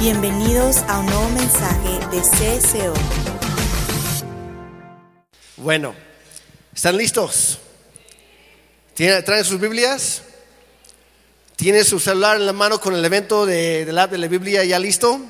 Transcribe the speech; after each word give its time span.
Bienvenidos 0.00 0.78
a 0.88 1.00
un 1.00 1.06
nuevo 1.06 1.28
mensaje 1.30 1.98
de 2.12 2.20
CSO. 2.20 2.94
Bueno, 5.56 5.94
¿están 6.74 6.96
listos? 6.96 7.58
¿Tienen- 8.94 9.24
¿Traen 9.24 9.44
sus 9.44 9.60
Biblias? 9.60 10.22
¿Tienen 11.56 11.84
su 11.84 11.98
celular 11.98 12.36
en 12.36 12.46
la 12.46 12.52
mano 12.52 12.80
con 12.80 12.94
el 12.94 13.04
evento 13.04 13.44
de, 13.44 13.84
del 13.84 13.98
app 13.98 14.12
de 14.12 14.18
la 14.18 14.28
Biblia 14.28 14.64
ya 14.64 14.78
listo? 14.78 15.20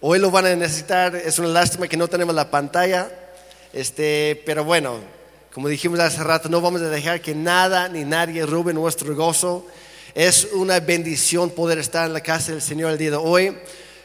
Hoy 0.00 0.18
lo 0.20 0.30
van 0.30 0.46
a 0.46 0.54
necesitar, 0.54 1.16
es 1.16 1.38
una 1.38 1.48
lástima 1.48 1.88
que 1.88 1.96
no 1.96 2.06
tenemos 2.08 2.34
la 2.34 2.50
pantalla, 2.50 3.10
este, 3.72 4.40
pero 4.46 4.64
bueno, 4.64 5.00
como 5.52 5.68
dijimos 5.68 5.98
hace 5.98 6.22
rato, 6.22 6.48
no 6.48 6.60
vamos 6.60 6.80
a 6.82 6.88
dejar 6.88 7.20
que 7.20 7.34
nada 7.34 7.88
ni 7.88 8.04
nadie 8.04 8.46
robe 8.46 8.72
nuestro 8.72 9.14
gozo. 9.16 9.66
Es 10.16 10.48
una 10.54 10.80
bendición 10.80 11.50
poder 11.50 11.76
estar 11.78 12.06
en 12.06 12.14
la 12.14 12.22
casa 12.22 12.52
del 12.52 12.62
Señor 12.62 12.90
el 12.90 12.96
día 12.96 13.10
de 13.10 13.16
hoy, 13.16 13.54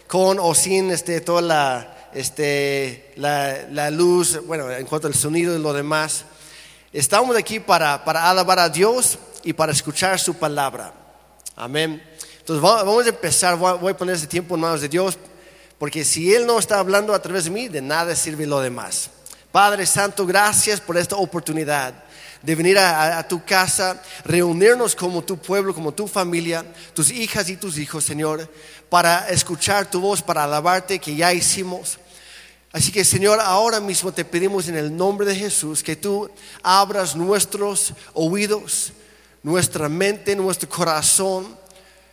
con 0.08 0.40
o 0.40 0.54
sin 0.54 0.92
este, 0.92 1.22
toda 1.22 1.42
la, 1.42 2.10
este, 2.14 3.14
la, 3.16 3.90
luz, 3.92 4.46
bueno, 4.46 4.70
en 4.70 4.86
cuanto 4.88 5.08
al 5.08 5.14
sonido 5.16 5.56
y 5.56 5.62
lo 5.62 5.72
demás. 5.72 6.26
Estamos 6.92 7.38
aquí 7.38 7.62
para, 7.62 8.04
para 8.04 8.30
alabar 8.30 8.60
a 8.60 8.68
Dios 8.68 9.20
y 9.46 9.54
para 9.54 9.72
escuchar 9.72 10.20
su 10.20 10.34
palabra. 10.34 10.94
Amén. 11.56 12.04
Entonces 12.40 12.62
va- 12.62 12.84
vamos 12.84 13.06
a 13.06 13.10
empezar, 13.10 13.56
voy 13.56 13.94
a, 13.94 13.96
poner 13.96 14.16
ese 14.16 14.28
tiempo 14.28 14.56
en 14.56 14.60
manos 14.60 14.82
de 14.82 14.90
Dios, 14.90 15.18
porque 15.80 16.04
si 16.04 16.36
Él 16.36 16.46
no 16.46 16.60
está 16.60 16.80
hablando 16.80 17.14
a 17.14 17.22
través 17.22 17.46
de 17.46 17.52
mí, 17.52 17.70
de 17.70 17.82
nada 17.82 18.18
sirve 18.18 18.46
lo 18.46 18.60
demás. 18.60 19.12
Padre 19.50 19.86
Santo, 19.86 20.26
gracias 20.26 20.82
por 20.82 20.98
esta 20.98 21.16
oportunidad 21.16 21.94
de 22.42 22.56
venir 22.56 22.78
a, 22.78 23.26
tu 23.28 23.44
casa, 23.44 24.02
reunirnos 24.26 24.96
como 24.96 25.24
tu 25.24 25.38
pueblo, 25.38 25.74
como 25.74 25.94
tu 25.94 26.08
familia, 26.08 26.66
tus 26.94 27.12
hijas 27.12 27.50
y 27.50 27.58
tus 27.58 27.78
hijos, 27.78 28.04
Señor, 28.04 28.50
para 28.90 29.30
escuchar 29.30 29.90
tu 29.90 30.02
voz, 30.02 30.22
para 30.22 30.44
alabarte, 30.44 31.00
que 31.00 31.16
ya 31.16 31.34
hicimos. 31.34 32.00
Así 32.72 32.92
que 32.92 33.04
Señor, 33.04 33.40
ahora 33.40 33.80
mismo 33.80 34.12
te 34.12 34.26
pedimos 34.26 34.68
en 34.68 34.76
el 34.78 34.96
nombre 34.96 35.28
de 35.28 35.36
Jesús 35.36 35.84
que 35.84 35.96
tú 35.96 36.30
abras 36.64 37.16
nuestros 37.16 37.94
oídos, 38.14 38.94
nuestra 39.44 39.90
mente, 39.90 40.36
nuestro 40.36 40.70
corazón, 40.70 41.58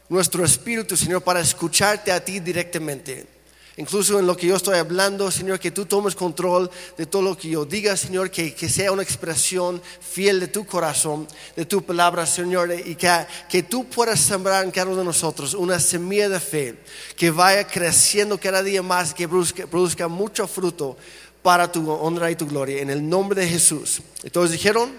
nuestro 0.08 0.44
espíritu, 0.44 0.96
Señor, 0.96 1.22
para 1.22 1.40
escucharte 1.40 2.10
a 2.10 2.24
ti 2.24 2.40
directamente. 2.40 3.37
Incluso 3.78 4.18
en 4.18 4.26
lo 4.26 4.36
que 4.36 4.48
yo 4.48 4.56
estoy 4.56 4.76
hablando, 4.76 5.30
Señor, 5.30 5.60
que 5.60 5.70
tú 5.70 5.86
tomes 5.86 6.16
control 6.16 6.68
de 6.96 7.06
todo 7.06 7.22
lo 7.22 7.38
que 7.38 7.50
yo 7.50 7.64
diga, 7.64 7.96
Señor, 7.96 8.28
que, 8.28 8.52
que 8.52 8.68
sea 8.68 8.90
una 8.90 9.04
expresión 9.04 9.80
fiel 10.00 10.40
de 10.40 10.48
tu 10.48 10.66
corazón, 10.66 11.28
de 11.54 11.64
tu 11.64 11.84
palabra, 11.84 12.26
Señor, 12.26 12.72
y 12.72 12.96
que, 12.96 13.08
que 13.48 13.62
tú 13.62 13.88
puedas 13.88 14.18
sembrar 14.18 14.64
en 14.64 14.72
cada 14.72 14.88
uno 14.88 14.96
de 14.98 15.04
nosotros 15.04 15.54
una 15.54 15.78
semilla 15.78 16.28
de 16.28 16.40
fe 16.40 16.74
que 17.16 17.30
vaya 17.30 17.68
creciendo 17.68 18.36
cada 18.36 18.64
día 18.64 18.82
más, 18.82 19.14
que 19.14 19.28
produzca, 19.28 20.08
mucho 20.08 20.48
fruto 20.48 20.96
para 21.40 21.70
tu 21.70 21.88
honra 21.88 22.32
y 22.32 22.34
tu 22.34 22.48
gloria. 22.48 22.82
En 22.82 22.90
el 22.90 23.08
nombre 23.08 23.42
de 23.42 23.48
Jesús. 23.48 24.02
¿Y 24.24 24.30
todos 24.30 24.50
dijeron? 24.50 24.90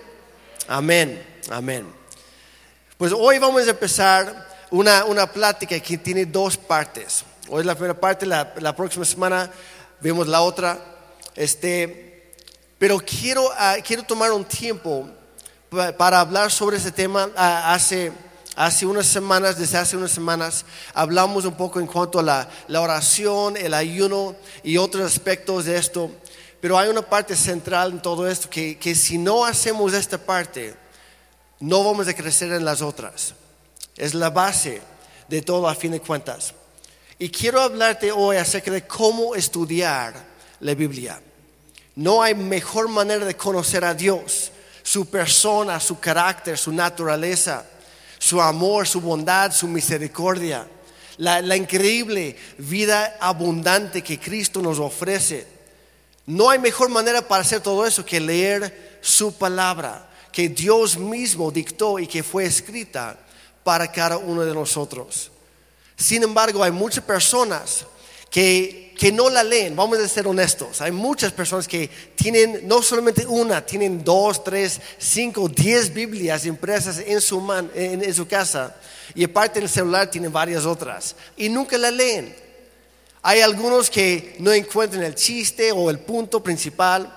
Amén, 0.70 1.22
amén. 1.50 1.86
Pues 2.98 3.12
hoy 3.12 3.40
vamos 3.40 3.68
a 3.68 3.72
empezar 3.72 4.48
una, 4.72 5.04
una 5.04 5.30
plática 5.30 5.78
que 5.82 5.98
tiene 5.98 6.26
dos 6.26 6.56
partes. 6.56 7.26
Hoy 7.50 7.62
es 7.62 7.66
la 7.66 7.74
primera 7.74 8.00
parte, 8.00 8.26
la, 8.28 8.54
la 8.60 8.76
próxima 8.76 9.04
semana 9.06 9.52
vemos 10.02 10.28
la 10.28 10.42
otra. 10.42 10.80
Este, 11.36 12.32
pero 12.78 13.00
quiero, 13.00 13.50
ah, 13.58 13.78
quiero 13.84 14.04
tomar 14.04 14.32
un 14.32 14.46
tiempo 14.46 15.10
pa- 15.70 15.92
para 15.92 16.20
hablar 16.20 16.52
sobre 16.52 16.78
ese 16.78 16.92
tema. 16.92 17.30
Ah, 17.36 17.74
hace, 17.74 18.12
hace 18.56 18.86
unas 18.86 19.08
semanas, 19.08 19.58
desde 19.58 19.78
hace 19.80 19.98
unas 19.98 20.12
semanas, 20.12 20.64
hablamos 20.94 21.46
un 21.46 21.56
poco 21.56 21.80
en 21.80 21.88
cuanto 21.88 22.20
a 22.20 22.24
la, 22.24 22.50
la 22.68 22.82
oración, 22.82 23.58
el 23.58 23.74
ayuno 23.74 24.36
y 24.64 24.78
otros 24.78 25.04
aspectos 25.12 25.66
de 25.66 25.78
esto. 25.78 26.12
Pero 26.62 26.78
hay 26.78 26.90
una 26.90 27.02
parte 27.02 27.36
central 27.36 27.94
en 27.94 28.02
todo 28.02 28.28
esto 28.30 28.48
que, 28.50 28.78
que 28.78 28.94
si 28.94 29.18
no 29.18 29.44
hacemos 29.46 29.94
esta 29.94 30.18
parte, 30.20 30.76
no 31.60 31.84
vamos 31.84 32.08
a 32.08 32.14
crecer 32.14 32.52
en 32.52 32.64
las 32.64 32.82
otras. 32.84 33.34
Es 33.96 34.14
la 34.14 34.30
base 34.30 34.82
de 35.28 35.42
todo 35.42 35.68
a 35.68 35.74
fin 35.74 35.94
de 35.94 36.00
cuentas. 36.02 36.54
Y 37.22 37.30
quiero 37.30 37.60
hablarte 37.60 38.14
hoy 38.14 38.38
acerca 38.38 38.72
de 38.72 38.88
cómo 38.88 39.36
estudiar 39.36 40.14
la 40.62 40.74
Biblia. 40.74 41.22
No 41.96 42.24
hay 42.24 42.34
mejor 42.34 42.88
manera 42.88 43.26
de 43.26 43.36
conocer 43.36 43.84
a 43.84 43.94
Dios, 43.94 44.54
su 44.84 45.06
persona, 45.10 45.82
su 45.82 46.00
carácter, 46.00 46.58
su 46.58 46.72
naturaleza, 46.72 47.66
su 48.18 48.42
amor, 48.42 48.88
su 48.88 49.02
bondad, 49.02 49.52
su 49.52 49.68
misericordia, 49.68 50.66
la, 51.18 51.42
la 51.42 51.58
increíble 51.58 52.38
vida 52.58 53.18
abundante 53.20 54.02
que 54.02 54.18
Cristo 54.18 54.62
nos 54.62 54.80
ofrece. 54.80 55.46
No 56.26 56.50
hay 56.50 56.60
mejor 56.60 56.88
manera 56.88 57.22
para 57.22 57.42
hacer 57.42 57.60
todo 57.60 57.86
eso 57.86 58.06
que 58.06 58.22
leer 58.22 59.00
su 59.02 59.38
palabra, 59.38 60.10
que 60.32 60.48
Dios 60.48 60.98
mismo 60.98 61.52
dictó 61.52 62.00
y 62.00 62.08
que 62.08 62.24
fue 62.24 62.46
escrita 62.46 63.18
para 63.66 63.92
cada 63.92 64.18
uno 64.18 64.46
de 64.46 64.54
nosotros. 64.54 65.32
Sin 66.00 66.24
embargo, 66.24 66.64
hay 66.64 66.72
muchas 66.72 67.04
personas 67.04 67.86
que, 68.32 68.94
que 68.98 69.12
no 69.12 69.30
la 69.30 69.44
leen, 69.44 69.76
vamos 69.76 70.00
a 70.00 70.08
ser 70.08 70.26
honestos. 70.28 70.80
Hay 70.80 70.92
muchas 70.94 71.34
personas 71.34 71.68
que 71.68 71.90
tienen 72.16 72.62
no 72.68 72.82
solamente 72.82 73.28
una, 73.28 73.66
tienen 73.66 74.02
dos, 74.02 74.42
tres, 74.42 74.80
cinco, 74.98 75.50
diez 75.50 75.94
Biblias 75.94 76.46
impresas 76.46 77.00
en 77.06 77.20
su, 77.20 77.42
man- 77.42 77.70
en, 77.76 78.02
en 78.02 78.14
su 78.14 78.26
casa 78.28 78.78
y 79.14 79.26
aparte 79.26 79.60
en 79.60 79.64
el 79.66 79.70
celular 79.70 80.10
tienen 80.10 80.32
varias 80.32 80.66
otras 80.66 81.18
y 81.36 81.50
nunca 81.50 81.78
la 81.78 81.92
leen. 81.92 82.34
Hay 83.22 83.42
algunos 83.42 83.90
que 83.90 84.38
no 84.40 84.54
encuentran 84.54 85.04
el 85.04 85.16
chiste 85.16 85.74
o 85.74 85.90
el 85.90 86.00
punto 86.00 86.42
principal. 86.42 87.14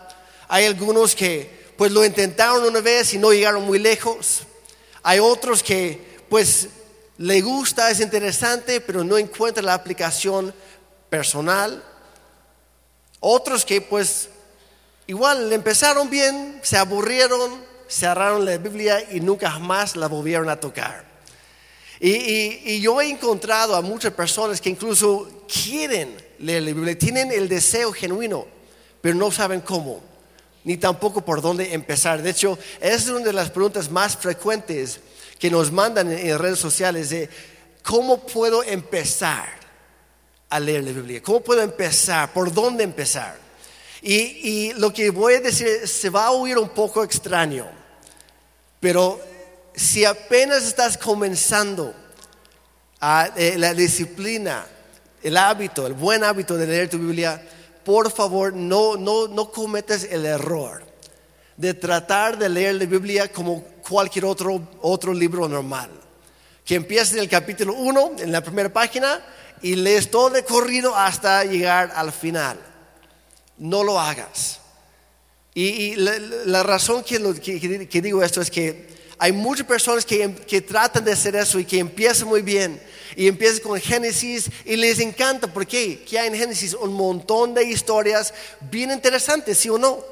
Hay 0.49 0.65
algunos 0.65 1.15
que 1.15 1.63
pues 1.77 1.93
lo 1.93 2.05
intentaron 2.05 2.65
una 2.65 2.81
vez 2.81 3.15
y 3.15 3.19
no 3.19 3.33
llegaron 3.33 3.65
muy 3.65 3.79
lejos. 3.79 4.41
Hay 5.05 5.21
otros 5.21 5.63
que 5.63 6.01
pues 6.29 6.67
le 7.19 7.41
gusta, 7.41 7.91
es 7.91 8.01
interesante, 8.01 8.81
pero 8.81 9.05
no 9.05 9.19
encuentran 9.19 9.67
la 9.67 9.75
aplicación 9.75 10.53
personal. 11.11 11.83
Otros 13.21 13.65
que 13.65 13.81
pues 13.81 14.29
igual 15.07 15.53
empezaron 15.53 16.11
bien, 16.11 16.59
se 16.63 16.77
aburrieron, 16.77 17.63
cerraron 17.89 18.45
la 18.45 18.57
Biblia 18.57 19.05
y 19.13 19.21
nunca 19.21 19.51
jamás 19.51 19.95
la 19.97 20.09
volvieron 20.09 20.49
a 20.49 20.57
tocar. 20.59 21.05
Y, 22.01 22.11
y- 22.11 22.63
y 22.65 22.81
yo 22.81 23.01
he 23.01 23.09
encontrado 23.11 23.77
a 23.77 23.83
muchas 23.83 24.13
personas 24.13 24.61
que 24.61 24.71
incluso 24.71 25.45
quieren 25.47 26.17
leer 26.41 26.63
la 26.63 26.73
Biblia, 26.73 26.99
tienen 26.99 27.31
el 27.31 27.49
deseo 27.49 27.93
genuino, 27.93 28.47
pero 29.01 29.15
no 29.15 29.31
saben 29.31 29.61
cómo, 29.61 30.01
ni 30.65 30.77
tampoco 30.79 31.25
por 31.25 31.41
dónde 31.41 31.73
empezar. 31.75 32.21
De 32.21 32.31
hecho, 32.31 32.59
es 32.81 33.07
una 33.09 33.27
de 33.27 33.33
las 33.33 33.51
preguntas 33.51 33.89
más 33.89 34.17
frecuentes 34.17 34.99
que 35.43 35.51
nos 35.51 35.73
mandan 35.73 36.13
en, 36.13 36.39
redes 36.39 36.61
sociales 36.61 37.11
de 37.11 37.29
cómo 37.83 38.25
puedo 38.25 38.63
empezar 38.63 39.49
a 40.49 40.61
leer 40.61 40.85
la 40.85 40.93
Biblia, 40.93 41.21
cómo 41.21 41.41
puedo 41.41 41.61
empezar, 41.63 42.33
por 42.33 42.55
dónde 42.55 42.85
empezar. 42.85 43.37
Y, 44.03 44.15
y 44.15 44.73
lo 44.75 44.93
que 44.93 45.11
voy 45.11 45.35
a 45.35 45.41
decir 45.41 45.89
se 45.89 46.11
va 46.11 46.27
a 46.27 46.31
oír 46.31 46.57
un 46.59 46.69
poco 46.69 47.03
extraño, 47.03 47.67
pero 48.79 49.21
si 49.75 50.05
apenas 50.05 50.63
estás 50.63 50.97
comenzando 50.97 51.93
a, 53.01 53.29
eh, 53.35 53.57
la 53.59 53.75
disciplina, 53.75 54.65
el 55.25 55.37
hábito, 55.37 55.89
el 55.89 55.95
buen 55.95 56.23
hábito 56.23 56.57
de 56.57 56.69
leer 56.69 56.89
tu 56.89 56.99
Biblia, 56.99 57.45
por 57.85 58.13
favor 58.13 58.53
no, 58.53 58.97
no, 58.97 59.27
no 59.27 59.51
cometas 59.51 60.05
el 60.05 60.25
error 60.25 60.92
de 61.57 61.75
tratar 61.75 62.39
de 62.39 62.49
leer 62.49 62.77
la 62.77 62.87
Biblia 62.87 63.31
como 63.31 63.63
cualquier 63.89 64.25
otro, 64.25 64.69
otro 64.81 65.13
libro 65.13 65.49
normal. 65.49 65.91
Que 66.65 66.77
empieces 66.77 67.15
en 67.15 67.21
el 67.21 67.29
capítulo 67.29 67.75
1, 67.75 68.13
en 68.19 68.33
la 68.33 68.43
primera 68.43 68.73
página, 68.73 69.21
y 69.61 69.77
lees 69.77 70.11
todo 70.11 70.31
de 70.31 70.45
corrido 70.45 70.95
hasta 70.95 71.45
llegar 71.45 71.93
al 71.95 72.13
final. 72.13 72.59
No 73.59 73.85
lo 73.85 74.01
hagas. 74.01 74.61
Y, 75.55 75.97
la, 75.97 76.63
razón 76.63 77.05
que 77.05 77.19
digo 78.01 78.23
esto 78.23 78.41
es 78.41 78.51
que 78.51 78.89
hay 79.19 79.33
muchas 79.33 79.67
personas 79.67 80.05
que, 80.05 80.35
que 80.35 80.63
tratan 80.63 81.05
de 81.05 81.13
hacer 81.13 81.37
eso 81.37 81.61
y 81.61 81.65
que 81.65 81.79
empiezan 81.79 82.29
muy 82.29 82.43
bien. 82.43 82.83
Y 83.15 83.29
empiezan 83.29 83.61
con 83.61 83.81
Génesis 83.81 84.51
y 84.65 84.77
les 84.77 84.99
encanta. 84.99 85.47
¿Por 85.47 85.67
qué? 85.67 86.03
Que 86.03 86.19
hay 86.19 86.29
en 86.29 86.35
Génesis 86.35 86.75
un 86.75 86.95
montón 86.95 87.55
de 87.55 87.63
historias 87.63 88.33
bien 88.71 88.91
interesantes, 88.91 89.59
¿sí 89.59 89.69
o 89.69 89.79
no? 89.79 90.12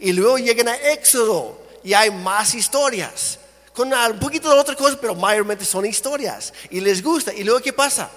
Y 0.00 0.12
luego 0.12 0.38
llegan 0.38 0.68
a 0.68 0.76
Éxodo 0.76 1.60
y 1.84 1.92
hay 1.92 2.10
más 2.10 2.54
historias. 2.54 3.38
Con 3.72 3.92
un 3.92 4.18
poquito 4.18 4.52
de 4.52 4.58
otra 4.58 4.74
cosa, 4.74 4.98
pero 5.00 5.14
mayormente 5.14 5.64
son 5.64 5.86
historias. 5.86 6.52
Y 6.70 6.80
les 6.80 7.02
gusta. 7.02 7.32
¿Y 7.32 7.44
luego 7.44 7.60
qué 7.60 7.72
pasa? 7.72 8.10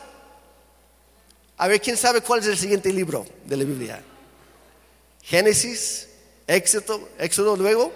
A 1.57 1.68
ver, 1.68 1.80
¿quién 1.80 1.95
sabe 1.95 2.21
cuál 2.21 2.39
es 2.39 2.47
el 2.47 2.57
siguiente 2.57 2.91
libro 2.91 3.25
de 3.45 3.57
la 3.57 3.63
Biblia? 3.63 4.03
Génesis, 5.21 6.07
Éxodo, 6.47 7.09
Éxodo 7.19 7.56
luego. 7.56 7.94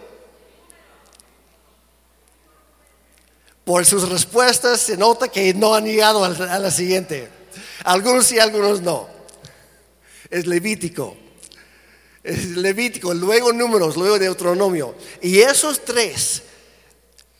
Por 3.66 3.86
sus 3.86 4.08
respuestas 4.08 4.80
se 4.80 4.96
nota 4.96 5.28
que 5.28 5.54
no 5.54 5.76
han 5.76 5.86
llegado 5.86 6.24
a 6.24 6.60
la 6.60 6.72
siguiente. 6.72 7.30
Algunos 7.84 8.26
sí, 8.26 8.40
algunos 8.40 8.82
no. 8.82 9.10
Es 10.30 10.46
Levítico. 10.46 11.18
Levítico, 12.56 13.14
luego 13.14 13.54
números, 13.54 13.96
luego 13.96 14.20
Deuteronomio. 14.20 14.96
Y 15.22 15.40
esos 15.40 15.84
tres 15.84 16.44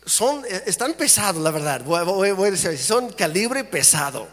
son, 0.04 0.42
están 0.66 0.94
pesados, 0.94 1.42
la 1.42 1.50
verdad. 1.50 1.82
Voy 1.84 2.28
a 2.28 2.50
decir, 2.50 2.78
son 2.78 3.12
calibre 3.12 3.64
pesado. 3.64 4.26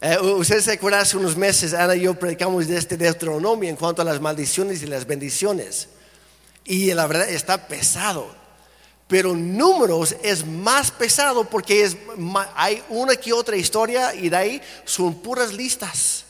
Eh, 0.00 0.18
ustedes 0.18 0.64
se 0.64 0.72
acuerdan 0.72 1.02
hace 1.02 1.16
unos 1.16 1.36
meses, 1.36 1.74
Ana 1.74 1.94
y 1.94 2.00
yo 2.00 2.14
predicamos 2.14 2.66
de 2.66 2.76
este 2.76 2.96
Deuteronomio 2.96 3.68
en 3.68 3.76
cuanto 3.76 4.02
a 4.02 4.04
las 4.04 4.20
maldiciones 4.20 4.82
y 4.82 4.86
las 4.86 5.06
bendiciones. 5.06 5.88
Y 6.64 6.92
la 6.94 7.06
verdad 7.06 7.28
está 7.28 7.68
pesado. 7.68 8.34
Pero 9.06 9.34
números 9.34 10.16
es 10.22 10.46
más 10.46 10.90
pesado 10.90 11.44
porque 11.44 11.84
es, 11.84 11.96
hay 12.56 12.82
una 12.88 13.14
que 13.14 13.32
otra 13.32 13.56
historia 13.56 14.14
y 14.14 14.30
de 14.30 14.36
ahí 14.36 14.62
son 14.86 15.14
puras 15.20 15.52
listas 15.52 16.24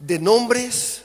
de 0.00 0.18
nombres, 0.18 1.03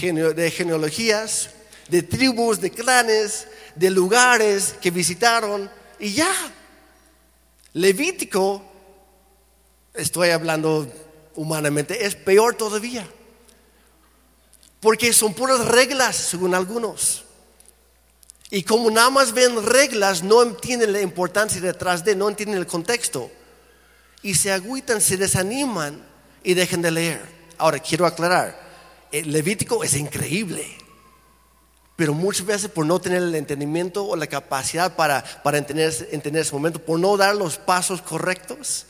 de 0.00 0.50
genealogías, 0.50 1.50
de 1.88 2.02
tribus, 2.02 2.60
de 2.60 2.70
clanes, 2.70 3.46
de 3.74 3.90
lugares 3.90 4.74
que 4.80 4.90
visitaron 4.90 5.70
y 5.98 6.12
ya. 6.12 6.32
Levítico, 7.72 8.62
estoy 9.94 10.30
hablando 10.30 10.90
humanamente, 11.34 12.04
es 12.04 12.14
peor 12.14 12.54
todavía. 12.54 13.08
Porque 14.80 15.12
son 15.12 15.34
puras 15.34 15.64
reglas, 15.64 16.16
según 16.16 16.54
algunos. 16.54 17.24
Y 18.50 18.62
como 18.62 18.90
nada 18.90 19.10
más 19.10 19.32
ven 19.32 19.64
reglas, 19.64 20.22
no 20.22 20.42
entienden 20.42 20.92
la 20.92 21.00
importancia 21.00 21.60
detrás 21.60 22.04
de, 22.04 22.14
no 22.14 22.28
entienden 22.28 22.58
el 22.58 22.66
contexto. 22.66 23.30
Y 24.22 24.34
se 24.34 24.52
agüitan, 24.52 25.00
se 25.00 25.16
desaniman 25.16 26.04
y 26.44 26.54
dejan 26.54 26.82
de 26.82 26.90
leer. 26.90 27.36
Ahora, 27.58 27.78
quiero 27.78 28.06
aclarar, 28.06 28.65
el 29.12 29.32
Levítico 29.32 29.82
es 29.84 29.94
increíble. 29.94 30.66
Pero 31.96 32.12
muchas 32.12 32.44
veces 32.44 32.70
por 32.70 32.84
no 32.84 33.00
tener 33.00 33.22
el 33.22 33.34
entendimiento 33.34 34.06
o 34.06 34.16
la 34.16 34.26
capacidad 34.26 34.94
para, 34.94 35.24
para 35.42 35.58
entender, 35.58 36.08
entender 36.12 36.42
ese 36.42 36.52
momento, 36.52 36.78
por 36.78 37.00
no 37.00 37.16
dar 37.16 37.34
los 37.34 37.56
pasos 37.56 38.02
correctos, 38.02 38.86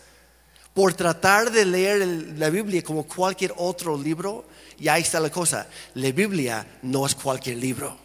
por 0.74 0.92
tratar 0.92 1.52
de 1.52 1.64
leer 1.64 2.06
la 2.36 2.50
Biblia 2.50 2.82
como 2.82 3.06
cualquier 3.06 3.54
otro 3.56 3.96
libro, 3.96 4.44
y 4.78 4.88
ahí 4.88 5.02
está 5.02 5.20
la 5.20 5.30
cosa, 5.30 5.68
la 5.94 6.10
Biblia 6.10 6.66
no 6.82 7.06
es 7.06 7.14
cualquier 7.14 7.58
libro. 7.58 7.96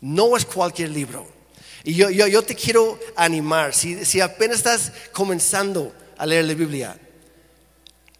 No 0.00 0.36
es 0.36 0.46
cualquier 0.46 0.90
libro. 0.90 1.26
Y 1.82 1.94
yo, 1.94 2.10
yo, 2.10 2.42
te 2.42 2.54
quiero 2.54 2.98
animar, 3.16 3.74
si, 3.74 4.04
si 4.04 4.20
apenas 4.20 4.58
estás 4.58 4.92
comenzando 5.12 5.92
a 6.16 6.26
leer 6.26 6.44
la 6.44 6.54
Biblia, 6.54 6.98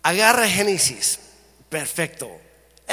agarra 0.03 0.49
Génesis, 0.49 1.21
perfecto. 1.69 2.31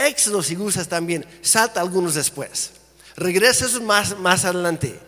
Éxodo 0.05 0.44
si 0.44 0.55
gustas 0.55 0.88
también, 0.88 1.25
salta 1.41 1.81
algunos 1.81 2.13
después. 2.13 2.71
Regresa 3.15 3.65
esos 3.65 3.81
más, 3.81 4.17
más 4.19 4.45
adelante. 4.45 4.99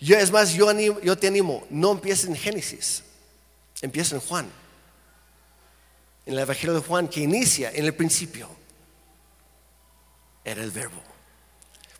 Yo, 0.00 0.16
es 0.16 0.30
más, 0.30 0.52
yo, 0.54 0.72
yo 1.00 1.18
te 1.18 1.28
animo, 1.28 1.64
no 1.70 1.92
empieces 1.92 2.26
en 2.26 2.34
Génesis, 2.34 3.02
empieza 3.82 4.14
en 4.14 4.20
Juan. 4.20 4.50
En 6.24 6.34
el 6.34 6.40
Evangelio 6.40 6.74
de 6.74 6.80
Juan 6.80 7.08
que 7.08 7.20
inicia 7.20 7.70
en 7.72 7.84
el 7.84 7.94
principio. 7.94 8.48
Era 10.44 10.62
el 10.62 10.70
verbo. 10.70 11.02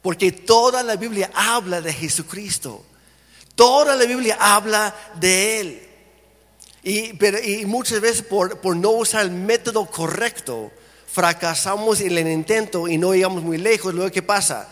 Porque 0.01 0.33
toda 0.33 0.83
la 0.83 0.97
Biblia 0.97 1.31
habla 1.35 1.81
de 1.81 1.93
Jesucristo. 1.93 2.85
Toda 3.55 3.95
la 3.95 4.05
Biblia 4.05 4.37
habla 4.41 4.95
de 5.21 5.61
Él. 5.61 5.89
Y, 6.85 7.65
muchas 7.67 8.01
veces 8.01 8.23
por, 8.23 8.59
por, 8.59 8.75
no 8.75 8.91
usar 8.91 9.23
el 9.23 9.31
método 9.31 9.87
correcto, 9.87 10.73
fracasamos 11.13 12.01
en 12.01 12.17
el 12.17 12.29
intento 12.29 12.89
y 12.89 12.99
no 12.99 13.13
llegamos 13.13 13.43
muy 13.43 13.59
lejos. 13.59 13.93
Luego, 13.95 14.11
¿qué 14.11 14.23
pasa? 14.23 14.69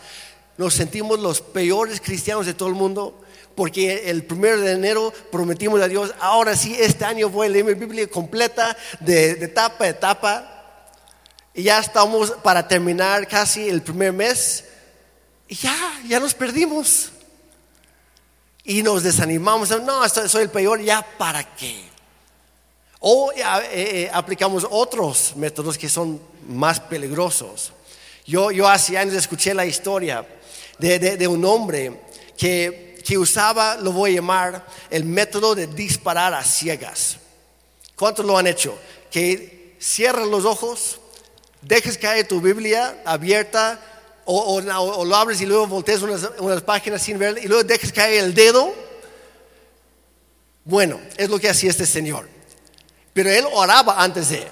Nos 0.57 0.73
sentimos 0.73 1.19
los 1.19 1.41
peores 1.41 2.01
cristianos 2.01 2.45
de 2.45 2.53
todo 2.53 2.69
el 2.69 2.75
mundo 2.75 3.21
porque 3.55 4.09
el 4.09 4.23
primero 4.23 4.59
de 4.61 4.71
enero 4.71 5.13
prometimos 5.31 5.81
a 5.81 5.87
Dios, 5.87 6.13
ahora 6.19 6.55
sí, 6.55 6.75
este 6.79 7.05
año 7.05 7.29
voy 7.29 7.47
a 7.47 7.49
leer 7.49 7.65
mi 7.65 7.73
Biblia 7.73 8.07
completa 8.07 8.75
de, 8.99 9.35
de 9.35 9.47
tapa 9.47 9.87
a 9.87 9.99
tapa. 9.99 10.47
Y 11.53 11.63
ya 11.63 11.79
estamos 11.79 12.31
para 12.43 12.67
terminar 12.67 13.27
casi 13.27 13.67
el 13.67 13.81
primer 13.81 14.13
mes 14.13 14.65
y 15.47 15.55
ya, 15.55 15.75
ya 16.07 16.19
nos 16.19 16.33
perdimos. 16.33 17.11
Y 18.63 18.83
nos 18.83 19.03
desanimamos, 19.03 19.69
no, 19.81 20.07
soy 20.07 20.43
el 20.43 20.49
peor, 20.49 20.81
ya 20.81 21.05
para 21.17 21.43
qué. 21.55 21.90
O 23.01 23.31
eh, 23.31 23.41
eh, 23.71 24.09
aplicamos 24.13 24.65
otros 24.69 25.33
métodos 25.35 25.77
que 25.77 25.89
son 25.89 26.21
más 26.47 26.79
peligrosos. 26.79 27.73
Yo, 28.25 28.51
yo 28.51 28.69
hace 28.69 28.97
años 28.97 29.15
escuché 29.15 29.53
la 29.53 29.65
historia 29.65 30.25
de, 30.77 31.27
un 31.27 31.43
hombre 31.43 31.99
que, 32.37 32.97
que, 33.03 33.17
usaba, 33.17 33.75
lo 33.75 33.91
voy 33.91 34.11
a 34.11 34.15
llamar, 34.15 34.65
el 34.89 35.03
método 35.03 35.55
de 35.55 35.67
disparar 35.67 36.33
a 36.33 36.43
ciegas. 36.43 37.17
¿Cuántos 37.95 38.25
lo 38.25 38.37
han 38.37 38.47
hecho? 38.47 38.77
Que 39.11 39.75
cierras 39.79 40.27
los 40.27 40.45
ojos, 40.45 40.99
dejes 41.61 41.97
caer 41.97 42.27
tu 42.27 42.39
Biblia 42.39 43.01
abierta 43.05 43.79
o, 44.25 44.61
lo 44.61 45.15
abres 45.15 45.41
y 45.41 45.45
luego 45.45 45.67
volteas 45.67 46.01
unas, 46.01 46.61
páginas 46.61 47.01
sin 47.01 47.17
ver 47.17 47.39
y 47.43 47.47
luego 47.47 47.63
dejas 47.63 47.91
caer 47.91 48.23
el 48.23 48.33
dedo. 48.33 48.73
Bueno, 50.63 51.01
es 51.17 51.29
lo 51.29 51.39
que 51.39 51.49
hacía 51.49 51.71
este 51.71 51.85
señor. 51.85 52.30
Pero 53.13 53.29
él 53.29 53.45
oraba 53.53 54.01
antes 54.01 54.29
de 54.29 54.47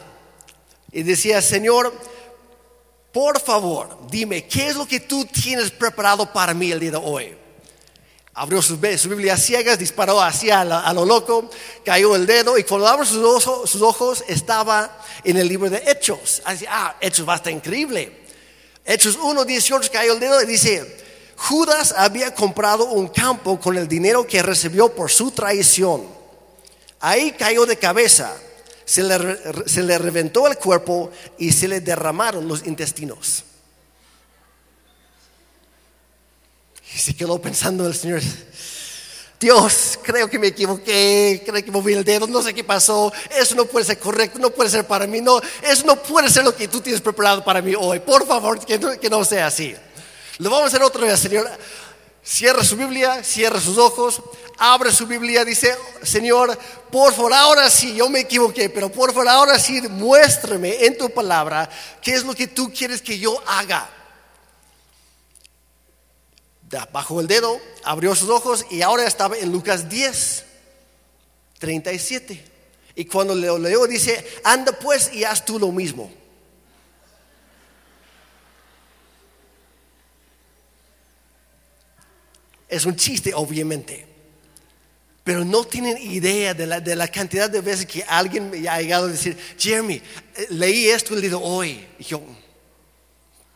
y 0.91 1.03
decía, 1.03 1.41
Señor, 1.41 1.93
por 3.11 3.39
favor, 3.39 3.97
dime, 4.09 4.45
¿qué 4.45 4.67
es 4.67 4.75
lo 4.75 4.87
que 4.87 4.99
tú 4.99 5.25
tienes 5.25 5.71
preparado 5.71 6.31
para 6.31 6.53
mí 6.53 6.71
el 6.71 6.79
día 6.79 6.91
de 6.91 6.97
hoy? 6.97 7.35
Abrió 8.33 8.61
su, 8.61 8.77
Biblia 8.77 9.35
ciegas, 9.35 9.79
disparó 9.79 10.21
hacia 10.21 10.61
a 10.61 10.93
lo 10.93 11.05
loco, 11.05 11.49
cayó 11.83 12.15
el 12.15 12.25
dedo 12.25 12.57
y 12.57 12.63
cuando 12.63 12.87
abrió 12.87 13.05
sus 13.05 13.23
ojos, 13.23 13.69
sus 13.69 13.81
ojos 13.81 14.23
estaba 14.27 14.97
en 15.23 15.37
el 15.37 15.47
libro 15.47 15.69
de 15.69 15.83
Hechos. 15.85 16.41
Así, 16.45 16.65
ah, 16.69 16.95
Hechos 17.01 17.27
va 17.27 17.33
a 17.33 17.37
estar 17.37 17.51
increíble. 17.51 18.19
Hechos 18.85 19.17
1, 19.21 19.43
18 19.43 19.89
cayó 19.91 20.13
el 20.13 20.19
dedo 20.19 20.41
y 20.41 20.45
dice, 20.45 20.97
Judas 21.35 21.93
había 21.97 22.33
comprado 22.33 22.85
un 22.85 23.07
campo 23.07 23.59
con 23.59 23.77
el 23.77 23.87
dinero 23.87 24.25
que 24.25 24.41
recibió 24.41 24.93
por 24.93 25.11
su 25.11 25.31
traición. 25.31 26.07
Ahí 26.99 27.31
cayó 27.31 27.65
de 27.65 27.77
cabeza, 27.77 28.35
se 28.89 29.03
le, 29.83 29.99
reventó 29.99 30.47
el 30.47 30.57
cuerpo 30.57 31.11
y 31.37 31.51
se 31.51 31.67
le 31.67 31.79
derramaron 31.79 32.47
los 32.47 32.65
intestinos. 32.65 33.43
Y 36.95 36.97
se 36.97 37.15
quedó 37.15 37.39
pensando 37.39 37.85
el 37.85 37.93
Señor, 37.93 38.19
Dios, 39.39 39.99
creo 40.01 40.27
que 40.27 40.39
me 40.39 40.47
equivoqué, 40.47 41.43
creo 41.45 41.63
que 41.63 41.71
moví 41.71 41.93
el 41.93 42.03
dedo, 42.03 42.25
no 42.25 42.41
sé 42.41 42.51
qué 42.51 42.63
pasó, 42.63 43.13
eso 43.29 43.53
no 43.53 43.65
puede 43.65 43.85
ser 43.85 43.99
correcto, 43.99 44.39
no 44.39 44.49
puede 44.49 44.71
ser 44.71 44.87
para 44.87 45.05
mí, 45.05 45.21
no, 45.21 45.39
eso 45.61 45.85
no 45.85 46.01
puede 46.01 46.27
ser 46.27 46.43
lo 46.43 46.55
que 46.55 46.67
tú 46.67 46.81
tienes 46.81 46.99
preparado 46.99 47.43
para 47.43 47.61
mí 47.61 47.75
hoy, 47.77 47.99
por 47.99 48.25
favor, 48.25 48.65
que 48.65 48.79
no, 48.79 48.99
que 48.99 49.07
no 49.07 49.23
sea 49.23 49.45
así. 49.45 49.75
Lo 50.39 50.49
vamos 50.49 50.65
a 50.65 50.67
hacer 50.69 50.81
otra 50.81 51.05
vez, 51.05 51.19
Señor. 51.19 51.47
Cierra 52.29 52.63
su 52.63 52.75
Biblia, 52.75 53.23
cierra 53.23 53.59
sus 53.59 53.77
ojos, 53.77 54.21
abre 54.59 54.91
su 54.91 55.07
Biblia, 55.07 55.43
dice, 55.43 55.75
Señor, 56.03 56.55
por 56.91 57.11
favor, 57.13 57.33
ahora 57.33 57.69
sí, 57.71 57.95
yo 57.95 58.07
me 58.07 58.19
equivoqué, 58.19 58.69
pero 58.69 58.91
por 58.91 59.11
favor, 59.13 59.29
ahora 59.29 59.57
sí, 59.57 59.81
muéstrame 59.81 60.85
en 60.85 60.95
tu 60.95 61.09
palabra 61.09 61.67
qué 62.03 62.13
es 62.13 62.23
lo 62.23 62.35
que 62.35 62.45
tú 62.45 62.71
quieres 62.71 63.01
que 63.01 63.17
yo 63.17 63.41
haga 63.47 63.89
bajó 66.91 67.19
el 67.19 67.27
dedo, 67.27 67.59
abrió 67.83 68.15
sus 68.15 68.29
ojos 68.29 68.65
y 68.69 68.81
ahora 68.81 69.05
estaba 69.05 69.37
en 69.37 69.51
Lucas 69.51 69.89
10, 69.89 70.45
37. 71.57 72.45
Y 72.95 73.05
cuando 73.05 73.33
lo 73.33 73.57
leo 73.57 73.87
dice, 73.87 74.25
anda 74.43 74.71
pues 74.73 75.11
y 75.13 75.23
haz 75.23 75.45
tú 75.45 75.57
lo 75.57 75.71
mismo. 75.71 76.11
Es 82.69 82.85
un 82.85 82.95
chiste, 82.95 83.33
obviamente. 83.33 84.05
Pero 85.23 85.43
no 85.43 85.63
tienen 85.65 85.97
idea 85.97 86.53
de 86.53 86.67
la, 86.67 86.79
de 86.79 86.95
la 86.95 87.07
cantidad 87.07 87.49
de 87.49 87.61
veces 87.61 87.85
que 87.85 88.03
alguien 88.07 88.49
me 88.49 88.69
ha 88.69 88.79
llegado 88.79 89.05
a 89.05 89.09
decir, 89.09 89.37
Jeremy, 89.57 89.95
eh, 89.95 90.47
leí 90.51 90.87
esto 90.87 91.15
día 91.15 91.29
de 91.29 91.35
hoy. 91.35 91.85
Y 91.97 92.03
yo, 92.03 92.21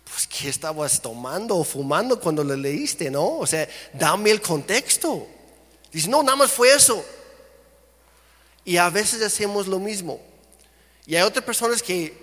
pues, 0.03 0.27
¿qué 0.27 0.49
estabas 0.49 1.01
tomando 1.01 1.55
o 1.55 1.63
fumando 1.63 2.19
cuando 2.19 2.43
lo 2.43 2.55
leíste, 2.55 3.09
no? 3.09 3.37
O 3.37 3.47
sea, 3.47 3.67
dame 3.93 4.31
el 4.31 4.41
contexto. 4.41 5.27
Dice, 5.91 6.09
no, 6.09 6.21
nada 6.23 6.35
más 6.35 6.51
fue 6.51 6.73
eso. 6.73 7.03
Y 8.65 8.77
a 8.77 8.89
veces 8.89 9.21
hacemos 9.21 9.67
lo 9.67 9.79
mismo. 9.79 10.19
Y 11.05 11.15
hay 11.15 11.21
otras 11.21 11.45
personas 11.45 11.83
que, 11.83 12.15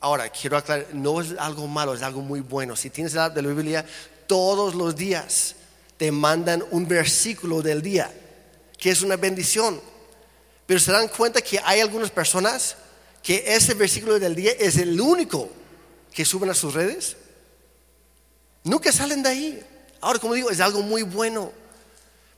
ahora 0.00 0.28
quiero 0.28 0.56
aclarar, 0.56 0.88
no 0.92 1.20
es 1.20 1.34
algo 1.38 1.66
malo, 1.66 1.94
es 1.94 2.02
algo 2.02 2.20
muy 2.20 2.40
bueno. 2.40 2.76
Si 2.76 2.90
tienes 2.90 3.14
la 3.14 3.30
de 3.30 3.42
la 3.42 3.48
Biblia, 3.48 3.86
todos 4.26 4.74
los 4.74 4.94
días 4.94 5.56
te 5.96 6.10
mandan 6.10 6.64
un 6.70 6.86
versículo 6.86 7.62
del 7.62 7.82
día, 7.82 8.12
que 8.78 8.90
es 8.90 9.02
una 9.02 9.16
bendición. 9.16 9.80
Pero 10.66 10.80
se 10.80 10.92
dan 10.92 11.08
cuenta 11.08 11.40
que 11.40 11.60
hay 11.64 11.80
algunas 11.80 12.10
personas 12.10 12.76
que 13.22 13.44
ese 13.46 13.74
versículo 13.74 14.18
del 14.18 14.34
día 14.34 14.52
es 14.58 14.76
el 14.76 15.00
único 15.00 15.48
que 16.12 16.24
suben 16.24 16.50
a 16.50 16.54
sus 16.54 16.74
redes? 16.74 17.16
Nunca 18.64 18.92
salen 18.92 19.22
de 19.22 19.28
ahí. 19.28 19.62
Ahora, 20.00 20.18
como 20.18 20.34
digo, 20.34 20.50
es 20.50 20.60
algo 20.60 20.82
muy 20.82 21.02
bueno. 21.02 21.52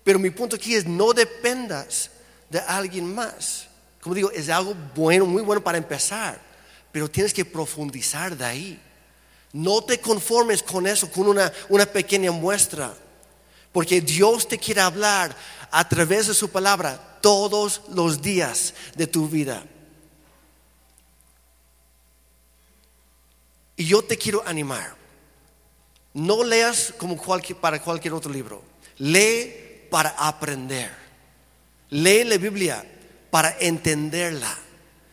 Pero 0.03 0.19
mi 0.19 0.31
punto 0.31 0.57
aquí 0.57 0.75
es 0.75 0.87
no 0.87 1.13
dependas 1.13 2.11
de 2.51 2.61
alguien 2.61 3.15
más. 3.15 3.67
Como 4.01 4.15
digo, 4.15 4.31
es 4.31 4.49
algo 4.49 4.75
bueno, 4.95 5.27
muy 5.27 5.43
bueno 5.43 5.63
para 5.63 5.79
empezar. 5.79 6.41
Pero 6.93 7.11
tienes 7.11 7.33
que 7.33 7.45
profundizar 7.45 8.37
de 8.37 8.45
ahí. 8.45 8.83
No 9.53 9.83
te 9.83 9.99
conformes 9.99 10.63
con 10.63 10.87
eso, 10.87 11.11
con 11.11 11.27
una, 11.27 11.53
una 11.69 11.87
pequeña 11.87 12.31
muestra. 12.31 12.95
Porque 13.75 14.01
Dios 14.01 14.47
te 14.47 14.57
quiere 14.57 14.83
hablar 14.83 15.37
a 15.73 15.89
través 15.89 16.29
de 16.29 16.35
su 16.35 16.49
palabra 16.49 17.19
todos 17.21 17.81
los 17.89 18.23
días 18.23 18.73
de 18.95 19.09
tu 19.09 19.29
vida. 19.29 19.65
Y 23.77 23.85
yo 23.85 24.05
te 24.05 24.17
quiero 24.17 24.47
animar. 24.47 24.95
No 26.13 26.45
leas 26.45 26.95
como 26.97 27.21
para 27.61 27.83
cualquier 27.83 28.15
otro 28.15 28.31
libro. 28.31 28.63
Lee 28.99 29.89
para 29.91 30.11
aprender. 30.11 30.93
Lee 31.91 32.23
la 32.23 32.37
Biblia 32.37 32.87
para 33.29 33.57
entenderla. 33.59 34.57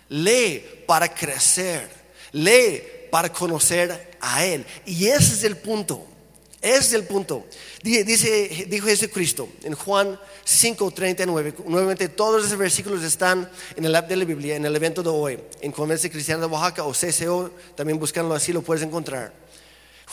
Lee 0.10 0.84
para 0.86 1.12
crecer. 1.12 1.90
Lee 2.32 2.84
para 3.10 3.34
conocer 3.34 4.20
a 4.22 4.46
Él. 4.46 4.64
Y 4.86 5.08
ese 5.08 5.34
es 5.34 5.44
el 5.46 5.58
punto. 5.58 6.11
Es 6.62 6.94
el 6.94 7.06
punto. 7.06 7.46
Dice, 7.82 8.68
dijo 8.70 8.86
Jesucristo 8.86 9.50
en 9.64 9.74
Juan 9.74 10.20
5:39. 10.46 11.56
Nuevamente, 11.66 12.08
todos 12.08 12.46
esos 12.46 12.58
versículos 12.58 13.04
están 13.04 13.50
en 13.76 13.86
el 13.86 13.96
app 13.96 14.08
de 14.08 14.16
la 14.16 14.26
Biblia, 14.26 14.56
en 14.56 14.66
el 14.66 14.76
evento 14.76 15.02
de 15.02 15.10
hoy, 15.10 15.40
en 15.60 15.72
Convención 15.72 16.12
Cristiana 16.12 16.42
de 16.42 16.54
Oaxaca 16.54 16.84
o 16.84 16.94
CCO. 16.94 17.50
También 17.76 17.98
buscando 17.98 18.36
así, 18.36 18.54
lo 18.54 18.62
puedes 18.62 18.84
encontrar. 18.84 19.34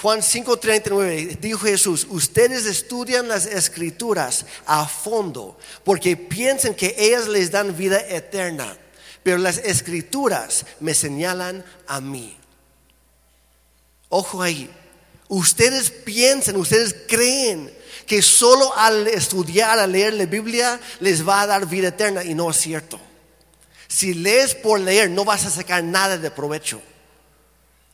Juan 0.01 0.23
5:39 0.23 1.39
dijo 1.39 1.59
Jesús, 1.59 2.07
ustedes 2.09 2.65
estudian 2.65 3.29
las 3.29 3.45
escrituras 3.45 4.47
a 4.65 4.87
fondo 4.87 5.59
porque 5.85 6.17
piensan 6.17 6.75
que 6.75 6.95
ellas 6.97 7.29
les 7.29 7.51
dan 7.51 7.77
vida 7.77 8.01
eterna, 8.09 8.79
pero 9.23 9.37
las 9.37 9.59
escrituras 9.59 10.65
me 10.81 10.95
señalan 10.95 11.63
a 11.87 12.01
mí. 12.01 12.39
Ojo 14.09 14.41
ahí, 14.41 14.71
ustedes 15.29 15.91
piensan, 15.91 16.57
ustedes 16.57 16.95
creen 17.07 17.73
que 18.07 18.23
solo 18.23 18.75
al 18.77 19.07
estudiar, 19.07 19.79
al 19.79 19.93
leer 19.93 20.15
la 20.15 20.27
Biblia 20.27 20.81
les 21.01 21.27
va 21.27 21.43
a 21.43 21.47
dar 21.47 21.67
vida 21.67 21.89
eterna 21.89 22.25
y 22.25 22.35
no 22.35 22.51
es 22.51 22.57
cierto. 22.57 22.99
Si 23.87 24.15
lees 24.15 24.55
por 24.55 24.81
leer 24.81 25.11
no 25.11 25.25
vas 25.25 25.45
a 25.45 25.51
sacar 25.51 25.85
nada 25.85 26.19
de 26.19 26.31
provecho. 26.31 26.81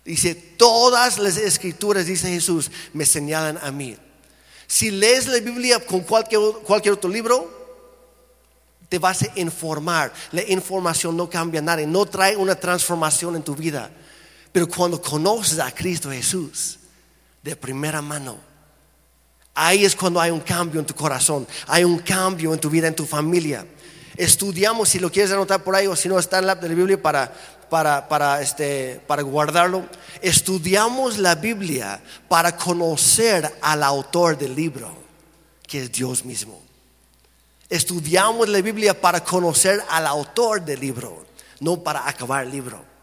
Dice, 0.04 0.34
todas 0.34 1.18
las 1.18 1.36
escrituras, 1.36 2.06
dice 2.06 2.28
Jesús, 2.28 2.70
me 2.92 3.06
señalan 3.06 3.58
a 3.62 3.70
mí. 3.70 3.96
Si 4.66 4.90
lees 4.90 5.26
la 5.26 5.38
Biblia 5.40 5.80
con 5.80 6.00
cualquier, 6.00 6.40
cualquier 6.64 6.94
otro 6.94 7.08
libro, 7.08 7.50
te 8.88 8.98
vas 8.98 9.22
a 9.22 9.32
informar. 9.36 10.12
La 10.30 10.42
información 10.42 11.16
no 11.16 11.28
cambia 11.28 11.62
nada, 11.62 11.84
no 11.86 12.04
trae 12.04 12.36
una 12.36 12.54
transformación 12.54 13.34
en 13.34 13.42
tu 13.42 13.54
vida. 13.54 13.90
Pero 14.52 14.68
cuando 14.68 15.00
conoces 15.00 15.58
a 15.58 15.72
Cristo 15.72 16.10
Jesús 16.10 16.78
de 17.44 17.54
primera 17.54 18.00
mano, 18.00 18.38
ahí 19.54 19.84
es 19.84 19.94
cuando 19.94 20.18
hay 20.18 20.30
un 20.30 20.40
cambio 20.40 20.80
en 20.80 20.86
tu 20.86 20.94
corazón, 20.94 21.46
hay 21.66 21.84
un 21.84 21.98
cambio 21.98 22.54
en 22.54 22.58
tu 22.58 22.70
vida, 22.70 22.88
en 22.88 22.96
tu 22.96 23.04
familia. 23.04 23.66
Estudiamos, 24.16 24.88
si 24.88 24.98
lo 24.98 25.12
quieres 25.12 25.30
anotar 25.30 25.62
por 25.62 25.76
ahí 25.76 25.86
o 25.86 25.94
si 25.94 26.08
no 26.08 26.18
está 26.18 26.38
en 26.38 26.46
la, 26.46 26.54
Biblia 26.54 27.00
para, 27.00 27.30
para, 27.68 28.40
este, 28.40 28.98
para 29.06 29.22
guardarlo. 29.22 29.84
Estudiamos 30.22 31.18
la 31.18 31.34
Biblia 31.34 32.00
para 32.28 32.56
conocer 32.56 33.52
al 33.60 33.82
autor 33.82 34.38
del 34.38 34.54
libro, 34.54 34.90
que 35.66 35.82
es 35.82 35.92
Dios 35.92 36.24
mismo. 36.24 36.62
Estudiamos 37.68 38.48
la 38.48 38.62
Biblia 38.62 38.98
para 38.98 39.22
conocer 39.22 39.82
al 39.90 40.06
autor 40.06 40.64
del 40.64 40.80
libro, 40.80 41.26
no 41.60 41.82
para 41.82 42.08
acabar 42.08 42.44
el 42.44 42.52
libro. 42.52 42.93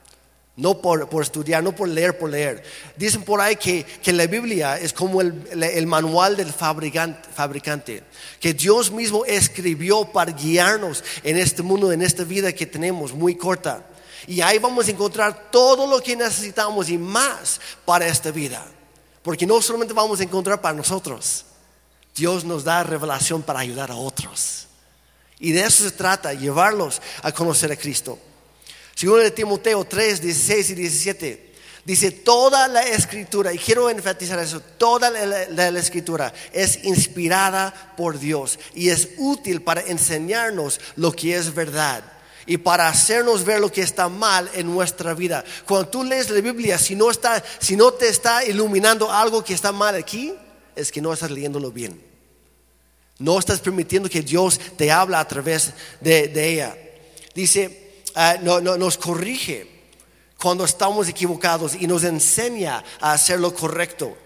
No 0.58 0.82
por, 0.82 1.08
estudiar, 1.22 1.64
no 1.64 1.74
por 1.74 1.88
leer, 1.88 2.18
por 2.18 2.30
leer. 2.30 2.64
Dicen 2.98 3.24
por 3.24 3.40
ahí 3.40 3.56
que, 3.56 3.86
la 4.12 4.28
Biblia 4.28 4.78
es 4.78 4.92
como 4.94 5.22
el, 5.22 5.64
el 5.64 5.88
manual 5.88 6.36
del 6.36 6.52
fabricante, 6.52 7.30
fabricante, 7.34 8.04
que 8.40 8.54
Dios 8.54 8.92
mismo 8.92 9.24
escribió 9.26 10.06
para 10.06 10.34
guiarnos 10.34 11.04
en 11.24 11.38
este 11.38 11.64
mundo, 11.64 11.92
en 11.92 12.02
esta 12.02 12.24
vida 12.24 12.52
que 12.52 12.66
tenemos 12.66 13.14
muy 13.14 13.36
corta. 13.36 13.86
Y 14.28 14.42
ahí 14.42 14.60
vamos 14.60 14.88
a 14.88 14.92
encontrar 14.92 15.50
todo 15.52 15.88
lo 15.88 16.02
que 16.02 16.16
necesitamos 16.16 16.90
y 16.90 16.98
más 16.98 17.60
para 17.86 18.08
esta 18.08 18.30
vida. 18.32 18.66
Porque 19.24 19.46
no 19.46 19.62
solamente 19.62 19.94
vamos 19.94 20.20
a 20.20 20.24
encontrar 20.24 20.62
para 20.62 20.76
nosotros, 20.76 21.46
Dios 22.16 22.44
nos 22.44 22.64
da 22.64 22.84
revelación 22.84 23.42
para 23.42 23.60
ayudar 23.60 23.92
a 23.92 23.96
otros. 23.96 24.68
Y 25.40 25.52
de 25.52 25.62
eso 25.62 25.84
se 25.84 25.92
trata, 25.92 26.34
llevarlos 26.34 27.02
a 27.24 27.32
conocer 27.32 27.72
a 27.72 27.76
Cristo. 27.76 28.20
Segundo 29.02 29.24
de 29.24 29.32
Timoteo 29.32 29.84
3, 29.84 30.22
16 30.22 30.70
y 30.70 30.76
17. 30.76 31.52
Dice, 31.84 32.12
toda 32.12 32.68
la 32.68 32.84
escritura, 32.84 33.52
y 33.52 33.58
quiero 33.58 33.90
enfatizar 33.90 34.38
eso, 34.38 34.60
toda 34.60 35.10
la, 35.10 35.80
escritura 35.80 36.32
es 36.54 36.84
inspirada 36.84 37.96
por 37.98 38.20
Dios 38.20 38.60
y 38.76 38.90
es 38.90 39.10
útil 39.18 39.64
para 39.64 39.82
enseñarnos 39.82 40.80
lo 40.98 41.12
que 41.14 41.36
es 41.36 41.52
verdad 41.52 42.04
y 42.46 42.58
para 42.58 42.90
hacernos 42.90 43.44
ver 43.44 43.60
lo 43.60 43.72
que 43.72 43.82
está 43.82 44.08
mal 44.08 44.48
en 44.54 44.68
nuestra 44.72 45.16
vida. 45.16 45.44
Cuando 45.66 45.90
tú 45.90 46.04
lees 46.04 46.30
la 46.30 46.40
Biblia, 46.40 46.78
si 46.78 46.96
no, 46.96 47.10
está, 47.10 47.44
si 47.58 47.76
no 47.76 47.92
te 47.94 48.08
está 48.08 48.46
iluminando 48.46 49.12
algo 49.12 49.44
que 49.44 49.56
está 49.56 49.72
mal 49.72 49.96
aquí, 49.96 50.32
es 50.76 50.92
que 50.92 51.02
no 51.02 51.12
estás 51.12 51.32
leyéndolo 51.32 51.72
bien. 51.72 52.00
No 53.18 53.40
estás 53.40 53.62
permitiendo 53.62 54.08
que 54.08 54.22
Dios 54.22 54.60
te 54.78 54.92
habla 54.92 55.20
a 55.20 55.28
través 55.28 55.74
de, 56.02 56.32
ella. 56.36 56.78
Dice, 57.34 57.81
ah, 58.16 58.38
no, 58.42 58.60
nos 58.62 58.98
corrige 58.98 59.70
cuando 60.38 60.66
estamos 60.66 61.08
equivocados 61.08 61.76
y 61.76 61.88
nos 61.88 62.04
enseña 62.04 62.84
a 63.00 63.14
hacer 63.14 63.40
lo 63.40 63.54
correcto. 63.54 64.18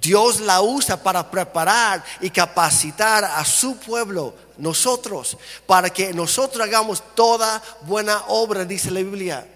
Dios 0.00 0.40
la 0.40 0.62
usa 0.62 1.02
para 1.02 1.30
preparar 1.30 2.04
y 2.20 2.30
capacitar 2.30 3.24
a 3.24 3.44
su 3.44 3.76
pueblo, 3.78 4.34
nosotros, 4.56 5.36
para 5.66 5.90
que 5.90 6.12
nosotros 6.14 6.62
hagamos 6.64 7.02
toda 7.14 7.62
buena 7.82 8.24
obra, 8.28 8.64
dice 8.64 8.90
la 8.90 9.00
Biblia. 9.00 9.46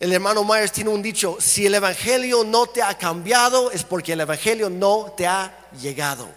El 0.00 0.12
hermano 0.12 0.44
Myers 0.44 0.72
tiene 0.72 0.90
un 0.90 1.02
dicho, 1.02 1.36
si 1.40 1.66
el 1.66 1.74
Evangelio 1.74 2.42
no 2.42 2.66
te 2.66 2.82
ha 2.82 2.96
cambiado 2.96 3.70
es 3.70 3.84
porque 3.84 4.14
el 4.14 4.20
Evangelio 4.20 4.70
no 4.70 5.12
te 5.16 5.26
ha 5.26 5.68
llegado. 5.80 6.28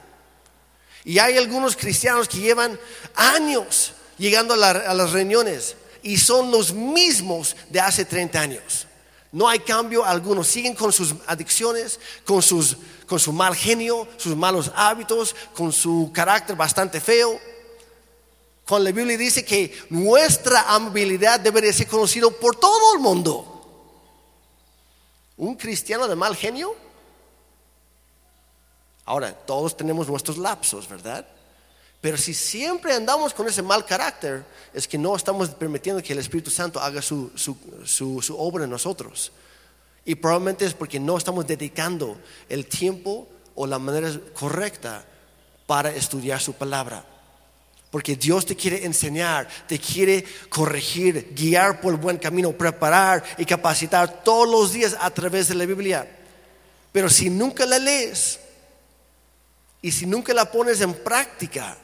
Y 1.05 1.19
hay 1.19 1.37
algunos 1.37 1.75
cristianos 1.75 2.27
que 2.27 2.37
llevan 2.37 2.79
años 3.15 3.93
llegando 4.17 4.53
a, 4.53 4.69
a 4.69 4.93
las 4.93 5.11
reuniones 5.11 5.75
y 6.03 6.17
son 6.17 6.51
los 6.51 6.73
mismos 6.73 7.55
de 7.69 7.79
hace 7.79 8.05
30 8.05 8.39
años. 8.39 8.87
No 9.31 9.47
hay 9.47 9.59
cambio 9.59 10.05
alguno. 10.05 10.43
Siguen 10.43 10.75
con 10.75 10.93
sus 10.93 11.15
adicciones, 11.25 11.99
con, 12.23 12.41
sus, 12.41 12.77
con 13.07 13.19
su 13.19 13.33
mal 13.33 13.55
genio, 13.55 14.07
sus 14.17 14.35
malos 14.35 14.71
hábitos, 14.75 15.35
con 15.55 15.71
su 15.73 16.11
carácter 16.13 16.55
bastante 16.55 17.01
feo. 17.01 17.39
Cuando 18.67 18.89
la 18.89 18.95
Biblia 18.95 19.17
dice 19.17 19.43
que 19.43 19.75
nuestra 19.89 20.73
amabilidad 20.73 21.39
debería 21.39 21.73
ser 21.73 21.87
conocido 21.87 22.31
por 22.31 22.57
todo 22.57 22.93
el 22.93 22.99
mundo. 22.99 23.49
¿Un 25.37 25.55
cristiano 25.55 26.07
de 26.07 26.15
mal 26.15 26.35
genio? 26.35 26.75
Ahora, 29.05 29.33
todos 29.33 29.75
tenemos 29.75 30.07
nuestros 30.07 30.37
lapsos, 30.37 30.87
¿verdad? 30.87 31.27
Pero 32.03 32.17
si 32.17 32.33
siempre 32.33 32.93
andamos 32.93 33.33
con 33.33 33.47
ese 33.47 33.61
mal 33.61 33.85
carácter, 33.85 34.43
es 34.73 34.89
que 34.89 34.97
no 34.97 35.15
estamos 35.15 35.47
permitiendo 35.51 36.03
que 36.03 36.11
el 36.11 36.19
Espíritu 36.19 36.51
Santo 36.51 36.81
haga 36.81 37.01
su, 37.01 37.31
obra 38.37 38.65
en 38.65 38.69
nosotros. 38.69 39.31
Y 40.03 40.15
probablemente 40.15 40.65
es 40.65 40.73
porque 40.73 40.99
no 40.99 41.17
estamos 41.17 41.47
dedicando 41.47 42.19
el 42.49 42.65
tiempo 42.65 43.25
o 43.55 43.65
la 43.65 43.79
manera 43.79 44.11
correcta 44.33 45.05
para 45.65 45.91
estudiar 45.91 46.41
su 46.41 46.51
palabra. 46.51 47.05
Porque 47.89 48.17
Dios 48.17 48.45
te 48.45 48.57
quiere 48.57 48.83
enseñar, 48.83 49.47
te 49.65 49.79
quiere 49.79 50.25
corregir, 50.49 51.31
guiar 51.33 51.79
por 51.79 51.93
el 51.93 52.01
buen 52.01 52.17
camino, 52.17 52.51
preparar 52.51 53.23
y 53.37 53.45
capacitar 53.45 54.25
todos 54.25 54.49
los 54.49 54.73
días 54.73 54.93
a 54.99 55.09
través 55.09 55.47
de 55.47 55.55
la 55.55 55.65
Biblia. 55.65 56.05
Pero 56.91 57.09
si 57.09 57.29
nunca 57.29 57.65
la 57.65 57.79
lees 57.79 58.41
y 59.81 59.89
si 59.89 60.05
nunca 60.05 60.33
la 60.33 60.51
pones 60.51 60.81
en 60.81 60.93
práctica, 60.95 61.77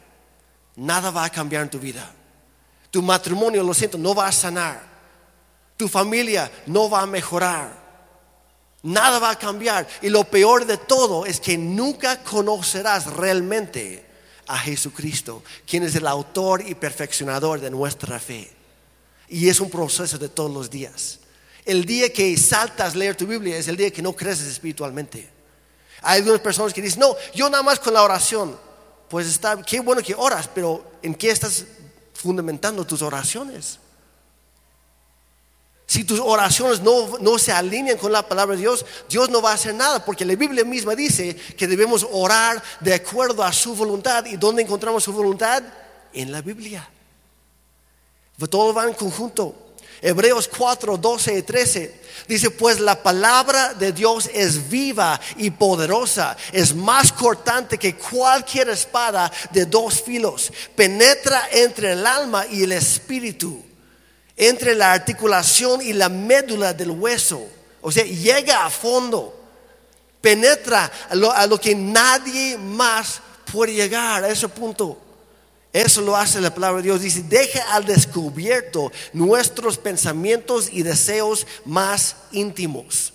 nada 0.80 1.12
va 1.12 1.26
a 1.26 1.30
cambiar 1.30 1.64
en 1.64 1.70
tu 1.70 1.80
vida. 1.80 2.10
Tu 2.90 3.02
matrimonio, 3.02 3.64
lo 3.64 3.74
siento, 3.74 3.98
no 3.98 4.16
va 4.16 4.28
a 4.28 4.32
sanar. 4.32 4.82
Tu 5.78 5.88
familia 5.88 6.52
no 6.66 6.90
va 6.90 7.02
a 7.02 7.06
mejorar. 7.06 7.78
Nada 8.82 9.20
va 9.20 9.32
a 9.32 9.38
cambiar. 9.38 9.88
Y 10.02 10.10
lo 10.10 10.24
peor 10.24 10.66
de 10.66 10.78
todo 10.78 11.26
es 11.26 11.40
que 11.40 11.58
nunca 11.58 12.24
conocerás 12.24 13.08
realmente 13.08 14.06
a 14.48 14.58
Jesucristo, 14.58 15.44
quien 15.68 15.84
es 15.84 15.96
el 15.96 16.08
autor 16.08 16.64
y 16.66 16.74
perfeccionador 16.76 17.60
de 17.60 17.70
nuestra 17.70 18.20
fe. 18.20 18.50
Y 19.28 19.50
es 19.50 19.60
un 19.60 19.70
proceso 19.70 20.18
de 20.18 20.30
todos 20.30 20.52
los 20.52 20.70
días. 20.70 21.20
El 21.66 21.86
día 21.86 22.12
que 22.12 22.36
saltas 22.38 22.96
leer 22.96 23.16
tu 23.16 23.28
Biblia 23.28 23.58
es 23.58 23.68
el 23.68 23.78
día 23.78 23.92
que 23.92 24.02
no 24.02 24.14
creces 24.14 24.48
espiritualmente. 24.48 25.30
Hay 26.02 26.20
algunas 26.20 26.40
personas 26.40 26.74
que 26.74 26.82
dicen, 26.82 27.02
no, 27.02 27.16
yo 27.36 27.50
nada 27.50 27.62
más 27.62 27.80
con 27.80 27.94
la 27.94 28.02
oración. 28.02 28.69
Pues 29.10 29.28
está, 29.28 29.62
qué 29.64 29.80
bueno 29.80 30.02
que 30.02 30.14
oras, 30.16 30.50
pero 30.54 30.86
¿en 31.02 31.16
qué 31.16 31.32
estás 31.32 31.66
fundamentando 32.14 32.86
tus 32.86 33.02
oraciones? 33.02 33.80
Si 35.90 36.04
tus 36.04 36.20
oraciones 36.20 36.82
no, 36.82 37.18
no, 37.18 37.40
se 37.40 37.52
alinean 37.52 37.98
con 37.98 38.12
la 38.12 38.28
palabra 38.28 38.56
de 38.56 38.62
Dios, 38.62 38.86
Dios 39.10 39.28
no 39.32 39.42
va 39.42 39.50
a 39.50 39.56
hacer 39.56 39.74
nada, 39.74 40.06
porque 40.06 40.24
la 40.24 40.36
Biblia 40.36 40.64
misma 40.64 40.94
dice 40.94 41.36
que 41.36 41.66
debemos 41.66 42.06
orar 42.12 42.62
de 42.80 42.94
acuerdo 42.94 43.44
a 43.44 43.52
su 43.52 43.74
voluntad. 43.74 44.24
¿Y 44.26 44.38
dónde 44.38 44.62
encontramos 44.62 45.04
su 45.04 45.12
voluntad? 45.12 45.64
En 46.14 46.32
la 46.32 46.42
Biblia. 46.44 46.88
Todo 48.52 48.72
va 48.72 48.88
en 48.88 48.94
conjunto. 48.94 49.69
Hebreos 50.02 50.48
4, 50.48 50.98
12 50.98 51.38
y 51.38 51.42
13 51.42 52.00
dice, 52.28 52.52
pues 52.52 52.80
la 52.80 53.02
palabra 53.02 53.74
de 53.74 53.92
Dios 53.92 54.30
es 54.34 54.70
viva 54.70 55.20
y 55.38 55.52
poderosa, 55.52 56.38
es 56.52 56.76
más 56.76 57.12
cortante 57.12 57.78
que 57.78 57.96
cualquier 57.96 58.70
espada 58.70 59.32
de 59.52 59.66
dos 59.66 60.02
filos, 60.02 60.52
penetra 60.76 61.50
entre 61.52 61.94
el 61.94 62.06
alma 62.06 62.46
y 62.48 62.64
el 62.64 62.72
espíritu, 62.72 63.64
entre 64.38 64.76
la 64.76 64.94
articulación 64.94 65.82
y 65.82 65.94
la 65.94 66.08
médula 66.08 66.74
del 66.74 66.92
hueso, 66.92 67.46
o 67.82 67.92
sea, 67.92 68.04
llega 68.04 68.66
a 68.66 68.70
fondo, 68.70 69.38
penetra 70.22 70.92
a 71.10 71.16
lo, 71.16 71.32
a 71.32 71.46
lo 71.48 71.60
que 71.60 71.76
nadie 71.76 72.58
más 72.58 73.22
puede 73.52 73.74
llegar 73.74 74.24
a 74.24 74.30
ese 74.30 74.48
punto. 74.48 75.09
Eso 75.72 76.02
lo 76.02 76.16
hace 76.16 76.42
la 76.42 76.54
palabra 76.54 76.78
de 76.78 76.88
Dios. 76.88 77.02
Dice, 77.02 77.24
deja 77.24 77.74
al 77.74 77.86
descubierto 77.86 78.92
nuestros 79.14 79.78
pensamientos 79.78 80.70
y 80.72 80.82
deseos 80.82 81.46
más 81.66 82.16
íntimos. 82.32 83.14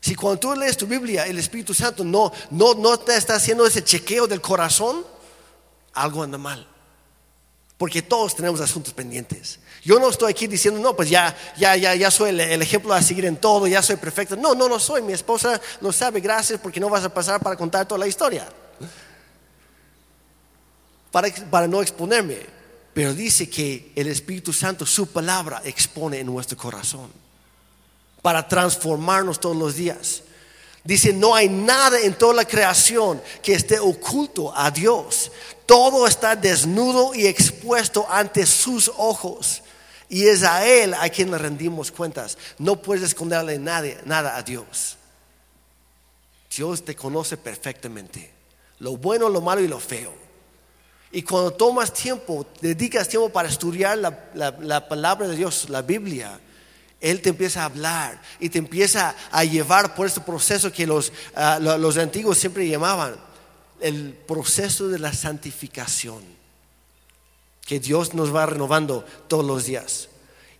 Si 0.00 0.14
cuando 0.14 0.38
tú 0.38 0.54
lees 0.54 0.76
tu 0.76 0.86
Biblia, 0.86 1.26
el 1.26 1.38
Espíritu 1.38 1.74
Santo 1.74 2.04
no, 2.04 2.30
no, 2.50 2.74
no 2.74 2.98
te 3.00 3.16
está 3.16 3.36
haciendo 3.36 3.66
ese 3.66 3.82
chequeo 3.82 4.26
del 4.26 4.40
corazón, 4.40 5.04
algo 5.94 6.22
anda 6.22 6.38
mal. 6.38 6.68
Porque 7.76 8.02
todos 8.02 8.36
tenemos 8.36 8.60
asuntos 8.60 8.94
pendientes. 8.94 9.58
Yo 9.82 9.98
no 9.98 10.08
estoy 10.08 10.30
aquí 10.30 10.46
diciendo, 10.46 10.78
no, 10.78 10.94
pues 10.94 11.10
ya, 11.10 11.34
ya, 11.56 11.74
ya, 11.74 11.94
ya 11.96 12.10
soy 12.10 12.30
el, 12.30 12.62
ejemplo 12.62 12.94
a 12.94 13.02
seguir 13.02 13.24
en 13.24 13.38
todo, 13.38 13.66
ya 13.66 13.82
soy 13.82 13.96
perfecto. 13.96 14.36
No, 14.36 14.54
no 14.54 14.68
lo 14.68 14.78
soy. 14.78 15.02
Mi 15.02 15.12
esposa 15.12 15.60
lo 15.80 15.90
sabe, 15.90 16.20
gracias, 16.20 16.60
porque 16.60 16.78
no 16.78 16.88
vas 16.88 17.02
a 17.02 17.12
pasar 17.12 17.40
para 17.40 17.56
contar 17.56 17.88
toda 17.88 17.98
la 17.98 18.06
historia 18.06 18.46
para, 21.14 21.68
no 21.68 21.80
exponerme, 21.80 22.38
pero 22.92 23.14
dice 23.14 23.48
que 23.48 23.92
el 23.94 24.08
Espíritu 24.08 24.52
Santo, 24.52 24.84
su 24.84 25.06
palabra, 25.06 25.62
expone 25.64 26.18
en 26.18 26.26
nuestro 26.26 26.58
corazón 26.58 27.08
para 28.20 28.48
transformarnos 28.48 29.38
todos 29.38 29.56
los 29.56 29.76
días. 29.76 30.22
Dice, 30.82 31.12
no 31.12 31.36
hay 31.36 31.48
nada 31.48 32.00
en 32.00 32.14
toda 32.14 32.34
la 32.34 32.44
creación 32.44 33.22
que 33.44 33.52
esté 33.52 33.78
oculto 33.78 34.52
a 34.56 34.72
Dios. 34.72 35.30
Todo 35.66 36.08
está 36.08 36.34
desnudo 36.34 37.14
y 37.14 37.28
expuesto 37.28 38.06
ante 38.10 38.44
sus 38.44 38.90
ojos. 38.96 39.62
Y 40.08 40.26
es 40.26 40.42
a 40.42 40.66
Él 40.66 40.94
a 40.94 41.08
quien 41.10 41.30
le 41.30 41.38
rendimos 41.38 41.92
cuentas. 41.92 42.36
No 42.58 42.82
puedes 42.82 43.04
esconderle 43.04 43.56
nada, 43.60 43.86
nada 44.04 44.36
a 44.36 44.42
Dios. 44.42 44.96
Dios 46.54 46.84
te 46.84 46.96
conoce 46.96 47.36
perfectamente. 47.36 48.32
Lo 48.80 48.96
bueno, 48.96 49.28
lo 49.28 49.40
malo 49.40 49.60
y 49.60 49.68
lo 49.68 49.78
feo. 49.78 50.23
Y 51.14 51.22
cuando 51.22 51.52
tomas 51.52 51.94
tiempo, 51.94 52.44
dedicas 52.60 53.08
tiempo 53.08 53.28
para 53.28 53.48
estudiar 53.48 53.96
la, 53.96 54.88
palabra 54.88 55.28
de 55.28 55.36
Dios, 55.36 55.68
la 55.68 55.80
Biblia, 55.80 56.40
Él 57.00 57.22
te 57.22 57.28
empieza 57.28 57.62
a 57.62 57.66
hablar 57.66 58.20
y 58.40 58.48
te 58.48 58.58
empieza 58.58 59.14
a 59.30 59.44
llevar 59.44 59.94
por 59.94 60.08
este 60.08 60.20
proceso 60.22 60.72
que 60.72 60.88
los, 60.88 61.12
ah, 61.36 61.60
los 61.60 61.96
antiguos 61.98 62.36
siempre 62.36 62.68
llamaban 62.68 63.14
el 63.80 64.12
proceso 64.26 64.88
de 64.88 64.98
la 64.98 65.12
santificación, 65.12 66.20
que 67.64 67.78
Dios 67.78 68.12
nos 68.14 68.34
va 68.34 68.46
renovando 68.46 69.04
todos 69.28 69.44
los 69.44 69.66
días. 69.66 70.08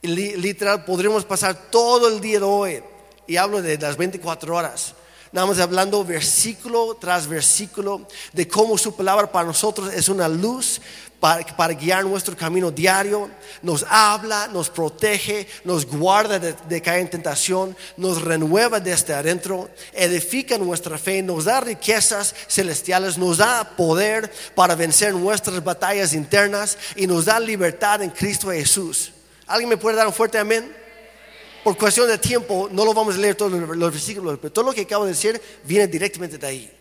Y 0.02 0.06
literal, 0.06 0.84
podremos 0.84 1.24
pasar 1.24 1.68
todo 1.68 2.06
el 2.06 2.20
día 2.20 2.38
de 2.38 2.44
hoy, 2.44 2.82
y 3.26 3.38
hablo 3.38 3.60
de 3.60 3.76
las 3.76 3.96
24 3.96 4.54
horas, 4.54 4.94
Estamos 5.34 5.58
hablando 5.58 6.04
versículo 6.04 6.94
tras 6.94 7.26
versículo 7.26 8.06
de 8.32 8.46
cómo 8.46 8.78
su 8.78 8.94
palabra 8.94 9.32
para 9.32 9.48
nosotros 9.48 9.92
es 9.92 10.08
una 10.08 10.28
luz 10.28 10.80
para, 11.18 11.72
guiar 11.72 12.04
nuestro 12.04 12.36
camino 12.36 12.70
diario. 12.70 13.28
Nos 13.60 13.84
habla, 13.88 14.46
nos 14.46 14.70
protege, 14.70 15.48
nos 15.64 15.86
guarda 15.86 16.38
de, 16.38 16.54
de, 16.68 16.80
caer 16.80 17.00
en 17.00 17.10
tentación, 17.10 17.76
nos 17.96 18.22
renueva 18.22 18.78
desde 18.78 19.12
adentro, 19.12 19.68
edifica 19.92 20.56
nuestra 20.56 20.98
fe, 20.98 21.20
nos 21.20 21.46
da 21.46 21.60
riquezas 21.60 22.32
celestiales, 22.46 23.18
nos 23.18 23.38
da 23.38 23.68
poder 23.76 24.32
para 24.54 24.76
vencer 24.76 25.14
nuestras 25.14 25.64
batallas 25.64 26.12
internas 26.12 26.78
y 26.94 27.08
nos 27.08 27.24
da 27.24 27.40
libertad 27.40 28.02
en 28.02 28.10
Cristo 28.10 28.52
Jesús. 28.52 29.10
¿Alguien 29.48 29.68
me 29.68 29.78
puede 29.78 29.96
dar 29.96 30.06
un 30.06 30.12
fuerte 30.12 30.38
amén? 30.38 30.83
Por 31.64 31.78
cuestión 31.78 32.06
de 32.06 32.18
tiempo, 32.18 32.68
no 32.70 32.84
lo 32.84 32.92
vamos 32.92 33.14
a 33.14 33.18
leer 33.18 33.34
todos 33.34 33.52
los 33.52 33.92
versículos, 33.92 34.38
pero 34.40 34.52
todo 34.52 34.66
lo 34.66 34.72
que 34.72 34.82
acabo 34.82 35.04
de 35.04 35.12
decir 35.12 35.40
viene 35.64 35.86
directamente 35.88 36.36
de 36.36 36.46
ahí. 36.46 36.72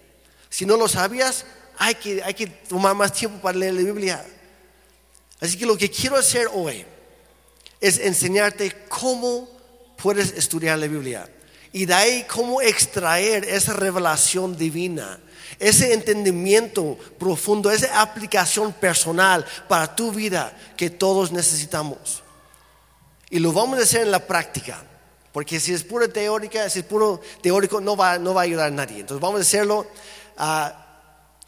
Si 0.49 0.65
no 0.65 0.75
lo 0.75 0.89
sabías, 0.89 1.45
hay 1.77 1.95
que, 1.95 2.21
hay 2.21 2.33
que 2.33 2.47
tomar 2.47 2.93
más 2.93 3.13
tiempo 3.13 3.41
para 3.41 3.57
leer 3.57 3.75
la 3.75 3.81
Biblia. 3.81 4.25
Así 5.39 5.57
que 5.57 5.65
lo 5.65 5.77
que 5.77 5.89
quiero 5.89 6.17
hacer 6.17 6.47
hoy 6.53 6.85
es 7.79 7.97
enseñarte 7.97 8.71
cómo 8.89 9.49
puedes 9.95 10.33
estudiar 10.33 10.77
la 10.77 10.87
Biblia 10.87 11.29
y 11.71 11.85
de 11.85 11.93
ahí 11.93 12.25
cómo 12.29 12.61
extraer 12.61 13.45
esa 13.45 13.73
revelación 13.73 14.57
divina, 14.57 15.19
ese 15.59 15.93
entendimiento 15.93 16.97
profundo, 17.17 17.71
esa 17.71 18.01
aplicación 18.01 18.73
personal 18.73 19.45
para 19.67 19.95
tu 19.95 20.11
vida 20.11 20.55
que 20.75 20.89
todos 20.89 21.31
necesitamos. 21.31 22.22
Y 23.33 23.39
lo 23.39 23.51
vamos 23.51 23.79
a 23.79 23.81
hacer 23.81 24.01
en 24.03 24.11
la 24.11 24.19
práctica. 24.19 24.79
Porque 25.31 25.59
si 25.59 25.73
es 25.73 25.83
pura 25.83 26.07
teórica, 26.07 26.69
si 26.69 26.79
es 26.81 26.85
puro 26.85 27.19
teórico, 27.41 27.81
no 27.81 27.97
va, 27.97 28.19
no 28.19 28.35
va 28.35 28.41
a 28.41 28.43
ayudar 28.43 28.67
a 28.67 28.69
nadie. 28.69 28.99
Entonces 28.99 29.19
vamos 29.19 29.39
a 29.39 29.41
hacerlo 29.41 29.87
ah, 30.37 31.01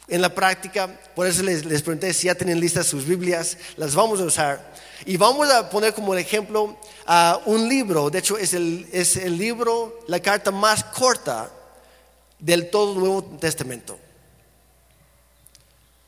en 0.08 0.20
la 0.20 0.34
práctica. 0.34 0.88
Por 1.14 1.28
eso 1.28 1.44
les, 1.44 1.64
les, 1.64 1.82
pregunté 1.82 2.12
si 2.12 2.26
ya 2.26 2.34
tienen 2.34 2.58
listas 2.58 2.88
sus 2.88 3.06
Biblias. 3.06 3.56
Las 3.76 3.94
vamos 3.94 4.20
a 4.20 4.24
usar. 4.24 4.74
Y 5.04 5.16
vamos 5.16 5.48
a 5.48 5.70
poner 5.70 5.94
como 5.94 6.12
ejemplo 6.16 6.64
uh, 6.64 7.48
un 7.48 7.68
libro. 7.68 8.10
De 8.10 8.18
hecho, 8.18 8.36
es 8.36 8.52
el, 8.52 8.88
es 8.90 9.14
el 9.14 9.38
libro, 9.38 10.00
la 10.08 10.18
carta 10.18 10.50
más 10.50 10.82
corta 10.82 11.52
del 12.40 12.68
todo 12.68 12.98
Nuevo 12.98 13.22
Testamento. 13.38 13.96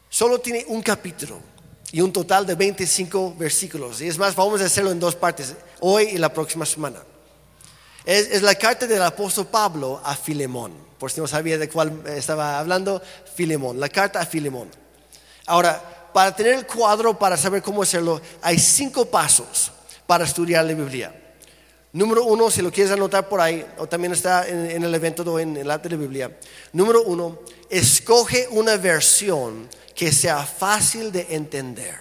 Solo 0.08 0.40
tiene 0.40 0.64
un 0.66 0.82
capítulo 0.82 1.38
y 1.92 2.00
un 2.00 2.12
total 2.12 2.46
de 2.46 2.54
25 2.54 3.36
versículos. 3.38 4.00
Y 4.00 4.08
es 4.08 4.18
más, 4.18 4.34
vamos 4.34 4.60
a 4.60 4.64
hacerlo 4.64 4.90
en 4.90 5.00
dos 5.00 5.14
partes, 5.14 5.54
hoy 5.80 6.04
y 6.04 6.18
la 6.18 6.32
próxima 6.32 6.64
semana. 6.66 7.02
Es, 8.04 8.40
la 8.42 8.54
carta 8.54 8.86
del 8.86 9.02
apóstol 9.02 9.46
Pablo 9.46 10.00
a 10.02 10.16
Filemón. 10.16 10.72
Por 10.98 11.10
si 11.10 11.20
no 11.20 11.26
sabía 11.26 11.58
de 11.58 11.68
cuál 11.68 12.02
estaba 12.06 12.58
hablando, 12.58 13.02
Filemón, 13.34 13.78
la 13.78 13.88
carta 13.88 14.20
a 14.20 14.26
Filemón. 14.26 14.70
Ahora, 15.46 16.10
para 16.12 16.34
tener 16.34 16.54
el 16.54 16.66
cuadro, 16.66 17.18
para 17.18 17.36
saber 17.36 17.62
cómo 17.62 17.82
hacerlo, 17.82 18.20
hay 18.40 18.58
cinco 18.58 19.04
pasos 19.04 19.72
para 20.06 20.24
estudiar 20.24 20.64
la 20.64 20.72
Biblia. 20.72 21.14
Número 21.92 22.24
uno, 22.24 22.50
si 22.50 22.62
lo 22.62 22.70
quieres 22.70 22.92
anotar 22.92 23.28
por 23.28 23.40
ahí, 23.40 23.66
o 23.78 23.86
también 23.86 24.12
está 24.12 24.46
en, 24.48 24.82
el 24.82 24.94
evento 24.94 25.22
o 25.22 25.38
en 25.38 25.56
el 25.56 25.70
arte 25.70 25.88
de 25.88 25.96
la 25.96 26.00
Biblia. 26.00 26.38
Número 26.72 27.02
uno, 27.02 27.40
escoge 27.68 28.48
una 28.50 28.76
versión 28.76 29.68
que 29.94 30.12
sea 30.12 30.44
fácil 30.44 31.12
de 31.12 31.26
entender. 31.30 31.96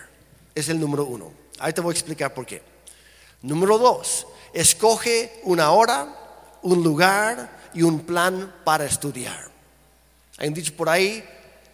Es 0.56 0.70
el 0.70 0.80
número 0.80 1.06
uno. 1.06 1.32
Ahí 1.60 1.74
te 1.74 1.82
voy 1.82 1.92
a 1.92 1.94
explicar 1.94 2.34
por 2.34 2.46
qué. 2.46 2.62
Número 3.42 3.78
dos, 3.78 4.28
escoge 4.54 5.40
una 5.44 5.72
hora, 5.72 6.08
un 6.62 6.84
lugar 6.84 7.70
y 7.74 7.84
un 7.84 8.02
plan 8.02 8.54
para 8.64 8.86
estudiar. 8.86 9.50
Hay 10.38 10.48
un 10.48 10.54
dicho 10.54 10.76
por 10.76 10.90
ahí, 10.90 11.24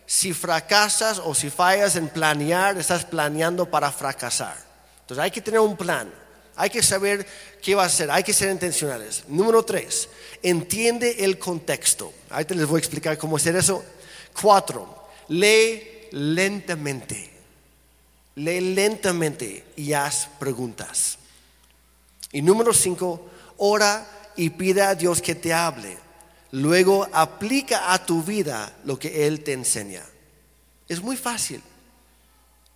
si 0.06 0.34
fracasas 0.34 1.20
o 1.20 1.34
si 1.34 1.50
fallas 1.50 1.96
en 1.96 2.10
planear, 2.10 2.78
estás 2.78 3.06
planeando 3.06 3.70
para 3.70 3.92
fracasar. 3.92 4.58
Entonces 5.02 5.24
hay 5.24 5.32
que 5.32 5.42
tener 5.42 5.60
un 5.60 5.78
plan, 5.78 6.14
hay 6.56 6.70
que 6.70 6.84
saber 6.84 7.26
qué 7.62 7.76
va 7.76 7.84
a 7.84 7.88
hacer, 7.88 8.12
hay 8.12 8.24
que 8.24 8.34
ser 8.34 8.52
intencionales. 8.52 9.24
Número 9.28 9.64
tres, 9.64 10.10
entiende 10.42 11.24
el 11.24 11.40
contexto. 11.40 12.14
Te 12.48 12.56
les 12.56 12.68
voy 12.68 12.78
a 12.78 12.80
explicar 12.80 13.18
cómo 13.18 13.38
hacer 13.38 13.56
eso. 13.56 13.84
Cuatro, 14.40 15.08
lee 15.30 16.08
lentamente. 16.12 17.32
Lee 18.36 18.74
lentamente 18.74 19.66
y 19.76 19.94
haz 19.94 20.28
preguntas. 20.40 21.20
Y 22.34 22.42
número 22.42 22.74
cinco, 22.74 23.30
ora 23.58 24.06
y 24.36 24.50
pida 24.50 24.90
a 24.90 24.96
Dios 24.96 25.22
que 25.22 25.36
te 25.36 25.54
hable. 25.54 25.98
Luego 26.52 27.08
aplica 27.14 27.94
a 27.94 28.06
tu 28.06 28.22
vida 28.22 28.76
lo 28.84 29.00
que 29.00 29.26
Él 29.26 29.44
te 29.44 29.54
enseña. 29.54 30.04
Es 30.88 31.02
muy 31.02 31.16
fácil. 31.16 31.62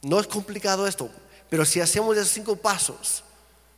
No 0.04 0.20
es 0.20 0.28
complicado 0.28 0.88
esto. 0.88 1.10
Pero 1.50 1.65
si 1.65 1.80
hacemos 1.80 2.15
esos 2.15 2.30
cinco 2.30 2.56
pasos 2.56 3.24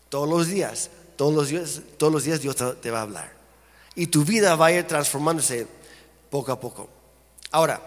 todos 0.09 0.27
los 0.29 0.47
días, 0.47 0.89
todos 1.15 1.33
los 1.33 1.49
días, 1.49 1.81
todos 1.97 2.11
los 2.11 2.23
días 2.23 2.41
Dios 2.41 2.55
te, 2.81 2.91
va 2.91 2.99
a 2.99 3.03
hablar. 3.03 3.33
Y 3.95 4.07
tu 4.07 4.23
vida 4.23 4.55
va 4.55 4.67
a 4.67 4.71
ir 4.71 4.87
transformándose 4.87 5.67
poco 6.29 6.51
a 6.51 6.59
poco. 6.59 6.89
Ahora, 7.51 7.81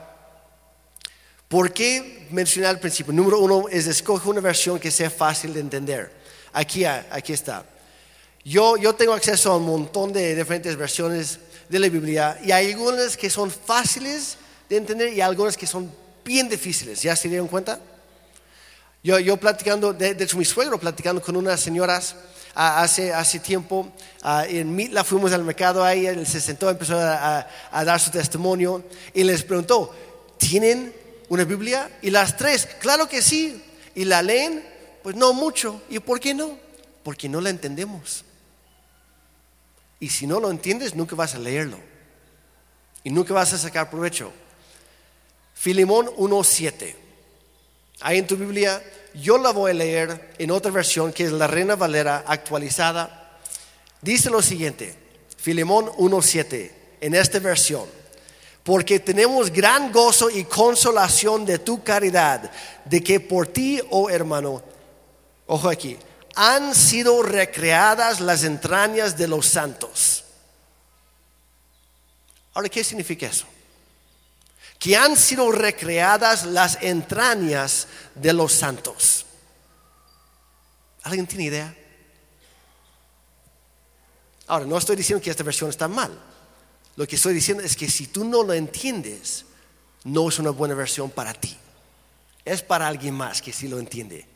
¿por 1.48 1.72
qué 1.72 2.26
mencionar 2.30 2.70
al 2.70 2.80
principio? 2.80 3.12
Número 3.12 3.38
uno 3.38 3.68
es 3.68 3.86
escoge 3.86 4.28
una 4.28 4.40
versión 4.40 4.78
que 4.78 4.90
sea 4.90 5.10
fácil 5.10 5.54
de 5.54 5.60
entender. 5.60 6.12
Aquí, 6.52 6.84
aquí 6.84 7.32
está. 7.32 7.64
Yo, 8.44 8.76
yo 8.76 8.94
tengo 8.94 9.12
acceso 9.12 9.52
a 9.52 9.56
un 9.56 9.66
montón 9.66 10.12
de 10.12 10.34
diferentes 10.34 10.76
versiones 10.76 11.38
de 11.68 11.78
la 11.78 11.88
Biblia 11.88 12.38
y 12.42 12.50
hay 12.50 12.72
algunas 12.72 13.16
que 13.16 13.30
son 13.30 13.50
fáciles 13.50 14.36
de 14.68 14.76
entender 14.76 15.12
y 15.12 15.20
algunas 15.20 15.56
que 15.56 15.66
son 15.66 15.92
bien 16.24 16.48
difíciles. 16.48 17.02
¿Ya 17.02 17.14
se 17.14 17.28
dieron 17.28 17.48
cuenta? 17.48 17.78
Yo, 19.02 19.18
yo 19.18 19.36
platicando, 19.36 19.92
de, 19.92 20.10
hecho 20.10 20.36
mi 20.36 20.44
suegro 20.44 20.78
platicando 20.78 21.20
con 21.22 21.36
unas 21.36 21.60
señoras 21.60 22.16
hace, 22.54 23.12
hace 23.12 23.38
tiempo, 23.38 23.92
uh, 24.24 24.42
en 24.46 24.74
Mitla 24.74 25.04
fuimos 25.04 25.32
al 25.32 25.42
mercado 25.42 25.84
ahí, 25.84 26.06
él 26.06 26.26
se 26.26 26.40
sentó, 26.40 26.68
empezó 26.70 26.98
a 26.98 27.84
dar 27.84 27.98
su 27.98 28.10
testimonio 28.10 28.84
y 29.14 29.24
les 29.24 29.42
preguntó, 29.42 29.92
¿tienen 30.36 30.92
una 31.32 31.44
Biblia? 31.44 31.90
Y 32.02 32.10
las 32.10 32.36
tres, 32.36 32.68
claro 32.78 33.08
que 33.08 33.22
sí. 33.22 33.62
¿Y 33.94 34.04
la 34.04 34.20
leen? 34.20 34.62
Pues 35.02 35.16
no 35.16 35.32
mucho. 35.32 35.80
¿Y 35.88 35.98
por 35.98 36.20
qué 36.20 36.34
no? 36.34 36.58
Porque 37.02 37.26
no 37.26 37.40
la 37.40 37.48
entendemos. 37.48 38.24
Y 40.02 40.08
si 40.08 40.26
no 40.26 40.40
lo 40.40 40.50
entiendes, 40.50 40.96
nunca 40.96 41.14
vas 41.14 41.36
a 41.36 41.38
leerlo. 41.38 41.78
Y 43.04 43.10
nunca 43.10 43.32
vas 43.32 43.52
a 43.52 43.58
sacar 43.58 43.88
provecho. 43.88 44.32
Filimón 45.54 46.06
1.7. 46.06 46.92
Ahí 48.00 48.18
en 48.18 48.26
tu 48.26 48.36
Biblia, 48.36 48.82
yo 49.14 49.38
la 49.38 49.52
voy 49.52 49.70
a 49.70 49.74
leer 49.74 50.34
en 50.38 50.50
otra 50.50 50.72
versión 50.72 51.12
que 51.12 51.22
es 51.22 51.30
la 51.30 51.46
Reina 51.46 51.76
Valera 51.76 52.24
actualizada. 52.26 53.38
Dice 54.00 54.28
lo 54.28 54.42
siguiente, 54.42 54.92
Filimón 55.36 55.86
1.7, 55.86 56.72
en 57.00 57.14
esta 57.14 57.38
versión. 57.38 57.84
Porque 58.64 58.98
tenemos 58.98 59.52
gran 59.52 59.92
gozo 59.92 60.30
y 60.30 60.42
consolación 60.42 61.46
de 61.46 61.60
tu 61.60 61.84
caridad, 61.84 62.50
de 62.84 63.04
que 63.04 63.20
por 63.20 63.46
ti, 63.46 63.80
oh 63.90 64.10
hermano, 64.10 64.62
ojo 65.46 65.68
aquí, 65.68 65.96
han 66.34 66.74
sido 66.74 67.22
recreadas 67.22 68.20
las 68.20 68.44
entrañas 68.44 69.16
de 69.16 69.28
los 69.28 69.46
santos. 69.46 70.24
Ahora, 72.54 72.68
¿qué 72.68 72.84
significa 72.84 73.26
eso? 73.26 73.46
Que 74.78 74.96
han 74.96 75.16
sido 75.16 75.50
recreadas 75.52 76.44
las 76.44 76.78
entrañas 76.82 77.86
de 78.14 78.32
los 78.32 78.52
santos. 78.52 79.26
¿Alguien 81.02 81.26
tiene 81.26 81.44
idea? 81.44 81.76
Ahora, 84.46 84.66
no 84.66 84.76
estoy 84.76 84.96
diciendo 84.96 85.22
que 85.22 85.30
esta 85.30 85.44
versión 85.44 85.70
está 85.70 85.88
mal. 85.88 86.18
Lo 86.96 87.06
que 87.06 87.16
estoy 87.16 87.32
diciendo 87.32 87.62
es 87.62 87.76
que 87.76 87.88
si 87.88 88.08
tú 88.08 88.24
no 88.24 88.42
lo 88.42 88.52
entiendes, 88.52 89.46
no 90.04 90.28
es 90.28 90.38
una 90.38 90.50
buena 90.50 90.74
versión 90.74 91.10
para 91.10 91.32
ti. 91.32 91.56
Es 92.44 92.62
para 92.62 92.86
alguien 92.86 93.14
más 93.14 93.40
que 93.40 93.52
sí 93.52 93.68
lo 93.68 93.78
entiende. 93.78 94.31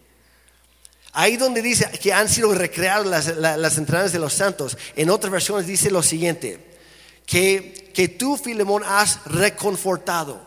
Ahí 1.19 1.39
donde 1.39 1.63
dice 1.63 1.91
que 1.93 2.13
han 2.13 2.29
sido 2.29 2.53
recreadas 2.53 3.35
las, 3.39 3.59
las 3.59 3.79
entrañas 3.79 4.13
de 4.13 4.19
los 4.19 4.35
santos, 4.35 4.77
en 4.95 5.09
otras 5.09 5.33
versiones 5.33 5.67
dice 5.67 5.91
lo 5.91 6.03
siguiente, 6.03 6.79
que, 7.25 7.91
que 7.95 8.09
tú, 8.09 8.37
Filemón, 8.37 8.83
has 8.85 9.21
reconfortado, 9.25 10.39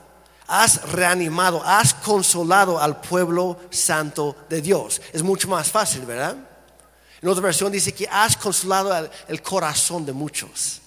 has 0.46 0.84
reanimado, 0.92 1.64
has 1.66 1.96
consolado 1.96 2.80
al 2.80 3.02
pueblo 3.02 3.60
santo 3.72 4.36
de 4.48 4.62
Dios. 4.62 5.02
Es 5.12 5.24
mucho 5.24 5.48
más 5.48 5.72
fácil, 5.72 6.06
¿verdad? 6.06 6.38
En 7.20 7.30
otra 7.30 7.42
versión 7.42 7.72
dice 7.72 7.92
que 7.92 8.08
has 8.08 8.38
consolado 8.38 9.10
el 9.28 9.42
corazón 9.42 10.06
de 10.06 10.14
muchos. 10.14 10.82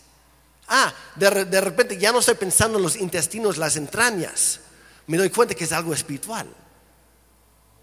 Ah, 0.68 0.94
de, 1.16 1.44
de 1.44 1.60
repente 1.60 1.98
ya 1.98 2.12
no 2.12 2.20
estoy 2.20 2.36
pensando 2.36 2.78
en 2.78 2.84
los 2.84 2.94
intestinos, 2.94 3.58
las 3.58 3.74
entrañas. 3.74 4.60
Me 5.08 5.16
doy 5.16 5.30
cuenta 5.30 5.56
que 5.56 5.64
es 5.64 5.72
algo 5.72 5.92
espiritual. 5.92 6.46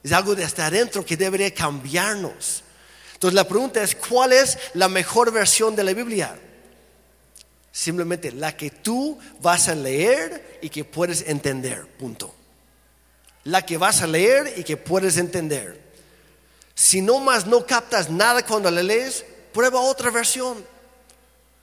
Es 0.03 0.11
algo 0.11 0.35
de 0.35 0.43
estar 0.43 0.73
adentro 0.73 1.05
que 1.05 1.17
debería 1.17 1.53
cambiarnos. 1.53 2.63
Entonces 3.13 3.35
la 3.35 3.47
pregunta 3.47 3.83
es, 3.83 3.95
¿cuál 3.95 4.31
es 4.31 4.57
la 4.73 4.87
mejor 4.87 5.31
versión 5.31 5.75
de 5.75 5.83
la 5.83 5.93
Biblia? 5.93 6.39
Simplemente 7.71 8.31
la 8.31 8.55
que 8.55 8.69
tú 8.69 9.19
vas 9.41 9.67
a 9.67 9.75
leer 9.75 10.59
y 10.61 10.69
que 10.69 10.85
puedes 10.85 11.27
entender, 11.27 11.85
punto. 11.97 12.33
La 13.43 13.65
que 13.65 13.77
vas 13.77 14.01
a 14.01 14.07
leer 14.07 14.53
y 14.57 14.63
que 14.63 14.77
puedes 14.77 15.17
entender. 15.17 15.79
Si 16.75 17.01
no 17.01 17.19
más 17.19 17.45
no 17.45 17.65
captas 17.65 18.09
nada 18.09 18.45
cuando 18.45 18.71
la 18.71 18.81
lees, 18.81 19.25
prueba 19.53 19.81
otra 19.81 20.09
versión. 20.11 20.65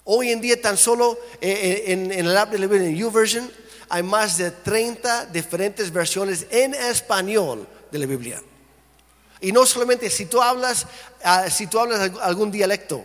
Hoy 0.05 0.31
en 0.31 0.43
día 0.43 0.61
tan 0.61 0.77
solo 0.77 1.19
eh, 1.41 1.85
eh, 1.87 1.93
en, 1.93 2.13
el 2.13 2.37
app 2.37 2.51
de 2.51 2.59
la 2.59 2.67
Biblia, 2.67 2.89
en 2.89 2.97
YouVersion, 2.97 3.51
hay 3.89 4.03
más 4.03 4.37
de 4.37 4.51
30 4.51 5.27
diferentes 5.27 5.91
versiones 5.91 6.47
en 6.51 6.75
español 6.75 7.67
la 7.99 8.07
Biblia. 8.07 8.43
Y 9.41 9.53
no 9.53 9.67
solamente 9.67 10.09
si 10.11 10.27
tú 10.27 10.41
hablas, 10.41 10.87
ah, 11.23 11.49
si 11.51 11.67
tú 11.67 11.79
hablas 11.79 12.11
algún 12.23 12.51
dialecto. 12.51 13.05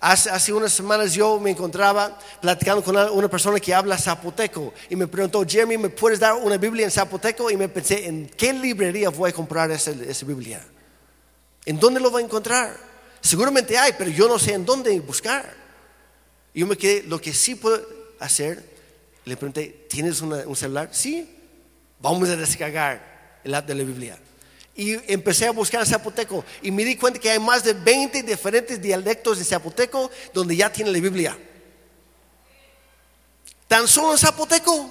Hace, 0.00 0.28
hace, 0.28 0.52
unas 0.52 0.72
semanas 0.72 1.14
yo 1.14 1.40
me 1.40 1.50
encontraba 1.50 2.18
platicando 2.40 2.84
con 2.84 2.94
una 2.96 3.28
persona 3.28 3.58
que 3.58 3.72
habla 3.72 3.96
zapoteco 3.96 4.74
y 4.90 4.96
me 4.96 5.06
preguntó, 5.06 5.44
Jeremy, 5.48 5.78
¿me 5.78 5.88
puedes 5.88 6.20
dar 6.20 6.34
una 6.34 6.58
Biblia 6.58 6.84
en 6.84 6.90
zapoteco? 6.90 7.50
Y 7.50 7.56
me 7.56 7.68
pensé, 7.68 8.06
¿en 8.06 8.28
qué 8.28 8.52
librería 8.52 9.08
voy 9.08 9.30
a 9.30 9.32
comprar 9.32 9.70
esa, 9.70 9.92
esa 9.92 10.26
Biblia? 10.26 10.62
¿En 11.64 11.80
dónde 11.80 12.00
lo 12.00 12.10
voy 12.10 12.22
a 12.22 12.26
encontrar? 12.26 12.76
Seguramente 13.22 13.78
hay, 13.78 13.94
pero 13.96 14.10
yo 14.10 14.28
no 14.28 14.38
sé 14.38 14.52
en 14.52 14.66
dónde 14.66 14.98
buscar. 15.00 15.54
Y 16.52 16.60
yo 16.60 16.66
me 16.66 16.76
quedé, 16.76 17.02
lo 17.04 17.18
que 17.18 17.32
sí 17.32 17.54
puedo 17.54 17.80
hacer, 18.20 18.62
le 19.24 19.36
pregunté, 19.38 19.86
¿tienes 19.88 20.20
un 20.20 20.54
celular? 20.54 20.90
Sí, 20.92 21.34
vamos 21.98 22.28
a 22.28 22.36
descargar 22.36 23.13
de 23.44 23.74
la 23.74 23.84
Biblia. 23.84 24.18
Y 24.76 25.12
empecé 25.12 25.46
a 25.46 25.52
buscar 25.52 25.80
en 25.80 25.86
zapoteco 25.86 26.44
y 26.60 26.70
me 26.70 26.84
di 26.84 26.96
cuenta 26.96 27.20
que 27.20 27.30
hay 27.30 27.38
más 27.38 27.62
de 27.62 27.74
20 27.74 28.24
diferentes 28.24 28.80
dialectos 28.80 29.38
de 29.38 29.44
zapoteco 29.44 30.10
donde 30.32 30.56
ya 30.56 30.72
tiene 30.72 30.90
la 30.90 30.98
Biblia. 30.98 31.38
Tan 33.68 33.86
solo 33.86 34.12
en 34.12 34.18
zapoteco. 34.18 34.90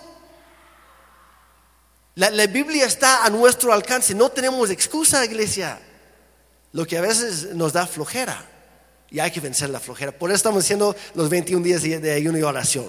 La, 2.16 2.46
Biblia 2.48 2.86
está 2.86 3.26
a 3.26 3.30
nuestro 3.30 3.74
alcance. 3.74 4.14
No 4.14 4.30
tenemos 4.30 4.70
excusa, 4.70 5.26
iglesia. 5.26 5.80
Lo 6.72 6.86
que 6.86 6.98
a 6.98 7.02
veces 7.02 7.54
nos 7.54 7.74
da 7.74 7.86
flojera. 7.86 8.50
Y 9.10 9.20
hay 9.20 9.32
que 9.32 9.42
vencer 9.42 9.70
la 9.70 9.80
flojera. 9.80 10.12
Por 10.12 10.30
eso 10.30 10.38
estamos 10.38 10.64
haciendo 10.64 10.96
los 11.14 11.30
21 11.30 11.64
días 11.64 11.82
de 11.82 12.12
ayuno 12.12 12.38
y 12.38 12.44
oración. 12.44 12.88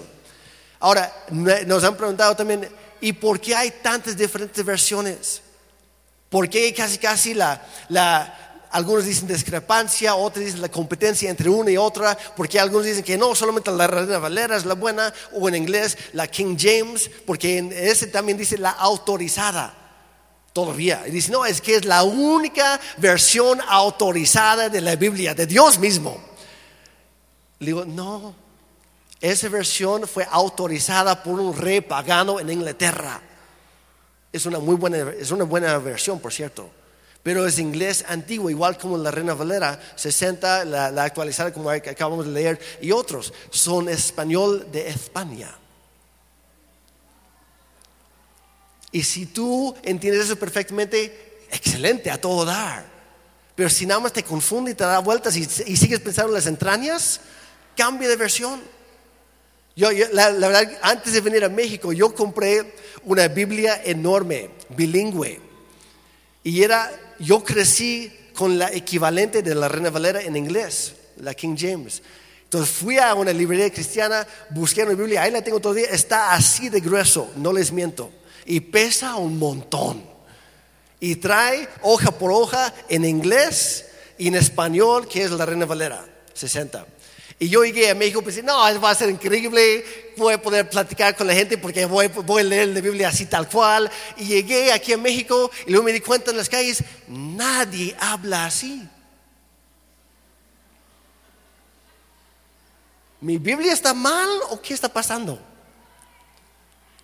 Ahora, 0.79 1.11
nos 1.29 1.83
han 1.83 1.97
preguntado 1.97 2.35
también, 2.35 2.69
¿y 3.01 3.13
por 3.13 3.39
qué 3.39 3.55
hay 3.55 3.71
tantas 3.81 4.15
diferentes 4.15 4.63
versiones? 4.63 5.41
¿Por 6.29 6.49
qué 6.49 6.73
casi 6.73 6.97
casi 6.97 7.33
la, 7.33 7.61
algunos 8.71 9.05
dicen 9.05 9.27
discrepancia, 9.27 10.15
otros 10.15 10.43
dicen 10.43 10.61
la 10.61 10.69
competencia 10.69 11.29
entre 11.29 11.49
una 11.49 11.71
y 11.71 11.77
otra, 11.77 12.17
porque 12.35 12.59
algunos 12.59 12.85
dicen 12.85 13.03
que 13.03 13.17
no, 13.17 13.33
solamente 13.35 13.71
la 13.71 13.87
Reina 13.87 14.17
Valera 14.17 14.57
es 14.57 14.65
la 14.65 14.73
buena, 14.73 15.13
o 15.33 15.47
en 15.47 15.55
inglés 15.55 15.97
la 16.13 16.27
King 16.27 16.57
James, 16.59 17.09
porque 17.25 17.57
en 17.57 17.71
ese 17.71 18.07
también 18.07 18.37
dice 18.37 18.57
la 18.57 18.71
autorizada, 18.71 19.73
todavía. 20.51 21.03
Y 21.07 21.11
dice, 21.11 21.31
no, 21.31 21.45
es 21.45 21.61
que 21.61 21.75
es 21.75 21.85
la 21.85 22.03
única 22.03 22.79
versión 22.97 23.59
autorizada 23.67 24.69
de 24.69 24.81
la 24.81 24.95
Biblia, 24.95 25.33
de 25.33 25.45
Dios 25.45 25.79
mismo. 25.79 26.17
Le 27.59 27.67
digo, 27.67 27.85
no, 27.85 28.35
esa 29.21 29.49
versión 29.49 30.07
fue 30.07 30.27
autorizada 30.29 31.23
por 31.23 31.39
un 31.39 31.55
rey 31.55 31.81
pagano 31.81 32.39
en 32.39 32.49
Inglaterra. 32.49 33.21
Es 34.35 34.45
una 34.45 34.59
muy 34.59 34.75
buena, 34.75 34.97
es 35.17 35.31
una 35.31 35.45
buena 35.45 35.77
versión, 35.77 36.19
por 36.19 36.33
cierto. 36.33 36.69
Pero 37.23 37.47
es 37.47 37.57
inglés 37.57 38.03
antiguo, 38.05 38.49
igual 38.49 38.77
como 38.77 38.97
la 38.97 39.09
Reina 39.09 39.33
Valera 39.33 39.79
60, 39.95 40.65
la, 40.65 40.91
la 40.91 41.03
actualizada 41.05 41.53
como 41.53 41.69
acabamos 41.69 42.25
de 42.25 42.33
leer, 42.33 42.59
y 42.81 42.91
otros 42.91 43.33
son 43.49 43.87
español 43.87 44.67
de 44.73 44.89
España. 44.89 45.55
Y 48.91 49.03
si 49.03 49.25
tú 49.27 49.73
entiendes 49.83 50.25
eso 50.25 50.35
perfectamente, 50.35 51.45
excelente, 51.49 52.11
a 52.11 52.19
todo 52.19 52.43
dar. 52.43 52.85
Pero 53.55 53.69
si 53.69 53.85
nada 53.85 54.01
más 54.01 54.11
te 54.11 54.23
confunde 54.23 54.71
y 54.71 54.75
te 54.75 54.83
da 54.83 54.99
vueltas 54.99 55.37
y, 55.37 55.43
y 55.43 55.77
sigues 55.77 56.01
pensando 56.01 56.31
en 56.31 56.35
las 56.35 56.47
entrañas, 56.47 57.21
cambia 57.77 58.09
de 58.09 58.17
versión. 58.17 58.74
Yo, 59.75 59.89
la, 60.13 60.31
verdad, 60.31 60.71
antes 60.81 61.11
de 61.11 61.21
venir 61.21 61.43
a 61.43 61.49
México, 61.49 61.91
yo 61.91 62.15
compré 62.15 62.73
una 63.03 63.27
Biblia 63.27 63.81
enorme, 63.83 64.49
bilingüe. 64.69 65.41
Y 66.43 66.63
era, 66.63 66.91
yo 67.19 67.43
crecí 67.43 68.11
con 68.33 68.57
la 68.57 68.71
equivalente 68.71 69.41
de 69.41 69.53
la 69.53 69.67
Reina 69.67 69.89
Valera 69.89 70.21
en 70.21 70.37
inglés, 70.37 70.93
la 71.17 71.33
King 71.33 71.55
James. 71.57 72.01
Entonces 72.43 72.73
fui 72.73 72.97
a 72.99 73.13
una 73.15 73.33
librería 73.33 73.69
cristiana, 73.69 74.25
busqué 74.51 74.83
una 74.83 74.93
Biblia, 74.93 75.23
ahí 75.23 75.31
la 75.31 75.41
tengo 75.41 75.59
todavía, 75.59 75.87
está 75.87 76.33
así 76.33 76.69
de 76.69 76.79
grueso, 76.79 77.31
no 77.35 77.51
les 77.51 77.71
miento. 77.71 78.11
Y 78.45 78.61
pesa 78.61 79.15
un 79.15 79.37
montón. 79.37 80.03
Y 81.01 81.17
trae 81.17 81.67
hoja 81.81 82.11
por 82.11 82.31
hoja 82.31 82.73
en 82.87 83.03
inglés 83.03 83.87
y 84.17 84.29
en 84.29 84.35
español, 84.35 85.07
que 85.09 85.23
es 85.23 85.31
la 85.31 85.45
Reina 85.45 85.65
Valera, 85.65 86.05
60. 86.33 86.85
Y 87.37 87.49
yo 87.49 87.65
llegué 87.65 87.89
a 87.89 87.95
México 87.95 88.21
y 88.21 88.23
pensé, 88.23 88.41
no, 88.41 88.55
va 88.55 88.89
a 88.89 88.95
ser 88.95 89.09
increíble, 89.09 89.83
voy 90.15 90.33
a 90.33 90.41
poder 90.41 90.69
platicar 90.69 91.15
con 91.17 91.27
la 91.27 91.33
gente 91.33 91.57
porque 91.57 91.85
voy, 91.85 92.07
a 92.07 92.43
leer 92.43 92.69
la 92.69 92.79
Biblia 92.79 93.09
así 93.09 93.25
tal 93.25 93.49
cual. 93.49 93.91
Y 94.15 94.25
llegué 94.25 94.71
aquí 94.71 94.93
a 94.93 94.97
México 94.97 95.51
y 95.65 95.71
luego 95.71 95.83
me 95.83 95.91
di 95.91 95.99
cuenta 95.99 96.31
en 96.31 96.37
las 96.37 96.47
calles, 96.47 96.81
nadie 97.07 97.95
habla 97.99 98.45
así. 98.45 98.87
¿Mi 103.19 103.37
Biblia 103.37 103.73
está 103.73 103.93
mal 103.93 104.29
o 104.49 104.61
qué 104.61 104.73
está 104.73 104.87
pasando? 104.87 105.41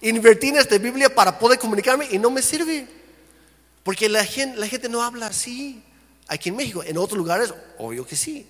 Invertí 0.01 0.47
en 0.47 0.57
esta 0.57 0.77
Biblia 0.77 1.13
para 1.13 1.37
poder 1.37 1.59
comunicarme 1.59 2.07
y 2.09 2.17
no 2.17 2.31
me 2.31 2.41
sirve. 2.41 2.87
Porque 3.83 4.07
la 4.07 4.23
gente 4.23 4.87
no 4.87 5.01
habla 5.01 5.27
así. 5.27 5.83
Aquí 6.27 6.49
en 6.49 6.55
México, 6.55 6.83
en 6.83 6.97
otros 6.97 7.17
lugares, 7.17 7.53
obvio 7.77 8.05
que 8.05 8.15
sí. 8.15 8.47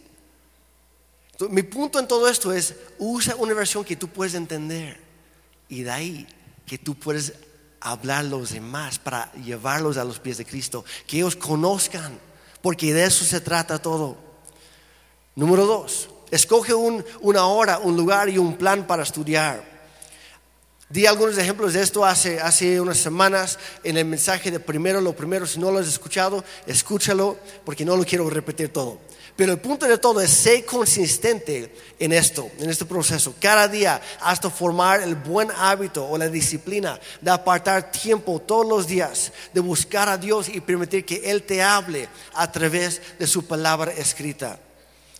Mi 1.50 1.64
punto 1.64 2.00
en 2.00 2.08
todo 2.08 2.28
esto 2.30 2.54
es, 2.54 2.76
usa 3.00 3.36
una 3.36 3.54
versión 3.54 3.84
que 3.84 3.96
tú 3.96 4.08
puedes 4.08 4.34
entender. 4.34 5.00
Y 5.70 5.84
de 5.84 5.92
ahí 5.92 6.28
que 6.66 6.78
tú 6.78 6.96
puedes 6.96 7.34
hablar 7.80 8.20
a 8.20 8.24
los 8.24 8.52
demás 8.52 9.00
para 9.00 9.32
llevarlos 9.34 9.98
a 9.98 10.04
los 10.04 10.20
pies 10.20 10.38
de 10.38 10.46
Cristo. 10.46 10.86
Que 11.08 11.18
ellos 11.18 11.36
conozcan. 11.36 12.20
Porque 12.62 12.94
de 12.94 13.06
eso 13.06 13.26
se 13.26 13.42
trata 13.42 13.80
todo. 13.80 14.18
Número 15.36 15.66
dos, 15.66 16.10
Escoge 16.32 16.74
una 16.74 17.46
hora, 17.46 17.80
un 17.80 17.98
lugar 17.98 18.30
y 18.30 18.38
un 18.38 18.56
plan 18.56 18.88
para 18.88 19.04
estudiar. 19.04 19.62
Di 20.88 21.06
algunos 21.06 21.38
ejemplos 21.38 21.74
de 21.74 21.82
esto 21.82 22.06
hace, 22.06 22.40
hace 22.40 22.80
unas 22.80 22.98
semanas 22.98 23.60
en 23.84 23.98
el 23.98 24.06
mensaje 24.06 24.50
de 24.50 24.62
primero 24.62 25.02
lo 25.02 25.14
primero. 25.14 25.46
Si 25.46 25.60
no 25.60 25.72
lo 25.72 25.80
has 25.80 25.88
escuchado, 25.88 26.44
escúchalo 26.66 27.38
porque 27.66 27.84
no 27.84 27.98
lo 27.98 28.06
quiero 28.06 28.30
repetir 28.30 28.72
todo. 28.72 29.00
Pero 29.42 29.54
el 29.54 29.60
punto 29.60 29.88
de 29.88 29.98
todo 29.98 30.22
es 30.22 30.30
ser 30.30 30.64
consistente 30.66 31.74
en 31.98 32.12
esto, 32.12 32.52
en 32.60 32.70
este 32.70 32.86
proceso. 32.86 33.34
Cada 33.42 33.68
día 33.68 34.00
hasta 34.20 34.52
formar 34.52 35.02
el 35.02 35.16
buen 35.16 35.50
hábito 35.58 36.08
o 36.08 36.16
la 36.16 36.30
disciplina 36.30 37.00
de 37.20 37.32
apartar 37.32 37.92
tiempo 37.92 38.40
todos 38.40 38.68
los 38.68 38.86
días, 38.86 39.34
de 39.52 39.60
buscar 39.60 40.10
a 40.10 40.20
Dios 40.20 40.48
y 40.48 40.62
permitir 40.62 41.06
que 41.06 41.32
Él 41.32 41.42
te 41.42 41.64
hable 41.64 42.08
a 42.36 42.52
través 42.52 43.02
de 43.18 43.26
su 43.26 43.44
palabra 43.48 43.92
escrita. 43.94 44.60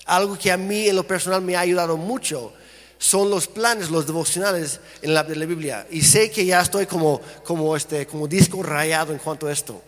Algo 0.06 0.38
que 0.38 0.52
a 0.52 0.58
mí 0.58 0.88
en 0.88 0.98
lo 0.98 1.08
personal 1.08 1.42
me 1.42 1.56
ha 1.56 1.62
ayudado 1.62 1.98
mucho 1.98 2.54
son 3.00 3.32
los 3.32 3.48
planes, 3.48 3.90
los 3.90 4.06
devocionales 4.06 4.82
en 5.02 5.16
la, 5.16 5.24
la 5.24 5.46
Biblia. 5.48 5.88
Y 5.90 6.04
sé 6.04 6.30
que 6.30 6.46
ya 6.46 6.62
estoy 6.62 6.86
como, 6.86 7.20
como, 7.44 7.76
este, 7.76 8.06
como 8.06 8.28
disco 8.28 8.62
rayado 8.62 9.14
en 9.14 9.18
cuanto 9.18 9.48
a 9.48 9.52
esto. 9.52 9.82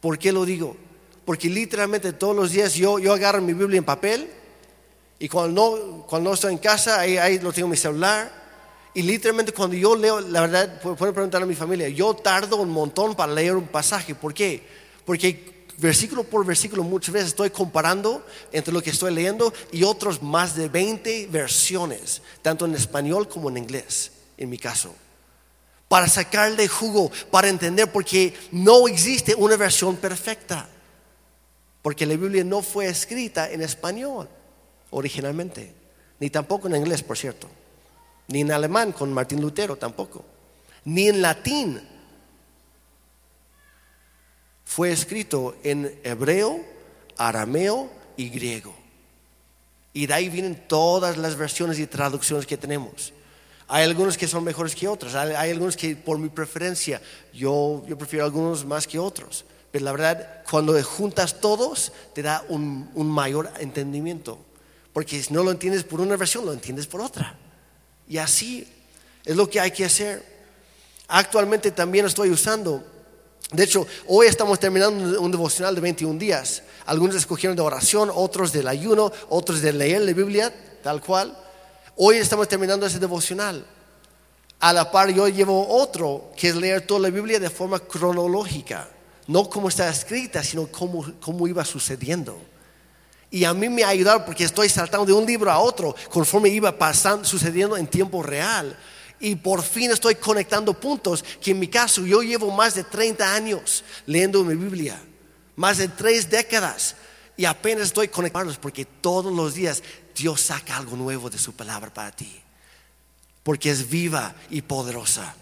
¿Por 0.00 0.18
qué 0.18 0.32
lo 0.32 0.46
digo? 0.46 0.78
Porque 1.24 1.48
literalmente 1.48 2.12
todos 2.12 2.34
los 2.34 2.50
días 2.50 2.74
yo, 2.74 2.98
yo 2.98 3.12
agarro 3.12 3.40
mi 3.40 3.52
Biblia 3.52 3.78
en 3.78 3.84
papel 3.84 4.30
y 5.18 5.28
cuando 5.28 5.76
no, 5.76 6.06
cuando 6.06 6.30
no 6.30 6.34
estoy 6.34 6.52
en 6.52 6.58
casa, 6.58 6.98
ahí, 6.98 7.18
ahí 7.18 7.38
lo 7.38 7.52
tengo 7.52 7.66
en 7.66 7.72
mi 7.72 7.76
celular. 7.76 8.40
Y 8.94 9.02
literalmente 9.02 9.52
cuando 9.52 9.76
yo 9.76 9.94
leo, 9.94 10.20
la 10.20 10.40
verdad, 10.40 10.80
puedo 10.80 11.12
preguntar 11.12 11.42
a 11.42 11.46
mi 11.46 11.54
familia, 11.54 11.88
yo 11.88 12.14
tardo 12.14 12.56
un 12.56 12.70
montón 12.70 13.14
para 13.14 13.32
leer 13.32 13.54
un 13.54 13.68
pasaje. 13.68 14.14
¿Por 14.14 14.34
qué? 14.34 14.66
Porque 15.04 15.60
versículo 15.80 16.24
por 16.24 16.44
versículo 16.44 16.82
muchas 16.82 17.12
veces 17.12 17.28
estoy 17.28 17.50
comparando 17.50 18.24
entre 18.52 18.72
lo 18.72 18.82
que 18.82 18.90
estoy 18.90 19.12
leyendo 19.14 19.52
y 19.72 19.82
otros 19.82 20.22
más 20.22 20.54
de 20.54 20.68
20 20.68 21.28
versiones, 21.28 22.22
tanto 22.42 22.66
en 22.66 22.74
español 22.74 23.28
como 23.28 23.48
en 23.48 23.58
inglés, 23.58 24.12
en 24.36 24.50
mi 24.50 24.58
caso. 24.58 24.94
Para 25.88 26.06
sacarle 26.06 26.68
jugo, 26.68 27.10
para 27.30 27.48
entender, 27.48 27.90
porque 27.90 28.34
no 28.52 28.86
existe 28.86 29.34
una 29.34 29.56
versión 29.56 29.96
perfecta. 29.96 30.68
Porque 31.82 32.06
la 32.06 32.16
Biblia 32.16 32.44
no 32.44 32.62
fue 32.62 32.86
escrita 32.88 33.50
en 33.50 33.62
español 33.62 34.28
originalmente, 34.90 35.72
ni 36.18 36.30
tampoco 36.30 36.68
en 36.68 36.76
inglés, 36.76 37.02
por 37.02 37.16
cierto, 37.16 37.48
ni 38.28 38.40
en 38.40 38.52
alemán 38.52 38.92
con 38.92 39.12
Martín 39.12 39.40
Lutero 39.40 39.76
tampoco, 39.76 40.24
ni 40.84 41.08
en 41.08 41.22
latín 41.22 41.80
fue 44.64 44.92
escrito 44.92 45.56
en 45.64 45.98
hebreo, 46.04 46.60
arameo 47.16 47.90
y 48.16 48.28
griego. 48.28 48.72
Y 49.92 50.06
de 50.06 50.14
ahí 50.14 50.28
vienen 50.28 50.68
todas 50.68 51.16
las 51.16 51.34
versiones 51.34 51.80
y 51.80 51.88
traducciones 51.88 52.46
que 52.46 52.56
tenemos. 52.56 53.12
Hay 53.66 53.84
algunos 53.84 54.16
que 54.16 54.28
son 54.28 54.44
mejores 54.44 54.76
que 54.76 54.86
otros, 54.86 55.14
hay, 55.14 55.50
algunos 55.50 55.76
que 55.76 55.96
por 55.96 56.18
mi 56.18 56.28
preferencia, 56.28 57.02
yo, 57.32 57.84
yo 57.88 57.98
prefiero 57.98 58.24
algunos 58.24 58.64
más 58.64 58.86
que 58.86 58.98
otros. 58.98 59.44
Pero 59.70 59.84
la 59.84 59.92
verdad, 59.92 60.42
cuando 60.50 60.80
juntas 60.82 61.40
todos, 61.40 61.92
te 62.14 62.22
da 62.22 62.44
un, 62.48 62.90
mayor 63.10 63.50
entendimiento. 63.58 64.38
Porque 64.92 65.22
si 65.22 65.32
no 65.32 65.44
lo 65.44 65.50
entiendes 65.50 65.84
por 65.84 66.00
una 66.00 66.16
versión, 66.16 66.44
lo 66.44 66.52
entiendes 66.52 66.86
por 66.86 67.00
otra. 67.00 67.36
Y 68.08 68.18
así 68.18 68.66
es 69.24 69.36
lo 69.36 69.48
que 69.48 69.60
hay 69.60 69.70
que 69.70 69.84
hacer. 69.84 70.24
Actualmente 71.08 71.70
también 71.70 72.06
estoy 72.06 72.30
usando 72.30 72.84
de 73.52 73.64
hecho, 73.64 73.84
hoy 74.06 74.28
estamos 74.28 74.60
terminando 74.60 75.20
un 75.20 75.30
devocional 75.30 75.74
de 75.74 75.80
21 75.80 76.18
días. 76.18 76.62
Algunos 76.86 77.16
escogieron 77.16 77.56
de 77.56 77.62
oración, 77.62 78.10
otros 78.14 78.52
del 78.52 78.68
ayuno, 78.68 79.10
otros 79.28 79.60
de 79.60 79.72
leer 79.72 80.02
la 80.02 80.12
Biblia, 80.12 80.54
tal 80.84 81.02
cual. 81.02 81.36
Hoy 81.96 82.16
estamos 82.16 82.46
terminando 82.46 82.86
ese 82.86 83.00
devocional. 83.00 83.66
A 84.60 84.72
la 84.72 84.90
par 84.90 85.10
yo 85.10 85.26
llevo 85.26 85.66
otro, 85.68 86.30
que 86.36 86.48
es 86.48 86.54
leer 86.54 86.86
toda 86.86 87.00
la 87.00 87.10
Biblia 87.10 87.40
de 87.40 87.50
forma 87.50 87.80
cronológica. 87.80 88.88
No 89.30 89.48
como 89.48 89.68
está 89.68 89.88
escrita, 89.88 90.42
sino 90.42 90.66
como, 90.66 91.08
como 91.20 91.46
iba 91.46 91.64
sucediendo. 91.64 92.36
Y 93.30 93.44
a 93.44 93.54
mí 93.54 93.68
me 93.68 93.84
ha 93.84 93.88
ayudado 93.88 94.24
porque 94.24 94.42
estoy 94.42 94.68
saltando 94.68 95.06
de 95.06 95.12
un 95.12 95.24
libro 95.24 95.52
a 95.52 95.60
otro 95.60 95.94
conforme 96.10 96.48
iba 96.48 96.76
pasando, 96.76 97.24
sucediendo 97.24 97.76
en 97.76 97.86
tiempo 97.86 98.24
real 98.24 98.76
y 99.20 99.36
por 99.36 99.62
fin 99.62 99.92
estoy 99.92 100.16
conectando 100.16 100.74
puntos 100.74 101.24
que 101.40 101.52
en 101.52 101.60
mi 101.60 101.68
caso 101.68 102.04
yo 102.04 102.22
llevo 102.22 102.50
más 102.50 102.74
de 102.74 102.82
30 102.82 103.32
años 103.32 103.84
leyendo 104.04 104.42
mi 104.42 104.56
Biblia, 104.56 105.00
más 105.54 105.78
de 105.78 105.86
tres 105.86 106.28
décadas 106.28 106.96
y 107.36 107.44
apenas 107.44 107.84
estoy 107.84 108.08
conectándolos 108.08 108.58
porque 108.58 108.84
todos 108.84 109.32
los 109.32 109.54
días 109.54 109.80
Dios 110.12 110.40
saca 110.40 110.76
algo 110.76 110.96
nuevo 110.96 111.30
de 111.30 111.38
su 111.38 111.52
palabra 111.52 111.94
para 111.94 112.10
ti, 112.10 112.42
porque 113.44 113.70
es 113.70 113.88
viva 113.88 114.34
y 114.50 114.62
poderosa. 114.62 115.36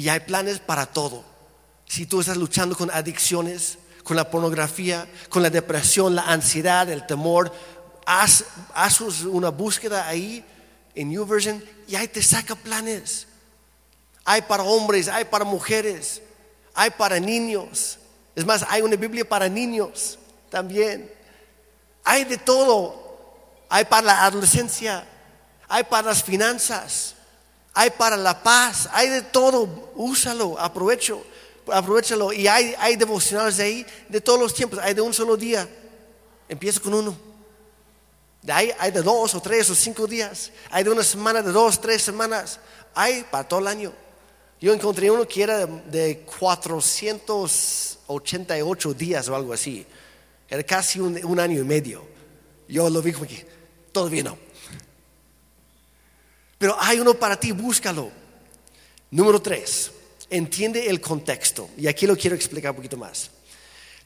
Y 0.00 0.08
hay 0.08 0.20
planes 0.20 0.60
para 0.60 0.86
todo. 0.86 1.22
Si 1.86 2.06
tú 2.06 2.20
estás 2.20 2.38
luchando 2.38 2.74
con 2.74 2.90
adicciones, 2.90 3.76
con 4.02 4.16
la 4.16 4.30
pornografía, 4.30 5.06
con 5.28 5.42
la 5.42 5.50
depresión, 5.50 6.14
la 6.14 6.22
ansiedad, 6.22 6.88
el 6.88 7.04
temor, 7.06 7.52
haz, 8.06 8.46
haz 8.72 9.02
una 9.02 9.50
búsqueda 9.50 10.08
ahí 10.08 10.42
en 10.94 11.10
New 11.10 11.26
Version 11.26 11.62
y 11.86 11.96
ahí 11.96 12.08
te 12.08 12.22
saca 12.22 12.54
planes. 12.54 13.26
Hay 14.24 14.40
para 14.40 14.62
hombres, 14.62 15.06
hay 15.06 15.26
para 15.26 15.44
mujeres, 15.44 16.22
hay 16.72 16.88
para 16.88 17.20
niños. 17.20 17.98
Es 18.34 18.46
más, 18.46 18.64
hay 18.70 18.80
una 18.80 18.96
Biblia 18.96 19.28
para 19.28 19.50
niños 19.50 20.18
también. 20.48 21.12
Hay 22.04 22.24
de 22.24 22.38
todo. 22.38 23.66
Hay 23.68 23.84
para 23.84 24.06
la 24.06 24.24
adolescencia, 24.24 25.04
hay 25.68 25.84
para 25.84 26.08
las 26.08 26.24
finanzas, 26.24 27.16
hay 27.74 27.90
para 27.90 28.16
la 28.16 28.42
paz, 28.42 28.88
hay 28.92 29.08
de 29.08 29.22
todo. 29.22 29.92
Úsalo, 29.94 30.58
aprovecho, 30.58 31.24
aprovechalo. 31.72 32.32
Y 32.32 32.48
hay, 32.48 32.74
hay 32.78 32.96
devocionales 32.96 33.58
de 33.58 33.64
ahí 33.64 33.86
de 34.08 34.20
todos 34.20 34.40
los 34.40 34.52
tiempos, 34.54 34.80
hay 34.80 34.94
de 34.94 35.00
un 35.00 35.14
solo 35.14 35.36
día. 35.36 35.68
Empieza 36.48 36.80
con 36.80 36.94
uno. 36.94 37.16
De 38.42 38.52
ahí 38.52 38.72
hay 38.78 38.90
de 38.90 39.02
dos 39.02 39.34
o 39.34 39.40
tres 39.40 39.70
o 39.70 39.74
cinco 39.74 40.06
días. 40.06 40.52
Hay 40.70 40.84
de 40.84 40.90
una 40.90 41.04
semana, 41.04 41.42
de 41.42 41.52
dos, 41.52 41.78
tres 41.80 42.02
semanas. 42.02 42.60
Hay 42.94 43.24
para 43.30 43.46
todo 43.46 43.60
el 43.60 43.66
año. 43.66 43.92
Yo 44.60 44.74
encontré 44.74 45.10
uno 45.10 45.26
que 45.26 45.42
era 45.42 45.64
de 45.66 46.22
488 46.38 48.94
días 48.94 49.26
o 49.28 49.36
algo 49.36 49.54
así. 49.54 49.86
Era 50.48 50.62
casi 50.62 51.00
un, 51.00 51.40
año 51.40 51.60
y 51.60 51.64
medio. 51.64 52.04
Yo 52.68 52.90
lo 52.90 53.00
vi 53.00 53.12
como 53.12 53.26
que 53.26 53.46
todavía 53.92 54.24
no. 54.24 54.36
Pero 56.60 56.76
hay 56.78 57.00
uno 57.00 57.14
para 57.14 57.40
ti, 57.40 57.52
búscalo. 57.52 58.10
Número 59.12 59.40
tres, 59.40 59.90
entiende 60.28 60.90
el 60.90 61.00
contexto. 61.00 61.70
Y 61.78 61.86
aquí 61.86 62.06
lo 62.06 62.14
quiero 62.14 62.36
explicar 62.36 62.72
un 62.72 62.76
poquito 62.76 62.98
más. 62.98 63.30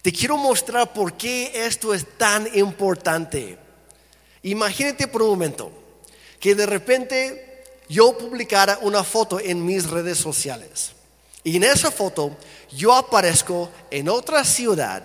Te 0.01 0.13
quiero 0.13 0.37
mostrar 0.37 0.93
por 0.93 1.15
qué 1.15 1.51
esto 1.53 1.93
es 1.93 2.07
tan 2.17 2.49
importante. 2.57 3.59
Imagínate 4.45 5.09
por 5.09 5.23
un 5.23 5.31
momento 5.31 5.73
que 6.39 6.55
de 6.55 6.65
repente 6.65 7.65
yo 7.89 8.17
publicara 8.17 8.79
una 8.83 9.03
foto 9.03 9.41
en 9.41 9.67
mis 9.67 9.91
redes 9.91 10.19
sociales. 10.19 10.93
Y 11.43 11.57
en 11.57 11.65
esa 11.65 11.91
foto 11.91 12.37
yo 12.71 12.95
aparezco 12.95 13.69
en 13.91 14.09
otra 14.09 14.45
ciudad 14.45 15.03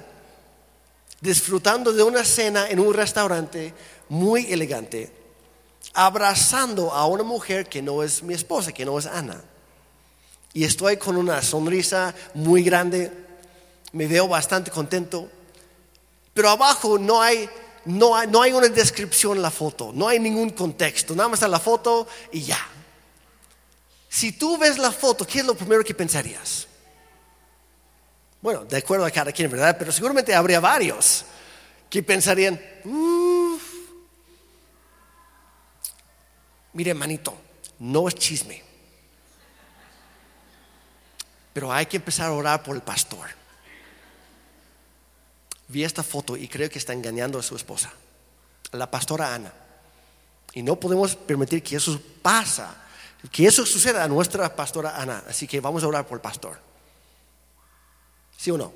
disfrutando 1.20 1.94
de 1.94 2.04
una 2.04 2.24
cena 2.24 2.70
en 2.70 2.80
un 2.80 2.94
restaurante 2.94 3.74
muy 4.08 4.54
elegante, 4.54 5.19
abrazando 5.94 6.94
a 6.94 7.06
una 7.08 7.24
mujer 7.24 7.68
que 7.68 7.82
no 7.82 8.04
es 8.04 8.24
mi 8.24 8.34
esposa, 8.34 8.72
que 8.72 8.86
no 8.86 8.98
es 8.98 9.06
Ana. 9.06 9.42
Y 10.54 10.64
estoy 10.64 10.98
con 10.98 11.18
una 11.18 11.42
sonrisa 11.42 12.14
muy 12.34 12.64
grande, 12.64 13.12
me 13.92 14.08
veo 14.08 14.28
bastante 14.28 14.72
contento, 14.72 15.30
pero 16.34 16.50
abajo 16.50 16.98
no 16.98 17.22
hay, 17.22 17.50
no 17.86 18.16
hay, 18.16 18.28
no 18.28 18.42
hay 18.42 18.54
una 18.54 18.68
descripción 18.68 19.38
en 19.38 19.44
la 19.44 19.52
foto, 19.52 19.92
no 19.94 20.08
hay 20.08 20.20
ningún 20.20 20.52
contexto, 20.52 21.16
nada 21.16 21.30
más 21.30 21.38
está 21.38 21.48
la 21.48 21.60
foto 21.60 22.08
y 22.32 22.42
ya. 22.42 22.60
Si 24.08 24.32
tú 24.32 24.58
ves 24.58 24.78
la 24.80 24.92
foto, 24.92 25.26
¿qué 25.26 25.40
es 25.40 25.46
lo 25.46 25.54
primero 25.54 25.84
que 25.84 25.94
pensarías? 25.94 26.68
Bueno, 28.42 28.66
de 28.66 28.78
acuerdo 28.78 29.06
a 29.06 29.12
cada 29.12 29.32
quien, 29.32 29.52
¿verdad? 29.52 29.76
Pero 29.78 29.92
seguramente 29.92 30.34
habría 30.34 30.60
varios 30.60 31.26
que 31.90 32.02
pensarían, 32.02 32.60
uff, 32.86 33.39
mire, 36.74 36.94
manito, 36.94 37.36
no 37.80 38.08
es 38.08 38.16
chisme. 38.16 38.64
Pero 41.54 41.72
hay 41.72 41.86
que 41.86 41.98
empezar 41.98 42.28
a 42.28 42.34
orar 42.34 42.64
por 42.64 42.76
el 42.76 42.82
pastor. 42.82 43.28
Vi 45.68 45.84
esta 45.84 46.04
foto 46.04 46.36
y 46.36 46.48
creo 46.48 46.70
que 46.70 46.80
está 46.80 46.94
engañando 46.94 47.38
a 47.40 47.44
su 47.44 47.56
esposa, 47.56 47.92
la 48.72 48.90
pastora 48.90 49.34
Ana. 49.34 49.54
Y 50.54 50.64
no 50.64 50.78
podemos 50.80 51.16
permitir 51.16 51.62
que 51.62 51.76
eso 51.76 52.02
pasa, 52.22 52.76
que 53.32 53.46
eso 53.46 53.66
suceda 53.66 54.04
a 54.04 54.08
nuestra 54.08 54.56
pastora 54.56 55.00
Ana. 55.00 55.24
Así 55.28 55.48
que 55.48 55.60
vamos 55.60 55.84
a 55.84 55.88
orar 55.88 56.08
por 56.08 56.18
el 56.18 56.22
pastor. 56.22 56.60
¿Sí 58.36 58.52
o 58.52 58.58
no? 58.58 58.74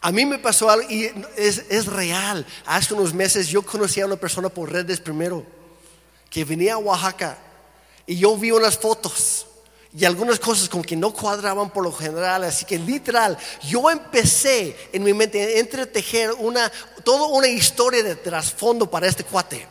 A 0.00 0.12
mí 0.12 0.24
me 0.24 0.38
pasó 0.38 0.70
algo 0.70 0.88
y 0.88 1.10
es, 1.36 1.64
es, 1.68 1.86
real. 1.86 2.46
Hace 2.66 2.94
unos 2.94 3.12
meses 3.12 3.48
yo 3.48 3.62
conocí 3.62 4.00
a 4.00 4.06
una 4.06 4.16
persona 4.16 4.48
por 4.48 4.72
redes 4.72 5.00
primero 5.00 5.57
que 6.30 6.44
venía 6.44 6.74
a 6.74 6.78
Oaxaca 6.78 7.38
y 8.06 8.16
yo 8.16 8.36
vi 8.36 8.50
unas 8.50 8.78
fotos 8.78 9.46
y 9.96 10.04
algunas 10.04 10.38
cosas 10.38 10.68
como 10.68 10.82
que 10.82 10.96
no 10.96 11.12
cuadraban 11.12 11.70
por 11.70 11.82
lo 11.82 11.92
general, 11.92 12.44
así 12.44 12.64
que 12.64 12.78
literal, 12.78 13.38
yo 13.66 13.90
empecé 13.90 14.76
en 14.92 15.02
mi 15.02 15.14
mente 15.14 15.40
a 15.40 15.58
entretejer 15.58 16.32
una, 16.38 16.70
toda 17.04 17.26
una 17.28 17.48
historia 17.48 18.02
de 18.02 18.14
trasfondo 18.14 18.90
para 18.90 19.08
este 19.08 19.24
cuate. 19.24 19.66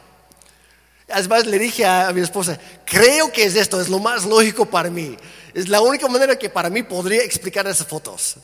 Además 1.09 1.45
le 1.45 1.59
dije 1.59 1.85
a, 1.85 2.11
mi 2.11 2.21
esposa, 2.21 2.59
creo 2.83 3.31
que 3.31 3.45
es 3.45 3.55
esto, 3.55 3.79
es 3.79 3.89
lo 3.89 3.99
más 3.99 4.25
lógico 4.25 4.65
para 4.65 4.89
mí. 4.89 5.15
Es 5.53 5.69
la 5.69 5.81
única 5.81 6.07
manera 6.07 6.37
que 6.37 6.49
para 6.49 6.69
mí 6.69 6.83
podría 6.83 7.23
explicar 7.23 7.65
esas 7.67 7.87
fotos. 7.87 8.35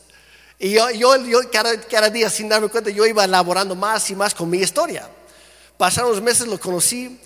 Y 0.58 0.70
yo, 0.70 0.90
yo, 0.90 1.50
cada, 1.52 1.78
cada, 1.82 2.08
día 2.08 2.30
sin 2.30 2.48
darme 2.48 2.68
cuenta, 2.68 2.88
yo 2.90 3.04
iba 3.04 3.24
elaborando 3.24 3.74
más 3.74 4.08
y 4.10 4.14
más 4.14 4.32
con 4.32 4.48
mi 4.48 4.58
historia. 4.58 5.10
Pasaron 5.76 6.12
los 6.12 6.22
meses, 6.22 6.46
lo 6.46 6.58
conocí 6.58 7.20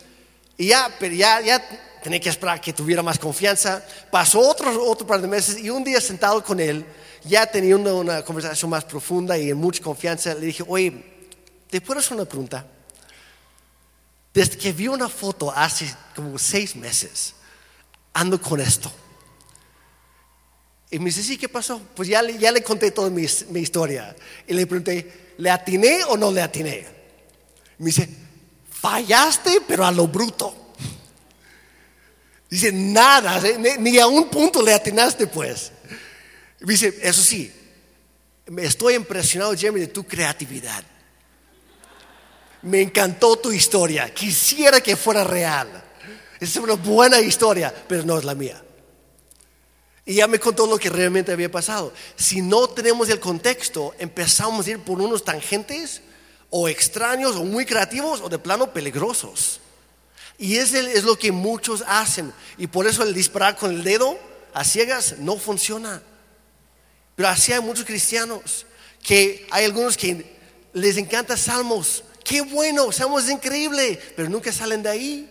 y 0.60 0.66
ya, 0.66 0.92
pero 0.98 1.14
ya, 1.14 1.40
ya 1.40 1.64
tenía 2.02 2.18
que 2.18 2.28
esperar 2.28 2.60
que 2.60 2.72
tuviera 2.72 3.00
más 3.00 3.16
confianza. 3.16 3.82
Pasó 4.10 4.40
otro, 4.40 4.84
otro 4.84 5.06
par 5.06 5.22
de 5.22 5.28
meses 5.28 5.56
y 5.56 5.70
un 5.70 5.84
día 5.84 6.00
sentado 6.00 6.42
con 6.42 6.58
él, 6.58 6.84
ya 7.22 7.46
teniendo 7.46 7.96
una 7.96 8.24
conversación 8.24 8.68
más 8.68 8.84
profunda 8.84 9.38
y 9.38 9.50
en 9.50 9.56
mucha 9.56 9.80
confianza, 9.80 10.34
le 10.34 10.46
dije, 10.46 10.64
oye, 10.66 10.92
¿te 11.70 11.80
puedo 11.80 12.00
hacer 12.00 12.14
una 12.14 12.24
pregunta? 12.24 12.66
Desde 14.34 14.58
que 14.58 14.72
vi 14.72 14.88
una 14.88 15.08
foto 15.08 15.52
hace 15.52 15.94
como 16.14 16.36
seis 16.38 16.74
meses, 16.74 17.34
ando 18.12 18.42
con 18.42 18.60
esto. 18.60 18.90
Y 20.90 20.98
me 20.98 21.06
dice, 21.06 21.22
sí, 21.22 21.38
¿qué 21.38 21.48
pasó? 21.48 21.80
Pues 21.94 22.08
ya, 22.08 22.22
ya 22.22 22.50
le 22.50 22.62
conté 22.64 22.90
toda 22.90 23.10
mi, 23.10 23.26
mi, 23.50 23.60
historia. 23.60 24.16
Y 24.46 24.54
le 24.54 24.66
pregunté, 24.66 25.34
¿le 25.36 25.50
atiné 25.50 26.02
o 26.04 26.16
no 26.16 26.32
le 26.32 26.42
atiné? 26.42 26.86
Me 27.78 27.86
dice, 27.86 28.08
fallaste, 28.80 29.62
pero 29.66 29.84
a 29.84 29.92
lo 29.92 30.06
bruto. 30.06 30.54
Dice, 32.48 32.72
nada, 32.72 33.40
ni 33.78 33.98
a 33.98 34.06
un 34.06 34.28
punto 34.28 34.62
le 34.62 34.72
atinaste 34.72 35.26
pues. 35.26 35.72
Dice, 36.60 36.98
eso 37.02 37.22
sí, 37.22 37.52
estoy 38.56 38.94
impresionado, 38.94 39.54
Jeremy, 39.54 39.80
de 39.80 39.86
tu 39.88 40.04
creatividad. 40.04 40.82
Me 42.62 42.80
encantó 42.80 43.36
tu 43.36 43.52
historia, 43.52 44.12
quisiera 44.12 44.80
que 44.80 44.96
fuera 44.96 45.24
real. 45.24 45.84
Es 46.40 46.56
una 46.56 46.74
buena 46.74 47.20
historia, 47.20 47.74
pero 47.86 48.04
no 48.04 48.18
es 48.18 48.24
la 48.24 48.34
mía. 48.34 48.62
Y 50.06 50.14
ya 50.14 50.26
me 50.26 50.40
contó 50.40 50.66
lo 50.66 50.78
que 50.78 50.88
realmente 50.88 51.32
había 51.32 51.50
pasado. 51.50 51.92
Si 52.16 52.40
no 52.40 52.68
tenemos 52.68 53.10
el 53.10 53.20
contexto, 53.20 53.94
empezamos 53.98 54.66
a 54.66 54.70
ir 54.70 54.78
por 54.78 55.00
unos 55.00 55.22
tangentes 55.22 56.00
o 56.50 56.68
extraños 56.68 57.36
o 57.36 57.44
muy 57.44 57.66
creativos 57.66 58.20
o 58.20 58.28
de 58.28 58.38
plano 58.38 58.72
peligrosos. 58.72 59.60
Y 60.38 60.56
es, 60.56 60.72
es 60.72 61.04
lo 61.04 61.18
que 61.18 61.32
muchos 61.32 61.82
hacen. 61.86 62.32
Y 62.56 62.66
por 62.68 62.86
eso 62.86 63.02
el 63.02 63.12
disparar 63.12 63.56
con 63.56 63.72
el 63.72 63.82
dedo 63.84 64.18
a 64.54 64.64
ciegas 64.64 65.16
no 65.18 65.36
funciona. 65.36 66.02
Pero 67.16 67.28
así 67.28 67.52
hay 67.52 67.60
muchos 67.60 67.84
cristianos 67.84 68.64
que 69.02 69.46
hay 69.50 69.64
algunos 69.64 69.96
que 69.96 70.36
les 70.72 70.96
encanta 70.96 71.36
salmos. 71.36 72.04
Qué 72.24 72.40
bueno, 72.42 72.92
salmos 72.92 73.24
es 73.24 73.30
increíble, 73.30 74.00
pero 74.14 74.28
nunca 74.28 74.52
salen 74.52 74.82
de 74.82 74.90
ahí. 74.90 75.30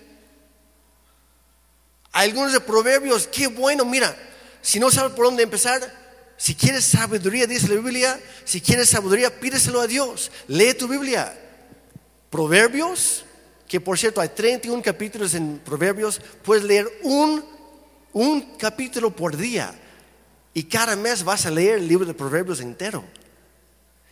Hay 2.11 2.29
algunos 2.29 2.51
de 2.51 2.59
proverbios, 2.59 3.27
qué 3.27 3.47
bueno, 3.47 3.85
mira, 3.85 4.17
si 4.61 4.79
no 4.79 4.89
sabes 4.89 5.13
por 5.13 5.25
dónde 5.25 5.43
empezar, 5.43 6.06
si 6.37 6.53
quieres 6.53 6.85
sabiduría, 6.85 7.47
dice 7.47 7.67
la 7.67 7.75
Biblia, 7.81 8.19
si 8.45 8.61
quieres 8.61 8.89
sabiduría, 8.89 9.39
pídeselo 9.39 9.81
a 9.81 9.87
Dios. 9.87 10.31
Lee 10.47 10.75
tu 10.75 10.87
Biblia. 10.87 11.35
Proverbios, 12.29 13.25
que 13.67 13.81
por 13.81 13.97
cierto 13.97 14.21
hay 14.21 14.29
31 14.29 14.83
capítulos 14.83 15.33
en 15.33 15.59
Proverbios, 15.59 16.21
puedes 16.43 16.63
leer 16.63 16.87
un, 17.01 17.43
un 18.13 18.41
capítulo 18.57 19.15
por 19.15 19.35
día 19.35 19.73
y 20.53 20.63
cada 20.63 20.95
mes 20.95 21.23
vas 21.23 21.45
a 21.45 21.51
leer 21.51 21.79
el 21.79 21.87
libro 21.87 22.05
de 22.05 22.13
Proverbios 22.13 22.59
entero. 22.59 23.03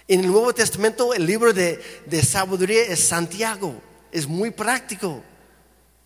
En 0.08 0.22
el 0.22 0.28
Nuevo 0.28 0.54
Testamento 0.54 1.14
el 1.14 1.26
libro 1.26 1.54
de, 1.54 1.80
de 2.06 2.24
sabiduría 2.24 2.84
es 2.84 3.02
Santiago, 3.02 3.80
es 4.12 4.28
muy 4.28 4.50
práctico. 4.50 5.24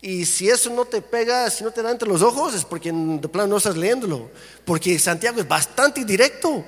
Y 0.02 0.24
si 0.24 0.48
eso 0.48 0.70
no 0.70 0.86
te 0.86 1.02
pega, 1.02 1.50
si 1.50 1.62
no 1.62 1.70
te 1.70 1.82
da 1.82 1.90
entre 1.90 2.08
los 2.08 2.22
ojos, 2.22 2.54
es 2.54 2.64
porque 2.64 2.90
de 2.92 3.28
plano 3.28 3.48
no 3.48 3.56
estás 3.58 3.76
leyéndolo. 3.76 4.30
Porque 4.64 4.98
Santiago 4.98 5.40
es 5.40 5.48
bastante 5.48 6.04
directo 6.04 6.64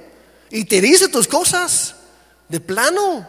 y 0.50 0.64
te 0.64 0.80
dice 0.80 1.08
tus 1.08 1.26
cosas 1.26 1.94
de 2.48 2.60
plano. 2.60 3.26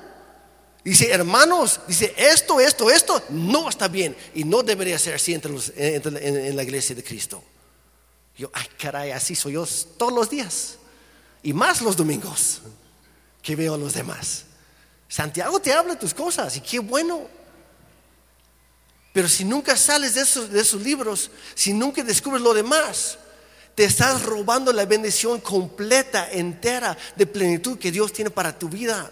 Dice, 0.84 1.10
hermanos, 1.10 1.80
dice, 1.88 2.14
esto, 2.18 2.60
esto, 2.60 2.90
esto 2.90 3.24
no 3.30 3.70
está 3.70 3.88
bien 3.88 4.16
y 4.34 4.44
no 4.44 4.62
debería 4.62 5.00
ser 5.00 5.14
así 5.14 5.34
entre 5.34 5.54
los, 5.54 5.72
en, 5.78 6.54
la 6.56 6.64
iglesia 6.64 6.94
de 6.94 7.04
Cristo. 7.04 7.42
Yo, 8.36 8.52
ay, 8.54 8.66
caray, 8.78 9.12
así 9.12 9.36
soy 9.36 9.54
yo 9.54 9.66
todos 9.98 10.12
los 10.12 10.30
días 10.30 10.78
y 11.42 11.54
más 11.54 11.82
los 11.82 11.96
domingos 11.96 12.62
que 13.42 13.56
veo 13.56 13.76
a 13.76 13.78
los 13.78 13.94
demás. 13.94 14.44
Santiago 15.08 15.62
te 15.62 15.72
habla 15.72 15.98
tus 15.98 16.14
cosas 16.14 16.58
y 16.58 16.62
qué 16.62 16.80
bueno. 16.80 17.43
Pero 19.14 19.30
si 19.30 19.46
nunca 19.46 19.78
sales 19.78 20.16
de 20.16 20.22
esos, 20.22 20.50
de 20.50 20.60
esos 20.60 20.82
libros, 20.82 21.30
si 21.54 21.72
nunca 21.72 22.04
descubres 22.04 22.42
lo 22.42 22.54
demás, 22.54 23.20
te 23.76 23.86
estás 23.86 24.24
robando 24.24 24.74
la 24.74 24.86
bendición 24.86 25.40
completa, 25.40 26.32
entera, 26.32 26.98
de 27.16 27.28
plenitud 27.28 27.78
que 27.78 27.92
Dios 27.92 28.12
tiene 28.12 28.32
para 28.32 28.58
tu 28.58 28.68
vida. 28.68 29.12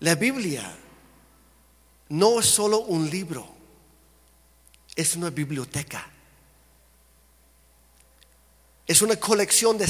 La 0.00 0.14
Biblia 0.14 0.76
no 2.10 2.40
es 2.40 2.46
solo 2.46 2.80
un 2.80 3.08
libro, 3.08 3.48
es 4.94 5.16
una 5.16 5.30
biblioteca. 5.30 6.15
Es 8.86 9.02
una 9.02 9.16
colección 9.16 9.76
de, 9.78 9.86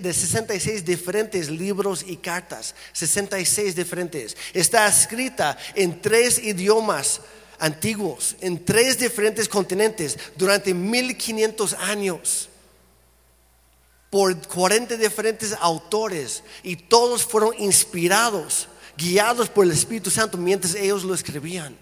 de 0.00 0.14
66 0.14 0.84
diferentes 0.84 1.50
libros 1.50 2.02
y 2.06 2.16
cartas, 2.16 2.74
66 2.94 3.76
diferentes. 3.76 4.36
Está 4.54 4.86
escrita 4.86 5.58
en 5.74 6.00
tres 6.00 6.38
idiomas 6.38 7.20
antiguos, 7.58 8.36
en 8.40 8.64
tres 8.64 8.98
diferentes 8.98 9.48
continentes, 9.48 10.18
durante 10.36 10.72
1500 10.72 11.74
años, 11.74 12.48
por 14.08 14.34
40 14.48 14.96
diferentes 14.96 15.54
autores, 15.60 16.42
y 16.62 16.76
todos 16.76 17.26
fueron 17.26 17.52
inspirados, 17.58 18.68
guiados 18.96 19.50
por 19.50 19.66
el 19.66 19.72
Espíritu 19.72 20.10
Santo 20.10 20.38
mientras 20.38 20.74
ellos 20.74 21.04
lo 21.04 21.12
escribían. 21.12 21.76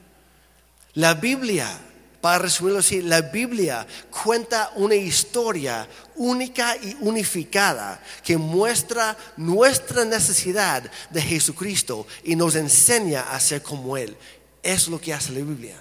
La 0.95 1.14
Biblia 1.14 1.78
para 2.20 2.38
resumirlo 2.38 2.80
así, 2.80 3.02
la 3.02 3.20
Biblia 3.20 3.86
cuenta 4.10 4.72
una 4.76 4.94
historia 4.94 5.88
única 6.16 6.76
y 6.76 6.96
unificada 7.00 8.02
que 8.24 8.36
muestra 8.36 9.16
nuestra 9.36 10.04
necesidad 10.04 10.90
de 11.10 11.22
Jesucristo 11.22 12.06
y 12.24 12.34
nos 12.36 12.54
enseña 12.56 13.22
a 13.32 13.38
ser 13.38 13.62
como 13.62 13.96
Él. 13.96 14.16
Es 14.62 14.88
lo 14.88 15.00
que 15.00 15.14
hace 15.14 15.32
la 15.32 15.38
Biblia. 15.38 15.80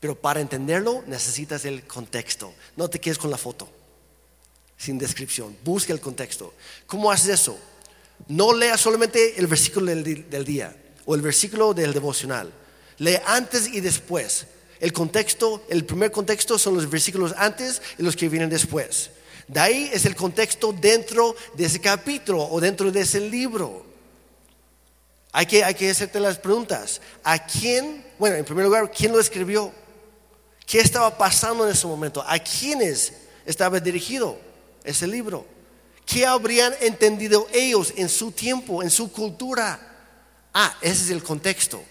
Pero 0.00 0.14
para 0.14 0.40
entenderlo 0.40 1.02
necesitas 1.06 1.64
el 1.64 1.84
contexto. 1.84 2.52
No 2.76 2.90
te 2.90 3.00
quedes 3.00 3.16
con 3.16 3.30
la 3.30 3.38
foto, 3.38 3.66
sin 4.76 4.98
descripción. 4.98 5.56
Busca 5.64 5.94
el 5.94 6.00
contexto. 6.00 6.52
¿Cómo 6.86 7.10
haces 7.10 7.40
eso? 7.40 7.58
No 8.28 8.52
leas 8.52 8.80
solamente 8.80 9.38
el 9.38 9.46
versículo 9.46 9.86
del, 9.86 10.44
día 10.44 10.76
o 11.06 11.14
el 11.14 11.22
versículo 11.22 11.72
del 11.72 11.94
devocional. 11.94 12.52
Lee 12.98 13.18
antes 13.26 13.68
y 13.68 13.80
después 13.80 14.46
El 14.80 14.92
contexto, 14.92 15.64
el 15.68 15.84
primer 15.84 16.10
contexto 16.10 16.58
son 16.58 16.74
los 16.74 16.88
versículos 16.90 17.34
antes 17.36 17.80
y 17.98 18.02
los 18.02 18.16
que 18.16 18.28
vienen 18.28 18.50
después. 18.50 19.10
De 19.46 19.60
ahí 19.60 19.90
es 19.92 20.04
el 20.06 20.16
contexto 20.16 20.72
dentro 20.72 21.36
de 21.54 21.66
ese 21.66 21.80
capítulo 21.80 22.44
o 22.44 22.60
dentro 22.60 22.90
de 22.90 23.00
ese 23.00 23.20
libro. 23.20 23.84
Hay 25.32 25.46
que, 25.46 25.64
hay 25.64 25.74
que 25.74 25.90
hacerte 25.90 26.20
las 26.20 26.38
preguntas. 26.38 27.00
¿A 27.22 27.44
quién, 27.44 28.04
bueno, 28.18 28.36
en 28.36 28.44
primer 28.44 28.64
lugar, 28.64 28.90
quién 28.90 29.12
lo 29.12 29.20
escribió? 29.20 29.72
¿Qué 30.66 30.80
estaba 30.80 31.16
pasando 31.16 31.66
en 31.66 31.72
ese 31.72 31.86
momento? 31.86 32.22
¿A 32.26 32.38
quiénes 32.38 33.12
estaba 33.44 33.80
dirigido 33.80 34.38
ese 34.82 35.06
libro? 35.06 35.44
¿Qué 36.06 36.24
habrían 36.24 36.74
entendido 36.80 37.46
ellos 37.52 37.92
en 37.96 38.08
su 38.08 38.30
tiempo, 38.32 38.82
en 38.82 38.90
su 38.90 39.10
cultura? 39.10 39.80
Ah, 40.52 40.76
ese 40.80 41.04
es 41.04 41.10
el 41.10 41.22
contexto. 41.22 41.82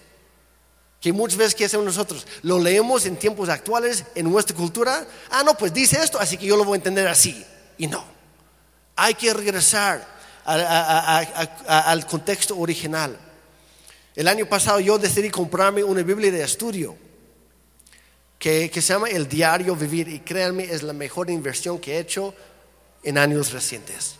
Que 1.04 1.12
muchas 1.12 1.36
veces, 1.36 1.54
¿qué 1.54 1.66
hacemos 1.66 1.84
nosotros? 1.84 2.26
Lo 2.40 2.58
leemos 2.58 3.04
en 3.04 3.18
tiempos 3.18 3.50
actuales, 3.50 4.04
en 4.14 4.24
nuestra 4.24 4.56
cultura. 4.56 5.06
Ah, 5.28 5.42
no, 5.44 5.52
pues 5.54 5.70
dice 5.74 6.02
esto, 6.02 6.18
así 6.18 6.38
que 6.38 6.46
yo 6.46 6.56
lo 6.56 6.64
voy 6.64 6.76
a 6.76 6.76
entender 6.76 7.06
así. 7.08 7.44
Y 7.76 7.88
no. 7.88 8.02
Hay 8.96 9.12
que 9.12 9.34
regresar 9.34 10.02
al 10.46 12.06
contexto 12.06 12.56
original. 12.58 13.18
El 14.14 14.28
año 14.28 14.46
pasado 14.46 14.80
yo 14.80 14.96
decidí 14.96 15.28
comprarme 15.28 15.84
una 15.84 16.02
Biblia 16.02 16.32
de 16.32 16.42
estudio 16.42 16.96
que, 18.38 18.70
se 18.72 18.80
llama 18.80 19.10
El 19.10 19.28
Diario 19.28 19.76
Vivir 19.76 20.08
y 20.08 20.20
créanme, 20.20 20.64
es 20.64 20.82
la 20.82 20.94
mejor 20.94 21.28
inversión 21.28 21.78
que 21.80 21.96
he 21.96 21.98
hecho 21.98 22.34
en 23.02 23.18
años 23.18 23.52
recientes. 23.52 24.14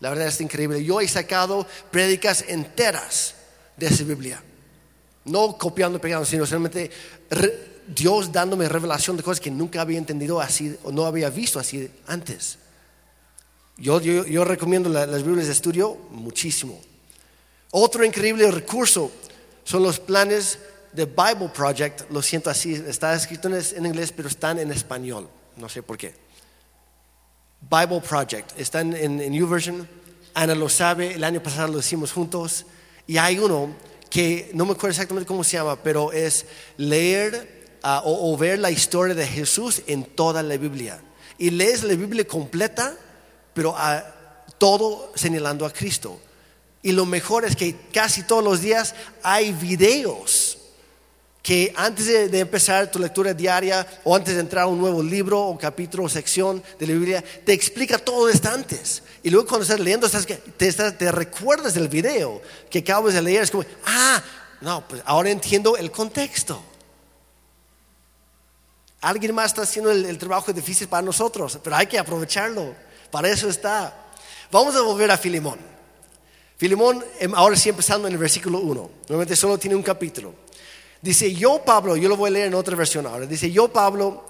La 0.00 0.08
verdad 0.08 0.26
es 0.26 0.40
increíble. 0.40 0.82
Yo 0.82 1.00
he 1.00 1.06
sacado 1.06 1.64
prédicas 1.92 2.44
enteras 2.48 3.36
de 3.76 3.86
esa 3.86 4.02
Biblia. 4.02 4.42
No 5.24 5.56
copiando 5.56 5.98
y 5.98 6.00
pegando, 6.00 6.26
sino 6.26 6.44
solamente 6.46 6.90
Dios 7.86 8.32
dándome 8.32 8.68
revelación 8.68 9.16
de 9.16 9.22
cosas 9.22 9.40
que 9.40 9.50
nunca 9.50 9.80
había 9.80 9.98
entendido 9.98 10.40
así 10.40 10.76
o 10.84 10.92
no 10.92 11.06
había 11.06 11.30
visto 11.30 11.58
así 11.58 11.90
antes. 12.06 12.58
Yo, 13.76 13.98
recomiendo 14.44 14.88
las 14.88 15.22
Biblias 15.22 15.46
de 15.46 15.52
estudio 15.52 15.96
muchísimo. 16.10 16.80
Otro 17.72 18.04
increíble 18.04 18.50
recurso 18.50 19.10
son 19.64 19.82
los 19.82 19.98
planes 19.98 20.58
de 20.92 21.06
Bible 21.06 21.50
Project. 21.52 22.10
Lo 22.10 22.22
siento 22.22 22.50
así, 22.50 22.74
está 22.74 23.14
escrito 23.14 23.48
en 23.48 23.86
inglés, 23.86 24.12
pero 24.12 24.28
están 24.28 24.58
en 24.60 24.70
español. 24.70 25.28
No 25.56 25.68
sé 25.68 25.82
por 25.82 25.98
qué. 25.98 26.14
Bible 27.60 28.00
Project. 28.00 28.58
Están 28.58 28.94
en, 28.94 29.20
en 29.20 29.32
YouVersion. 29.32 29.88
Ana 30.34 30.54
lo 30.54 30.68
sabe, 30.68 31.14
el 31.14 31.24
año 31.24 31.42
pasado 31.42 31.72
lo 31.72 31.80
hicimos 31.80 32.12
juntos. 32.12 32.66
Y 33.06 33.16
hay 33.16 33.38
uno 33.38 33.74
que 34.14 34.52
no 34.54 34.64
me 34.64 34.74
acuerdo 34.74 34.90
exactamente 34.90 35.26
cómo 35.26 35.42
se 35.42 35.56
llama, 35.56 35.82
pero 35.82 36.12
es 36.12 36.46
leer 36.76 37.78
ah, 37.82 38.00
o, 38.04 38.36
ver 38.36 38.60
la 38.60 38.70
historia 38.70 39.12
de 39.12 39.26
Jesús 39.26 39.82
en 39.88 40.04
toda 40.04 40.40
la 40.40 40.56
Biblia. 40.56 41.02
Y 41.36 41.50
lees 41.50 41.82
la 41.82 41.96
Biblia 41.96 42.24
completa, 42.24 42.96
pero 43.54 43.74
a, 43.76 44.04
todo 44.56 45.10
señalando 45.16 45.66
a 45.66 45.72
Cristo. 45.72 46.20
Y 46.80 46.92
lo 46.92 47.06
mejor 47.06 47.44
es 47.44 47.56
que 47.56 47.74
casi 47.92 48.22
todos 48.22 48.44
los 48.44 48.60
días 48.60 48.94
hay 49.20 49.50
videos 49.50 50.53
que 51.44 51.74
antes 51.76 52.06
de, 52.06 52.38
empezar 52.40 52.90
tu 52.90 52.98
lectura 52.98 53.34
diaria 53.34 53.86
o 54.02 54.16
antes 54.16 54.32
de 54.32 54.40
entrar 54.40 54.64
a 54.64 54.66
un 54.66 54.78
nuevo 54.78 55.02
libro 55.02 55.38
o 55.38 55.58
capítulo 55.58 56.04
o 56.04 56.08
sección 56.08 56.62
de 56.78 56.86
la 56.86 56.94
Biblia, 56.94 57.22
te 57.44 57.52
explica 57.52 57.98
todo 57.98 58.30
esto 58.30 58.48
antes. 58.48 59.02
Y 59.22 59.28
luego 59.28 59.46
cuando 59.46 59.64
estás 59.64 59.78
leyendo, 59.78 60.08
te, 60.08 60.72
te 60.72 61.12
recuerdas 61.12 61.74
del 61.74 61.88
video 61.88 62.40
que 62.70 62.78
acabas 62.78 63.12
de 63.12 63.20
leer. 63.20 63.42
Es 63.42 63.50
como, 63.50 63.62
ah, 63.84 64.22
no, 64.62 64.88
pues 64.88 65.02
ahora 65.04 65.28
entiendo 65.28 65.76
el 65.76 65.90
contexto. 65.90 66.62
Alguien 69.02 69.34
más 69.34 69.48
está 69.48 69.62
haciendo 69.64 69.90
el, 69.90 70.16
trabajo 70.16 70.50
difícil 70.50 70.88
para 70.88 71.02
nosotros, 71.02 71.58
pero 71.62 71.76
hay 71.76 71.86
que 71.86 71.98
aprovecharlo. 71.98 72.74
Para 73.10 73.28
eso 73.28 73.50
está. 73.50 73.94
Vamos 74.50 74.74
a 74.76 74.80
volver 74.80 75.10
a 75.10 75.18
Filimón. 75.18 75.58
Filemón, 76.56 77.04
em, 77.20 77.34
ahora 77.34 77.54
sí 77.54 77.68
empezando 77.68 78.08
en 78.08 78.14
el 78.14 78.18
versículo 78.18 78.60
1, 78.60 78.90
normalmente 79.08 79.36
solo 79.36 79.58
tiene 79.58 79.76
un 79.76 79.82
capítulo. 79.82 80.43
Dice, 81.04 81.34
yo 81.34 81.60
Pablo, 81.62 81.98
yo 81.98 82.08
lo 82.08 82.16
voy 82.16 82.28
a 82.28 82.32
leer 82.32 82.46
en 82.46 82.54
otra 82.54 82.74
versión 82.74 83.06
ahora, 83.06 83.26
dice, 83.26 83.50
yo 83.50 83.68
Pablo, 83.68 84.24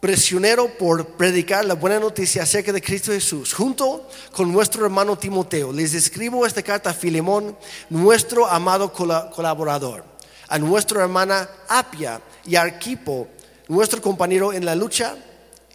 prisionero 0.00 0.66
por 0.78 1.06
predicar 1.18 1.66
la 1.66 1.74
buena 1.74 2.00
noticia 2.00 2.44
acerca 2.44 2.72
de 2.72 2.80
Cristo 2.80 3.12
Jesús, 3.12 3.52
junto 3.52 4.08
con 4.32 4.50
nuestro 4.50 4.86
hermano 4.86 5.18
Timoteo, 5.18 5.70
les 5.70 5.92
escribo 5.92 6.46
esta 6.46 6.62
carta 6.62 6.88
a 6.88 6.94
Filemón, 6.94 7.54
nuestro 7.90 8.46
amado 8.46 8.90
colaborador, 8.90 10.02
a 10.48 10.58
nuestra 10.58 11.02
hermana 11.02 11.46
Apia 11.68 12.22
y 12.46 12.56
a 12.56 12.62
Arquipo, 12.62 13.28
nuestro 13.68 14.00
compañero 14.00 14.54
en 14.54 14.64
la 14.64 14.74
lucha, 14.74 15.14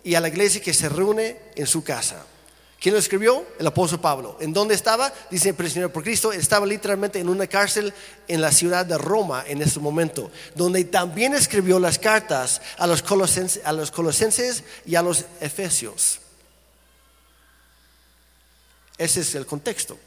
y 0.03 0.15
a 0.15 0.19
la 0.19 0.29
iglesia 0.29 0.61
que 0.61 0.73
se 0.73 0.89
reúne 0.89 1.37
en 1.55 1.67
su 1.67 1.83
casa. 1.83 2.25
¿Quién 2.83 2.95
lo 2.95 2.99
escribió? 2.99 3.45
El 3.57 3.65
apóstol 3.65 4.01
Pablo. 4.01 4.35
¿En 4.41 4.51
dónde 4.51 4.75
estaba? 4.75 5.13
Dice 5.31 5.53
prisionero 5.53 5.93
por 5.93 6.03
Cristo. 6.03 6.33
Estaba 6.33 6.65
literalmente 6.65 7.17
en 7.17 7.29
una 7.29 7.47
cárcel 7.47 7.93
en 8.27 8.41
la 8.41 8.51
ciudad 8.51 8.85
de 8.85 8.97
Roma 8.97 9.45
en 9.47 9.61
ese 9.61 9.79
momento, 9.79 10.29
donde 10.53 10.83
también 10.83 11.33
escribió 11.33 11.79
las 11.79 11.97
cartas 11.97 12.61
a 12.77 12.85
los 12.85 13.01
colosenses, 13.01 13.63
a 13.63 13.71
los 13.71 13.89
colosenses 13.89 14.65
y 14.85 14.95
a 14.95 15.01
los 15.01 15.23
efesios. 15.39 16.19
Ese 18.97 19.21
es 19.21 19.33
el 19.35 19.45
contexto. 19.45 19.97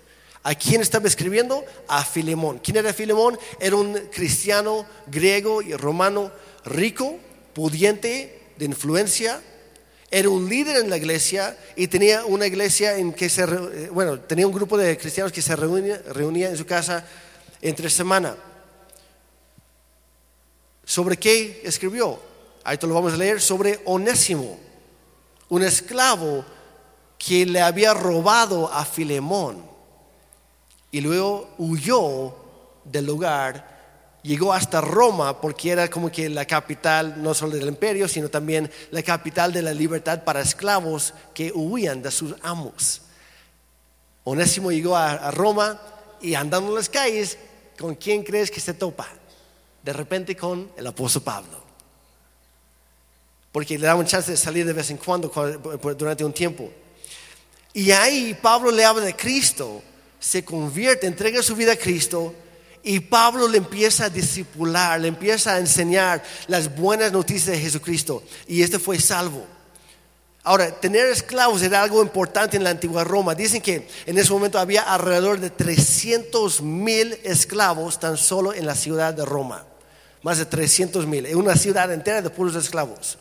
¿A 0.43 0.55
quién 0.55 0.83
estaba 0.83 1.09
escribiendo? 1.09 1.65
A 1.89 2.05
Filemón. 2.05 2.59
¿Quién 2.59 2.77
era 2.77 2.93
Filemón? 2.93 3.39
Era 3.59 3.77
un 3.77 3.95
cristiano 4.13 4.85
griego 5.07 5.63
y 5.63 5.73
romano 5.73 6.31
rico, 6.67 7.17
pudiente, 7.55 8.53
de 8.59 8.67
influencia, 8.67 9.41
era 10.11 10.29
un 10.29 10.49
líder 10.49 10.77
en 10.77 10.91
la 10.91 10.97
iglesia 10.97 11.57
y 11.75 11.89
tenía 11.89 12.25
una 12.25 12.47
iglesia 12.47 12.97
en 12.97 13.13
que 13.13 13.29
se, 13.29 13.43
eh, 13.43 13.91
bueno, 13.93 14.21
tenía 14.21 14.47
un 14.47 14.53
grupo 14.53 14.77
de 14.77 14.97
cristianos 14.97 15.33
que 15.33 15.43
se 15.43 15.57
reunía, 15.57 16.01
reunía 16.13 16.49
en 16.49 16.57
su 16.57 16.65
casa 16.65 17.05
entre 17.61 17.91
semana. 17.91 18.37
¿Sobre 20.85 21.17
qué 21.17 21.61
escribió? 21.65 22.21
Ahí 22.63 22.79
te 22.79 22.87
lo 22.87 22.95
vamos 22.95 23.15
a 23.15 23.17
leer, 23.17 23.41
sobre 23.41 23.81
Onésimo, 23.85 24.59
un 25.49 25.63
esclavo 25.63 26.45
que 27.19 27.47
le 27.47 27.61
había 27.61 27.95
robado 27.95 28.73
a 28.73 28.85
Filemón 28.85 29.65
y 30.91 31.01
luego 31.01 31.51
huyó 31.59 32.35
del 32.85 33.07
lugar 33.07 33.76
llegó 34.27 34.53
hasta 34.53 34.81
Roma 34.81 35.41
porque 35.41 35.71
era 35.71 35.89
como 35.89 36.11
que 36.11 36.29
la 36.29 36.45
capital 36.45 37.23
no 37.23 37.33
solo 37.33 37.55
del 37.55 37.69
imperio, 37.69 38.09
sino 38.09 38.29
también 38.29 38.71
la 38.91 39.03
capital 39.03 39.53
de 39.53 39.63
la 39.63 39.73
libertad 39.73 40.25
para 40.25 40.41
esclavos 40.41 41.15
que 41.33 41.53
huían 41.55 42.03
de 42.03 42.11
sus 42.11 42.35
amos. 42.43 43.03
Onésimo 44.25 44.73
llegó 44.73 44.97
a, 44.97 45.31
Roma 45.31 45.81
y 46.21 46.35
andando 46.35 46.71
en 46.71 46.75
las 46.75 46.89
calles, 46.89 47.39
¿con 47.79 47.95
quién 47.95 48.25
crees 48.25 48.51
que 48.51 48.61
se 48.61 48.75
topa? 48.75 49.07
De 49.83 49.93
repente 49.93 50.37
con 50.37 50.73
el 50.77 50.87
apóstol 50.87 51.23
Pablo. 51.23 51.65
Porque 53.53 53.79
le 53.79 53.87
daba 53.87 54.01
un 54.01 54.07
chance 54.07 54.33
de 54.33 54.37
salir 54.37 54.67
de 54.67 54.73
vez 54.73 54.91
en 54.91 54.97
cuando 54.97 55.29
durante 55.97 56.25
un 56.25 56.33
tiempo. 56.33 56.69
Y 57.73 57.93
ahí 57.93 58.37
Pablo 58.43 58.73
le 58.73 58.85
habla 58.85 59.05
de 59.05 59.15
Cristo, 59.15 59.83
se 60.19 60.45
convierte, 60.45 61.07
entrega 61.07 61.43
su 61.43 61.55
vida 61.55 61.73
a 61.73 61.77
Cristo 61.77 62.35
y 62.89 63.01
Pablo 63.01 63.49
le 63.49 63.59
empieza 63.59 64.05
a 64.05 64.11
discipular, 64.11 65.01
le 65.01 65.09
empieza 65.09 65.55
a 65.55 65.59
enseñar 65.59 66.23
las 66.47 66.73
buenas 66.73 67.11
noticias 67.11 67.57
de 67.57 67.61
Jesucristo. 67.61 68.23
Y 68.47 68.63
este 68.63 68.79
fue 68.79 69.01
salvo. 69.01 69.45
Ahora, 70.45 70.71
tener 70.71 71.07
esclavos 71.07 71.63
era 71.63 71.83
algo 71.83 72.01
importante 72.01 72.57
en 72.57 72.63
la 72.63 72.71
antigua 72.71 73.03
Roma. 73.03 73.35
Dicen 73.35 73.61
que 73.61 73.89
en 74.07 74.17
ese 74.17 74.33
momento 74.33 74.61
había 74.61 74.83
alrededor 74.83 75.41
de 75.41 75.51
300 75.51 76.63
mil 76.63 77.19
esclavos 77.25 77.99
tan 77.99 78.17
solo 78.17 78.55
en 78.55 78.65
la 78.65 78.77
ciudad 78.77 79.13
de 79.13 79.25
Roma. 79.25 79.65
Más 80.23 80.39
de 80.39 80.45
300 80.45 81.09
mil. 81.09 81.27
En 81.27 81.39
una 81.39 81.57
ciudad 81.57 81.93
entera 81.93 82.23
de 82.23 82.31
puros 82.31 82.55
esclavos. 82.55 83.19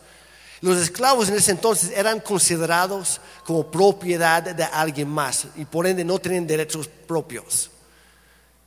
Los 0.61 0.78
esclavos 0.78 1.30
en 1.30 1.38
ese 1.38 1.49
entonces 1.49 1.89
eran 1.95 2.20
considerados 2.20 3.20
como 3.43 3.72
propiedad 3.72 4.43
de 4.43 4.63
alguien 4.63 5.09
más 5.09 5.47
y 5.55 5.66
por 5.66 5.88
ende 5.88 6.05
no 6.05 6.20
tenían 6.20 6.45
derechos 6.45 6.88
propios. 7.07 7.72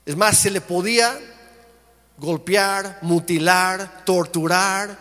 Es 0.08 0.16
más, 0.16 0.38
se 0.38 0.50
le 0.50 0.62
podía 0.62 1.20
golpear, 2.16 3.00
mutilar, 3.02 4.06
torturar, 4.06 4.96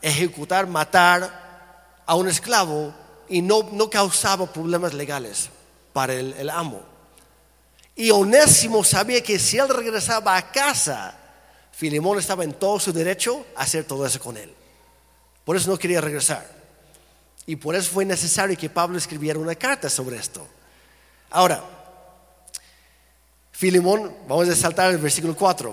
ejecutar, 0.00 0.68
matar 0.68 1.98
a 2.06 2.14
un 2.14 2.28
esclavo 2.28 2.94
y 3.28 3.42
no, 3.42 3.90
causaba 3.90 4.46
problemas 4.46 4.94
legales 4.94 5.50
para 5.92 6.14
el, 6.14 6.32
el 6.34 6.48
amo. 6.48 6.80
Y 7.96 8.12
Onésimo 8.12 8.84
sabía 8.84 9.20
que 9.20 9.36
si 9.40 9.58
él 9.58 9.68
regresaba 9.68 10.36
a 10.36 10.52
casa, 10.52 11.18
Filemón 11.72 12.20
estaba 12.20 12.44
en 12.44 12.52
todo 12.52 12.78
su 12.78 12.92
derecho 12.92 13.44
a 13.56 13.62
hacer 13.62 13.82
todo 13.82 14.06
eso 14.06 14.20
con 14.20 14.36
él. 14.36 14.54
Por 15.44 15.56
eso 15.56 15.72
no 15.72 15.76
quería 15.76 16.00
regresar. 16.00 16.48
Y 17.46 17.56
por 17.56 17.74
eso 17.74 17.90
fue 17.90 18.04
necesario 18.04 18.56
que 18.56 18.70
Pablo 18.70 18.96
escribiera 18.96 19.40
una 19.40 19.56
carta 19.56 19.90
sobre 19.90 20.18
esto. 20.18 20.46
Ahora, 21.30 21.81
Filemón, 23.62 24.12
vamos 24.26 24.48
a 24.48 24.56
saltar 24.56 24.90
el 24.90 24.98
versículo 24.98 25.36
4. 25.36 25.72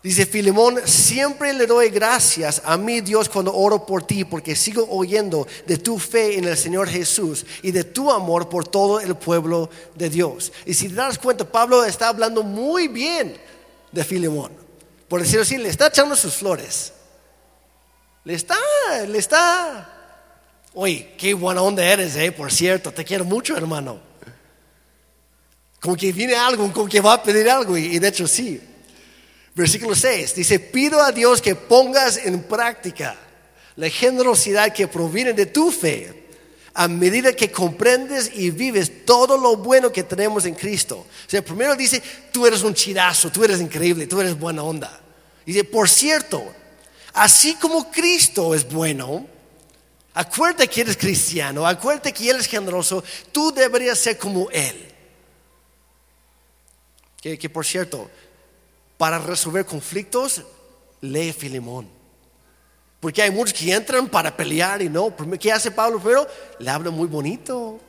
Dice 0.00 0.26
Filemón, 0.26 0.78
siempre 0.84 1.52
le 1.52 1.66
doy 1.66 1.90
gracias 1.90 2.62
a 2.64 2.76
mi 2.76 3.00
Dios 3.00 3.28
cuando 3.28 3.52
oro 3.52 3.84
por 3.84 4.04
ti, 4.04 4.24
porque 4.24 4.54
sigo 4.54 4.86
oyendo 4.88 5.44
de 5.66 5.76
tu 5.76 5.98
fe 5.98 6.38
en 6.38 6.44
el 6.44 6.56
Señor 6.56 6.88
Jesús 6.88 7.44
y 7.64 7.72
de 7.72 7.82
tu 7.82 8.12
amor 8.12 8.48
por 8.48 8.68
todo 8.68 9.00
el 9.00 9.16
pueblo 9.16 9.70
de 9.96 10.08
Dios. 10.08 10.52
Y 10.64 10.72
si 10.72 10.88
te 10.88 10.94
das 10.94 11.18
cuenta, 11.18 11.44
Pablo 11.44 11.84
está 11.84 12.10
hablando 12.10 12.44
muy 12.44 12.86
bien 12.86 13.36
de 13.90 14.04
Filemón. 14.04 14.52
Por 15.08 15.20
decirlo 15.20 15.42
así, 15.42 15.58
le 15.58 15.68
está 15.68 15.88
echando 15.88 16.14
sus 16.14 16.34
flores. 16.34 16.92
Le 18.22 18.34
está, 18.34 18.56
le 19.08 19.18
está. 19.18 20.22
Oye, 20.74 21.12
qué 21.18 21.34
buena 21.34 21.60
onda 21.60 21.84
eres, 21.84 22.14
eh, 22.14 22.30
por 22.30 22.52
cierto, 22.52 22.92
te 22.92 23.04
quiero 23.04 23.24
mucho, 23.24 23.56
hermano. 23.56 24.09
Como 25.80 25.96
que 25.96 26.12
viene 26.12 26.34
algo, 26.34 26.70
como 26.72 26.88
que 26.88 27.00
va 27.00 27.14
a 27.14 27.22
pedir 27.22 27.48
algo, 27.48 27.76
y 27.76 27.98
de 27.98 28.08
hecho 28.08 28.28
sí. 28.28 28.60
Versículo 29.54 29.94
6 29.94 30.34
dice, 30.34 30.58
pido 30.58 31.02
a 31.02 31.10
Dios 31.10 31.42
que 31.42 31.54
pongas 31.54 32.18
en 32.18 32.42
práctica 32.42 33.16
la 33.76 33.88
generosidad 33.88 34.72
que 34.72 34.86
proviene 34.88 35.32
de 35.32 35.46
tu 35.46 35.70
fe 35.70 36.20
a 36.74 36.86
medida 36.86 37.32
que 37.32 37.50
comprendes 37.50 38.30
y 38.34 38.50
vives 38.50 39.04
todo 39.04 39.36
lo 39.36 39.56
bueno 39.56 39.90
que 39.90 40.04
tenemos 40.04 40.44
en 40.44 40.54
Cristo. 40.54 40.98
O 40.98 41.30
sea, 41.30 41.44
primero 41.44 41.74
dice, 41.74 42.00
tú 42.32 42.46
eres 42.46 42.62
un 42.62 42.74
chidazo, 42.74 43.30
tú 43.30 43.42
eres 43.44 43.60
increíble, 43.60 44.06
tú 44.06 44.20
eres 44.20 44.38
buena 44.38 44.62
onda. 44.62 45.00
Dice, 45.44 45.64
por 45.64 45.88
cierto, 45.88 46.44
así 47.12 47.54
como 47.54 47.90
Cristo 47.90 48.54
es 48.54 48.70
bueno, 48.70 49.26
acuérdate 50.14 50.68
que 50.68 50.82
eres 50.82 50.96
cristiano, 50.96 51.66
acuérdate 51.66 52.12
que 52.12 52.30
Él 52.30 52.36
es 52.36 52.46
generoso, 52.46 53.02
tú 53.32 53.52
deberías 53.52 53.98
ser 53.98 54.16
como 54.16 54.48
Él. 54.50 54.89
Que, 57.20 57.38
que 57.38 57.50
por 57.50 57.66
cierto, 57.66 58.10
para 58.96 59.18
resolver 59.18 59.64
conflictos, 59.64 60.42
lee 61.00 61.32
Filemón. 61.32 61.88
Porque 63.00 63.22
hay 63.22 63.30
muchos 63.30 63.58
que 63.58 63.72
entran 63.72 64.08
para 64.08 64.36
pelear 64.36 64.82
y 64.82 64.88
no. 64.88 65.14
¿Qué 65.38 65.50
hace 65.50 65.70
Pablo? 65.70 66.00
Pero 66.04 66.26
le 66.58 66.70
habla 66.70 66.90
muy 66.90 67.08
bonito. 67.08 67.80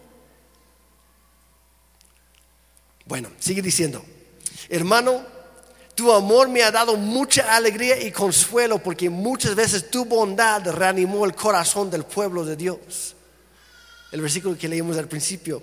Bueno, 3.05 3.29
sigue 3.39 3.61
diciendo, 3.61 4.01
hermano, 4.69 5.21
tu 5.95 6.13
amor 6.13 6.47
me 6.47 6.63
ha 6.63 6.71
dado 6.71 6.95
mucha 6.95 7.53
alegría 7.53 8.01
y 8.01 8.11
consuelo 8.11 8.79
porque 8.79 9.09
muchas 9.09 9.53
veces 9.53 9.91
tu 9.91 10.05
bondad 10.05 10.65
reanimó 10.71 11.25
el 11.25 11.35
corazón 11.35 11.91
del 11.91 12.05
pueblo 12.05 12.45
de 12.45 12.55
Dios. 12.55 13.15
El 14.13 14.21
versículo 14.21 14.57
que 14.57 14.69
leímos 14.69 14.97
al 14.97 15.09
principio. 15.09 15.61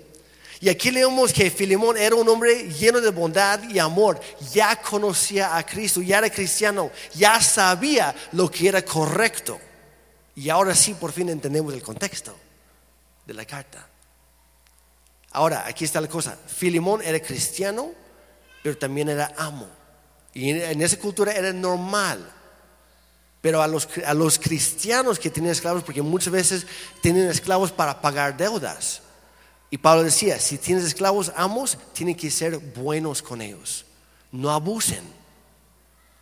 Y 0.61 0.67
aquí 0.67 0.91
leemos 0.91 1.31
que 1.31 1.49
Filemón 1.49 1.95
era 1.97 2.15
un 2.15 2.27
hombre 2.27 2.69
lleno 2.73 2.99
de 2.99 3.11
bondad 3.11 3.63
y 3.69 3.79
amor. 3.79 4.19
Ya 4.51 4.75
conocía 4.75 5.55
a 5.55 5.65
Cristo, 5.65 6.01
ya 6.01 6.17
era 6.17 6.29
cristiano, 6.29 6.91
ya 7.13 7.39
sabía 7.41 8.13
lo 8.33 8.51
que 8.51 8.67
era 8.67 8.83
correcto. 8.83 9.59
Y 10.35 10.49
ahora 10.49 10.75
sí, 10.75 10.93
por 10.93 11.13
fin 11.13 11.29
entendemos 11.29 11.73
el 11.73 11.81
contexto 11.81 12.35
de 13.25 13.33
la 13.33 13.45
carta. 13.45 13.87
Ahora, 15.31 15.65
aquí 15.65 15.85
está 15.85 16.01
la 16.01 16.09
cosa. 16.09 16.37
Filemón 16.47 17.01
era 17.03 17.19
cristiano, 17.21 17.91
pero 18.61 18.77
también 18.77 19.09
era 19.09 19.33
amo. 19.37 19.67
Y 20.33 20.49
en 20.49 20.81
esa 20.81 20.97
cultura 20.97 21.31
era 21.31 21.53
normal. 21.53 22.33
Pero 23.41 23.61
a 23.61 23.67
los, 23.67 23.87
a 24.05 24.13
los 24.13 24.37
cristianos 24.37 25.19
que 25.19 25.29
tenían 25.29 25.53
esclavos, 25.53 25.83
porque 25.83 26.01
muchas 26.01 26.33
veces 26.33 26.67
tenían 27.01 27.29
esclavos 27.29 27.71
para 27.71 28.01
pagar 28.01 28.35
deudas. 28.35 29.01
Y 29.69 29.77
Pablo 29.77 30.03
decía, 30.03 30.39
si 30.39 30.57
tienes 30.57 30.83
esclavos, 30.83 31.31
amos, 31.35 31.77
tienen 31.93 32.15
que 32.15 32.31
ser 32.31 32.57
buenos 32.57 33.21
con 33.21 33.41
ellos. 33.41 33.85
No 34.31 34.51
abusen, 34.51 35.03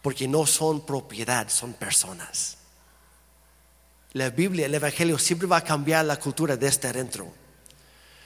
porque 0.01 0.27
no 0.27 0.45
son 0.45 0.85
propiedad, 0.85 1.49
son 1.49 1.73
personas. 1.73 2.57
La 4.13 4.29
Biblia, 4.29 4.65
el 4.65 4.75
Evangelio 4.75 5.17
siempre 5.17 5.47
va 5.47 5.57
a 5.57 5.63
cambiar 5.63 6.05
la 6.05 6.17
cultura 6.17 6.57
de 6.57 6.67
este 6.67 6.87
adentro. 6.87 7.31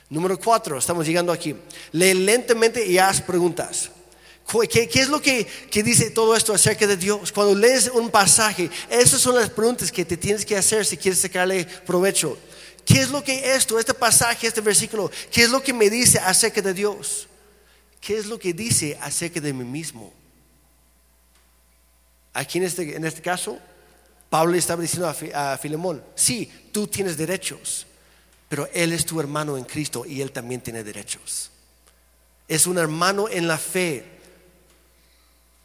Número 0.09 0.37
cuatro, 0.39 0.77
estamos 0.77 1.05
llegando 1.05 1.31
aquí. 1.31 1.55
Lee 1.91 2.13
lentamente 2.13 2.85
y 2.85 2.97
haz 2.97 3.21
preguntas. 3.21 3.91
¿Qué, 4.69 4.89
es 4.93 5.07
lo 5.07 5.21
que, 5.21 5.45
que, 5.45 5.83
dice 5.83 6.11
todo 6.11 6.35
esto 6.35 6.53
acerca 6.53 6.85
de 6.85 6.97
Dios? 6.97 7.31
Cuando 7.31 7.55
lees 7.55 7.89
un 7.93 8.09
pasaje, 8.09 8.69
esas 8.89 9.21
son 9.21 9.35
las 9.35 9.49
preguntas 9.49 9.91
que 9.91 10.03
te 10.03 10.17
tienes 10.17 10.45
que 10.45 10.57
hacer 10.57 10.85
si 10.85 10.97
quieres 10.97 11.21
sacarle 11.21 11.65
provecho. 11.85 12.37
¿Qué 12.85 13.01
es 13.01 13.09
lo 13.09 13.23
que 13.23 13.53
esto, 13.53 13.79
este 13.79 13.93
pasaje, 13.93 14.47
este 14.47 14.61
versículo, 14.61 15.11
qué 15.31 15.43
es 15.43 15.49
lo 15.49 15.61
que 15.61 15.73
me 15.73 15.89
dice 15.89 16.19
acerca 16.19 16.61
de 16.61 16.73
Dios? 16.73 17.27
¿Qué 17.99 18.17
es 18.17 18.25
lo 18.25 18.39
que 18.39 18.53
dice 18.53 18.97
acerca 18.99 19.39
de 19.39 19.53
mí 19.53 19.63
mismo? 19.63 20.11
Aquí 22.33 22.57
en 22.57 22.63
este, 22.63 22.95
en 22.95 23.05
este 23.05 23.21
caso, 23.21 23.59
Pablo 24.29 24.55
estaba 24.55 24.81
diciendo 24.81 25.13
a, 25.33 25.57
Filemón, 25.57 26.03
sí, 26.15 26.49
tú 26.71 26.87
tienes 26.87 27.17
derechos, 27.17 27.85
pero 28.49 28.67
él 28.73 28.93
es 28.93 29.05
tu 29.05 29.19
hermano 29.19 29.57
en 29.57 29.65
Cristo 29.65 30.05
y 30.05 30.21
él 30.21 30.31
también 30.31 30.61
tiene 30.61 30.83
derechos. 30.83 31.51
Es 32.47 32.65
un 32.65 32.77
hermano 32.77 33.29
en 33.29 33.47
la 33.47 33.57
fe. 33.57 34.05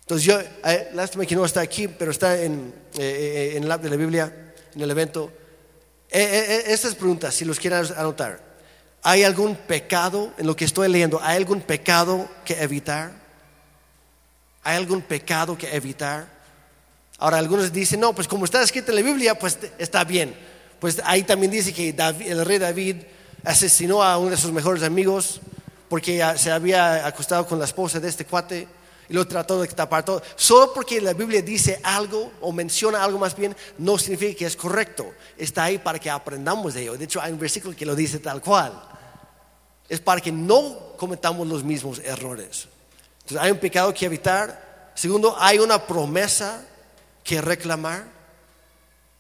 Entonces 0.01 0.27
yo, 0.27 0.41
eh, 0.41 0.91
lástima 0.95 1.25
que 1.27 1.35
no 1.35 1.45
está 1.45 1.61
aquí, 1.61 1.89
pero 1.89 2.11
está 2.11 2.43
en, 2.43 2.75
eh, 2.99 3.53
eh, 3.53 3.57
en 3.57 3.65
el 3.65 3.81
de 3.81 3.91
la 3.91 3.97
Biblia, 3.97 4.55
en 4.75 4.81
el 4.81 4.91
evento. 4.91 5.33
Eh, 6.17 6.23
eh, 6.23 6.47
eh, 6.49 6.65
estas 6.69 6.95
preguntas, 6.95 7.35
si 7.35 7.45
los 7.45 7.61
quieren 7.61 7.85
anotar, 7.95 8.41
¿hay 9.03 9.23
algún 9.23 9.55
pecado 9.55 10.33
en 10.39 10.47
lo 10.47 10.57
que 10.57 10.65
estoy 10.65 10.89
leyendo? 10.89 11.21
¿Hay 11.23 11.37
algún 11.37 11.61
pecado 11.61 12.27
que 12.43 12.55
evitar? 12.55 13.13
¿Hay 14.63 14.79
algún 14.79 15.03
pecado 15.03 15.59
que 15.59 15.77
evitar? 15.77 16.27
Ahora 17.19 17.37
algunos 17.37 17.71
dicen, 17.71 18.01
no, 18.01 18.15
pues 18.15 18.27
como 18.27 18.47
está 18.47 18.63
escrito 18.63 18.93
en 18.93 18.97
la 18.97 19.03
Biblia, 19.03 19.39
pues 19.39 19.59
está 19.77 20.05
bien. 20.05 20.35
Pues 20.81 21.03
ahí 21.05 21.23
también 21.23 21.53
dice 21.53 21.75
que 21.75 21.91
el 21.91 22.47
rey 22.47 22.61
David 22.61 22.97
asesinó 23.45 24.03
a 24.03 24.17
uno 24.17 24.31
de 24.31 24.39
sus 24.39 24.53
mejores 24.53 24.85
amigos 24.85 25.43
porque 25.91 26.25
se 26.39 26.51
había 26.51 27.07
acostado 27.07 27.47
con 27.47 27.59
la 27.59 27.67
esposa 27.67 28.01
de 28.01 28.09
este 28.09 28.25
cuate 28.25 28.67
y 29.09 29.15
lo 29.15 29.27
trató 29.27 29.61
de 29.61 29.69
tapar 29.69 30.05
todo. 30.05 30.23
Solo 30.35 30.73
porque 30.73 31.01
la 31.01 31.13
Biblia 31.13 31.43
dice 31.43 31.81
algo 31.83 32.33
o 32.41 32.53
menciona 32.53 33.03
algo 33.03 33.19
más 33.19 33.37
bien, 33.37 33.57
no 33.79 33.99
significa 33.99 34.39
que 34.39 34.47
es 34.47 34.57
correcto. 34.57 35.13
Está 35.37 35.65
ahí 35.65 35.79
para 35.79 35.99
que 35.99 36.11
aprendamos 36.11 36.75
de 36.75 36.83
ello. 36.83 36.97
De 36.97 37.05
hecho, 37.05 37.21
hay 37.21 37.33
un 37.33 37.39
versículo 37.39 37.77
que 37.77 37.87
lo 37.87 37.95
dice 37.95 38.19
tal 38.19 38.41
cual. 38.41 38.73
Es 39.89 40.01
para 40.01 40.21
que 40.21 40.33
no 40.33 40.95
cometamos 40.97 41.47
los 41.47 41.63
mismos 41.63 42.01
errores. 42.01 42.69
Entonces, 43.23 43.39
hay 43.39 43.51
un 43.53 43.59
pecado 43.59 43.95
que 43.95 44.07
evitar. 44.07 44.93
Segundo, 44.95 45.37
hay 45.39 45.59
una 45.59 45.87
promesa 45.87 46.65
que 47.23 47.41
reclamar. 47.41 48.05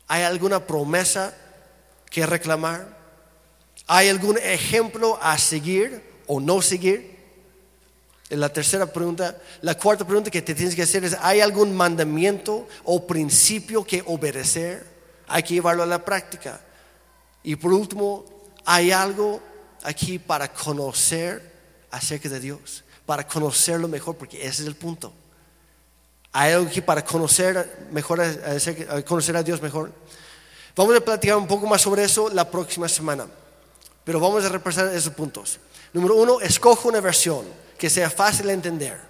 ¿Hay 0.09 0.23
alguna 0.23 0.65
promesa 0.65 1.35
que 2.11 2.27
reclamar? 2.27 2.97
¿Hay 3.87 4.09
algún 4.09 4.39
ejemplo 4.39 5.19
a 5.23 5.39
seguir 5.39 6.03
o 6.27 6.41
no 6.41 6.61
seguir? 6.63 7.16
La 8.31 8.49
tercera 8.49 8.87
pregunta, 8.87 9.37
la 9.63 9.77
cuarta 9.77 10.05
pregunta 10.05 10.31
que 10.33 10.43
te 10.43 10.55
tienes 10.55 10.75
que 10.75 10.83
hacer 10.83 11.05
es, 11.05 11.17
¿hay 11.21 11.41
algún 11.41 11.77
mandamiento 11.77 12.67
o 12.83 13.07
principio 13.07 13.85
que 13.85 14.03
obedecer? 14.05 14.85
Hay 15.29 15.45
que 15.45 15.55
llevarlo 15.55 15.85
a 15.85 15.87
la 15.87 16.05
práctica. 16.05 16.61
Y 17.45 17.55
por 17.55 17.73
último, 17.73 18.25
¿hay 18.65 18.91
algo 18.91 19.41
aquí 19.85 20.19
para 20.19 20.53
conocer 20.53 21.53
acerca 21.93 22.29
de 22.29 22.41
Dios? 22.41 22.83
Para 23.05 23.25
conocerlo 23.29 23.87
mejor, 23.87 24.17
porque 24.17 24.45
ese 24.45 24.63
es 24.63 24.69
el 24.69 24.75
punto. 24.75 25.13
¿Hay 26.33 26.53
algo 26.53 26.67
aquí 26.67 26.81
para 26.81 27.05
conocer, 27.05 27.87
mejor, 27.93 28.21
conocer 29.05 29.37
a 29.37 29.43
Dios 29.45 29.63
mejor? 29.63 29.93
Vamos 30.75 30.97
a 30.97 31.01
platicar 31.01 31.37
un 31.37 31.47
poco 31.47 31.69
más 31.69 31.81
sobre 31.81 32.03
eso 32.03 32.29
la 32.29 32.51
próxima 32.51 32.89
semana, 32.89 33.29
pero 34.03 34.19
vamos 34.19 34.45
a 34.45 34.49
repasar 34.49 34.93
esos 34.93 35.13
puntos. 35.13 35.61
Número 35.93 36.17
uno, 36.17 36.41
escoge 36.41 36.89
una 36.89 37.01
versión 37.01 37.66
que 37.79 37.91
sea 37.91 38.11
fácil 38.11 38.47
de 38.47 38.53
entender. 38.55 39.01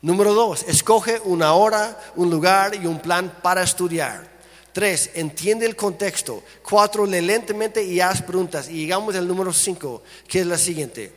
Número 0.00 0.32
dos, 0.32 0.64
escoge 0.68 1.20
una 1.24 1.52
hora, 1.54 1.98
un 2.14 2.30
lugar 2.30 2.74
y 2.74 2.86
un 2.86 3.00
plan 3.00 3.32
para 3.42 3.62
estudiar. 3.62 4.38
Tres, 4.72 5.10
entiende 5.14 5.66
el 5.66 5.74
contexto. 5.74 6.44
Cuatro, 6.62 7.04
lee 7.04 7.20
lentamente 7.20 7.82
y 7.82 8.00
haz 8.00 8.22
preguntas. 8.22 8.68
Y 8.68 8.74
llegamos 8.74 9.16
al 9.16 9.26
número 9.26 9.52
cinco, 9.52 10.02
que 10.28 10.40
es 10.40 10.46
la 10.46 10.56
siguiente. 10.56 11.12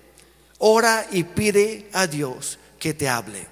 Ora 0.58 1.06
y 1.12 1.24
pide 1.24 1.88
a 1.94 2.08
Dios 2.08 2.58
que 2.80 2.94
te 2.94 3.08
hable. 3.08 3.46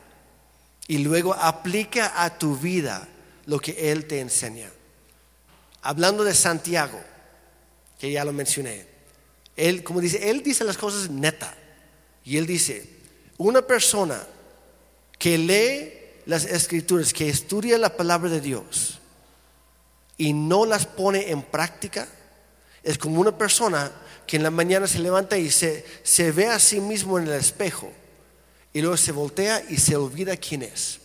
Y 0.87 0.97
luego 0.99 1.35
aplica 1.35 2.23
a 2.23 2.39
tu 2.39 2.57
vida 2.57 3.07
lo 3.45 3.59
que 3.59 3.91
Él 3.91 4.05
te 4.05 4.19
enseña. 4.19 4.71
Hablando 5.83 6.23
de 6.23 6.33
Santiago, 6.33 6.99
que 7.99 8.11
ya 8.11 8.25
lo 8.25 8.33
mencioné. 8.33 8.87
Él, 9.55 9.83
como 9.83 10.01
dice, 10.01 10.31
Él 10.31 10.41
dice 10.41 10.63
las 10.63 10.77
cosas 10.77 11.09
neta. 11.11 11.53
Y 12.23 12.37
Él 12.37 12.47
dice, 12.47 12.98
una 13.39 13.61
persona 13.61 14.21
que 15.17 15.37
lee 15.37 15.93
las 16.25 16.45
escrituras, 16.45 17.13
que 17.13 17.29
estudia 17.29 17.77
la 17.77 17.95
palabra 17.95 18.29
de 18.29 18.41
Dios 18.41 18.99
y 20.17 20.33
no 20.33 20.65
las 20.65 20.85
pone 20.85 21.31
en 21.31 21.41
práctica, 21.41 22.07
es 22.83 22.97
como 22.97 23.19
una 23.19 23.35
persona 23.37 23.91
que 24.27 24.35
en 24.35 24.43
la 24.43 24.51
mañana 24.51 24.87
se 24.87 24.99
levanta 24.99 25.37
y 25.37 25.49
se, 25.49 25.85
se 26.03 26.31
ve 26.31 26.47
a 26.47 26.59
sí 26.59 26.81
mismo 26.81 27.17
en 27.17 27.27
el 27.27 27.33
espejo 27.33 27.91
y 28.73 28.81
luego 28.81 28.97
se 28.97 29.13
voltea 29.13 29.63
y 29.69 29.77
se 29.77 29.95
olvida 29.95 30.35
quién 30.37 30.61
es. 30.61 30.99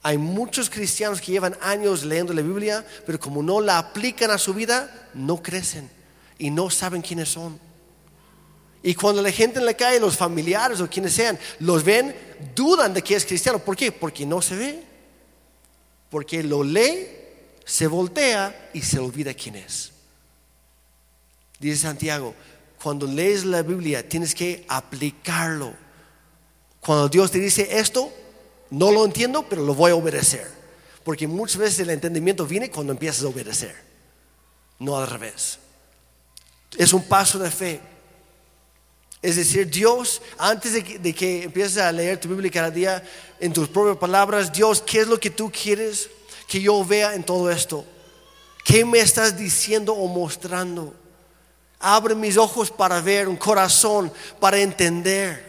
Hay 0.00 0.16
muchos 0.16 0.70
cristianos 0.70 1.20
que 1.20 1.32
llevan 1.32 1.58
años 1.60 2.04
leyendo 2.04 2.32
la 2.32 2.42
Biblia, 2.42 2.86
pero 3.04 3.18
como 3.18 3.42
no 3.42 3.60
la 3.60 3.78
aplican 3.78 4.30
a 4.30 4.38
su 4.38 4.54
vida, 4.54 5.10
no 5.12 5.42
crecen 5.42 5.90
y 6.38 6.50
no 6.50 6.70
saben 6.70 7.02
quiénes 7.02 7.30
son. 7.30 7.67
Y 8.82 8.94
cuando 8.94 9.22
la 9.22 9.32
gente 9.32 9.58
en 9.58 9.66
la 9.66 9.74
calle, 9.74 9.98
los 9.98 10.16
familiares 10.16 10.80
o 10.80 10.88
quienes 10.88 11.12
sean, 11.12 11.38
los 11.60 11.82
ven, 11.82 12.14
dudan 12.54 12.94
de 12.94 13.02
que 13.02 13.16
es 13.16 13.24
cristiano. 13.24 13.58
¿Por 13.58 13.76
qué? 13.76 13.90
Porque 13.90 14.24
no 14.24 14.40
se 14.40 14.56
ve. 14.56 14.82
Porque 16.10 16.42
lo 16.42 16.62
lee, 16.62 17.08
se 17.64 17.86
voltea 17.86 18.70
y 18.72 18.80
se 18.82 18.98
olvida 18.98 19.34
quién 19.34 19.56
es. 19.56 19.92
Dice 21.58 21.82
Santiago, 21.82 22.34
cuando 22.82 23.06
lees 23.06 23.44
la 23.44 23.62
Biblia 23.62 24.08
tienes 24.08 24.34
que 24.34 24.64
aplicarlo. 24.68 25.74
Cuando 26.80 27.08
Dios 27.08 27.30
te 27.30 27.38
dice 27.38 27.78
esto, 27.78 28.12
no 28.70 28.92
lo 28.92 29.04
entiendo, 29.04 29.46
pero 29.48 29.64
lo 29.64 29.74
voy 29.74 29.90
a 29.90 29.96
obedecer. 29.96 30.48
Porque 31.02 31.26
muchas 31.26 31.56
veces 31.56 31.80
el 31.80 31.90
entendimiento 31.90 32.46
viene 32.46 32.70
cuando 32.70 32.92
empiezas 32.92 33.24
a 33.24 33.28
obedecer, 33.28 33.74
no 34.78 34.96
al 34.96 35.06
revés. 35.06 35.58
Es 36.76 36.92
un 36.92 37.02
paso 37.02 37.38
de 37.38 37.50
fe. 37.50 37.80
Es 39.20 39.36
decir, 39.36 39.68
Dios, 39.68 40.22
antes 40.38 40.72
de 40.74 41.14
que, 41.14 41.42
empieces 41.42 41.78
a 41.78 41.90
leer 41.90 42.20
tu 42.20 42.28
Biblia 42.28 42.50
cada 42.50 42.70
día 42.70 43.02
en 43.40 43.52
tus 43.52 43.68
propias 43.68 43.96
palabras, 43.96 44.52
Dios, 44.52 44.82
¿qué 44.82 45.00
es 45.00 45.08
lo 45.08 45.18
que 45.18 45.30
tú 45.30 45.50
quieres 45.50 46.08
que 46.46 46.60
yo 46.60 46.84
vea 46.84 47.14
en 47.14 47.24
todo 47.24 47.50
esto? 47.50 47.84
¿Qué 48.64 48.84
me 48.84 49.00
estás 49.00 49.36
diciendo 49.36 49.92
o 49.94 50.06
mostrando? 50.06 50.94
Abre 51.80 52.14
mis 52.14 52.36
ojos 52.36 52.70
para 52.70 53.00
ver, 53.00 53.28
un 53.28 53.36
corazón 53.36 54.12
para 54.38 54.58
entender. 54.58 55.48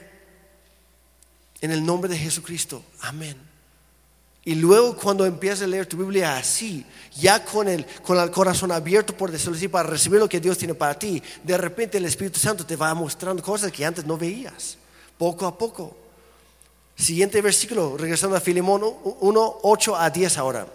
En 1.61 1.71
el 1.71 1.85
nombre 1.85 2.09
de 2.09 2.17
Jesucristo. 2.17 2.83
Amén. 3.01 3.48
Y 4.45 4.55
luego 4.55 4.95
cuando 4.95 5.25
empiezas 5.25 5.63
a 5.63 5.67
leer 5.67 5.85
tu 5.85 5.97
Biblia 5.97 6.37
así, 6.37 6.85
ya 7.15 7.43
con 7.43 7.67
el, 7.67 7.85
con 8.01 8.17
el 8.17 8.31
corazón 8.31 8.71
abierto, 8.71 9.15
por 9.15 9.31
decirlo 9.31 9.55
así, 9.55 9.67
para 9.67 9.89
recibir 9.89 10.19
lo 10.19 10.29
que 10.29 10.39
Dios 10.39 10.57
tiene 10.57 10.73
para 10.73 10.97
ti, 10.97 11.21
de 11.43 11.57
repente 11.57 11.97
el 11.97 12.05
Espíritu 12.05 12.39
Santo 12.39 12.65
te 12.65 12.75
va 12.75 12.93
mostrando 12.93 13.43
cosas 13.43 13.71
que 13.71 13.85
antes 13.85 14.05
no 14.05 14.17
veías, 14.17 14.77
poco 15.17 15.45
a 15.45 15.57
poco. 15.57 15.95
Siguiente 16.95 17.41
versículo, 17.41 17.97
regresando 17.97 18.35
a 18.35 18.39
Filemón 18.39 18.81
1, 18.83 19.59
8 19.61 19.95
a 19.95 20.09
10 20.09 20.37
ahora. 20.37 20.67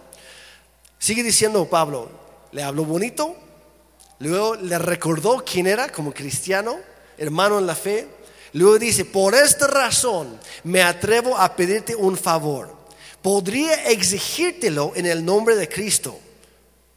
Sigue 0.97 1.23
diciendo 1.23 1.65
Pablo, 1.65 2.09
le 2.51 2.63
habló 2.63 2.85
bonito, 2.85 3.35
luego 4.19 4.55
le 4.55 4.77
recordó 4.79 5.43
quién 5.43 5.67
era 5.67 5.89
como 5.89 6.13
cristiano, 6.13 6.77
hermano 7.17 7.59
en 7.59 7.65
la 7.65 7.75
fe, 7.75 8.07
Luego 8.55 8.79
dice, 8.79 9.03
por 9.03 9.35
esta 9.35 9.67
razón 9.67 10.39
me 10.63 10.81
atrevo 10.81 11.37
a 11.37 11.53
pedirte 11.57 11.93
un 11.93 12.15
favor. 12.15 12.73
Podría 13.25 13.89
exigírtelo 13.89 14.91
en 14.93 15.07
el 15.07 15.25
nombre 15.25 15.55
de 15.55 15.67
Cristo, 15.67 16.19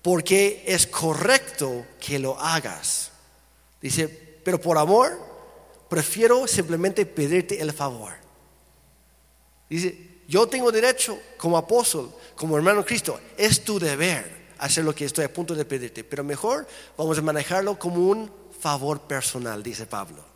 porque 0.03 0.62
es 0.66 0.87
correcto 0.87 1.87
que 1.99 2.18
lo 2.18 2.39
hagas. 2.39 3.12
Dice, 3.81 4.07
pero 4.45 4.61
por 4.61 4.76
amor, 4.76 5.18
prefiero 5.89 6.47
simplemente 6.47 7.07
pedirte 7.07 7.59
el 7.59 7.72
favor. 7.72 8.12
Dice, 9.70 10.20
yo 10.29 10.47
tengo 10.47 10.70
derecho 10.70 11.18
como 11.39 11.57
apóstol, 11.57 12.14
como 12.37 12.59
hermano 12.59 12.85
Cristo, 12.85 13.18
es 13.39 13.64
tu 13.64 13.79
deber 13.79 14.49
hacer 14.59 14.85
lo 14.85 14.95
que 14.95 15.07
estoy 15.07 15.24
a 15.24 15.33
punto 15.33 15.55
de 15.55 15.64
pedirte, 15.64 16.05
pero 16.05 16.22
mejor 16.22 16.68
vamos 16.99 17.16
a 17.16 17.22
manejarlo 17.22 17.79
como 17.79 18.07
un 18.07 18.31
favor 18.61 19.01
personal, 19.01 19.62
dice 19.62 19.87
Pablo. 19.87 20.28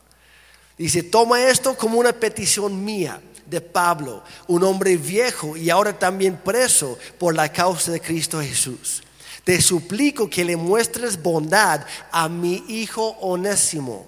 Dice, 0.79 1.03
toma 1.03 1.43
esto 1.45 1.77
como 1.77 1.99
una 1.99 2.13
petición 2.13 2.85
mía 2.85 3.21
de 3.47 3.61
Pablo, 3.61 4.23
un 4.47 4.65
hombre 4.65 4.97
viejo 4.97 5.57
y 5.57 5.71
ahora 5.71 5.99
también 5.99 6.37
preso 6.37 6.99
por 7.19 7.35
la 7.35 7.53
causa 7.53 7.93
de 7.93 8.01
Cristo 8.01 8.41
Jesús. 8.41 9.03
Te 9.45 9.61
suplico 9.61 10.31
que 10.31 10.45
le 10.45 10.57
muestres 10.57 11.21
bondad 11.21 11.85
a 12.11 12.29
mi 12.29 12.65
hijo 12.69 13.17
onésimo. 13.21 14.07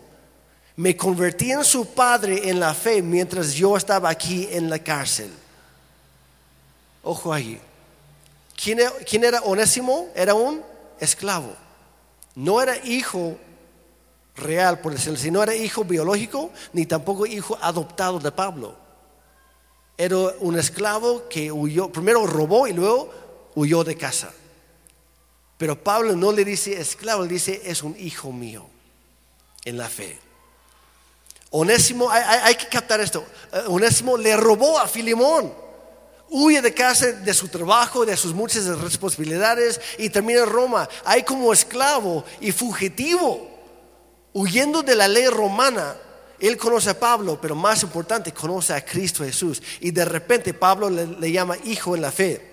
Me 0.77 0.97
convertí 0.97 1.53
en 1.53 1.65
su 1.65 1.87
padre 1.87 2.49
en 2.49 2.59
la 2.59 2.75
fe 2.75 3.03
mientras 3.03 3.53
yo 3.53 3.77
estaba 3.77 4.09
aquí 4.09 4.49
en 4.51 4.71
la 4.71 4.79
cárcel. 4.79 5.31
Ojo 7.03 7.33
ahí. 7.33 7.61
¿Quién 8.57 8.81
era, 8.81 8.93
quién 9.09 9.25
era 9.25 9.41
onésimo? 9.43 10.09
Era 10.15 10.35
un 10.35 10.63
esclavo. 10.99 11.55
No 12.35 12.63
era 12.63 12.77
hijo 12.85 13.37
real, 14.37 14.81
por 14.81 14.93
decirlo 14.93 15.19
así. 15.19 15.31
No 15.31 15.43
era 15.43 15.55
hijo 15.55 15.85
biológico, 15.85 16.51
ni 16.73 16.87
tampoco 16.87 17.27
hijo 17.27 17.59
adoptado 17.61 18.19
de 18.19 18.33
Pablo. 18.33 18.77
Era 19.97 20.17
un 20.41 20.59
esclavo 20.59 21.29
que 21.29 21.53
huyó, 21.53 21.91
primero 21.91 22.27
robó 22.27 22.67
y 22.67 22.73
luego 22.73 23.11
huyó 23.55 23.85
de 23.85 23.97
casa. 23.97 24.33
Pero 25.57 25.83
Pablo 25.83 26.17
no 26.17 26.33
le 26.33 26.45
dice 26.45 26.81
esclavo, 26.81 27.23
le 27.23 27.29
dice 27.29 27.63
es 27.65 27.83
un 27.83 27.97
hijo 27.99 28.33
mío 28.33 28.67
en 29.65 29.79
la 29.79 29.89
fe. 29.89 30.19
Onésimo, 31.51 32.11
hay, 32.11 32.57
que 32.57 32.67
captar 32.67 33.01
esto. 33.01 33.25
Eh, 33.53 33.63
Onésimo 33.69 34.17
le 34.17 34.37
robó 34.37 34.81
a 34.81 34.89
Filimón. 34.89 35.55
Huye 36.29 36.61
de 36.61 36.75
casa, 36.75 37.13
de 37.13 37.33
su 37.33 37.47
trabajo, 37.47 38.05
de 38.05 38.17
sus 38.17 38.35
muchas 38.35 38.67
responsabilidades 38.81 39.81
y 39.99 40.11
termina 40.11 40.41
en 40.41 40.49
Roma. 40.49 40.89
Hay 41.05 41.23
como 41.23 41.53
esclavo 41.53 42.25
y 42.41 42.51
fugitivo 42.51 43.54
huyendo 44.35 44.83
de 44.83 44.95
la 44.95 45.09
ley 45.09 45.27
romana, 45.29 45.97
él 46.39 46.57
conoce 46.59 46.91
a 46.91 46.99
Pablo, 46.99 47.39
pero 47.41 47.55
más 47.55 47.83
importante, 47.83 48.33
conoce 48.33 48.75
a 48.75 48.85
Cristo 48.85 49.25
Jesús. 49.25 49.63
Y 49.81 49.91
de 49.93 50.05
repente 50.05 50.53
Pablo 50.53 50.91
le, 50.91 51.33
llama 51.33 51.57
hijo 51.65 51.95
en 51.95 52.03
la 52.03 52.13
fe. 52.13 52.53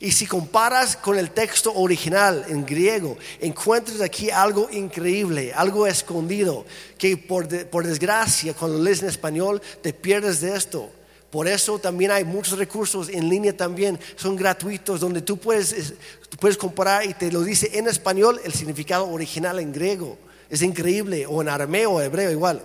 Y 0.00 0.12
si 0.12 0.26
comparas 0.26 0.96
con 0.96 1.18
el 1.18 1.30
texto 1.30 1.72
original 1.72 2.44
en 2.48 2.66
griego, 2.66 3.16
encuentras 3.40 4.02
aquí 4.02 4.30
algo 4.30 4.68
increíble, 4.70 5.54
algo 5.54 5.86
escondido, 5.86 6.66
que 6.98 7.16
por, 7.16 7.46
desgracia 7.48 8.52
cuando 8.52 8.78
lees 8.78 9.02
en 9.02 9.08
español 9.08 9.62
te 9.82 9.94
pierdes 9.94 10.42
de 10.42 10.54
esto. 10.54 10.90
Por 11.30 11.48
eso 11.48 11.78
también 11.78 12.10
hay 12.10 12.24
muchos 12.24 12.58
recursos 12.58 13.08
en 13.08 13.28
línea 13.30 13.56
también, 13.56 13.98
son 14.16 14.36
gratuitos, 14.36 15.00
donde 15.00 15.22
tú 15.22 15.38
puedes, 15.38 15.94
tú 16.28 16.36
puedes 16.36 16.58
comparar 16.58 17.06
y 17.06 17.14
te 17.14 17.32
lo 17.32 17.42
dice 17.42 17.70
en 17.72 17.88
español 17.88 18.38
el 18.44 18.52
significado 18.52 19.08
original 19.08 19.58
en 19.60 19.72
griego. 19.72 20.18
Es 20.48 20.62
increíble, 20.62 21.26
o 21.26 21.42
en 21.42 21.48
arameo 21.48 21.92
o 21.92 22.00
hebreo 22.00 22.30
igual. 22.30 22.62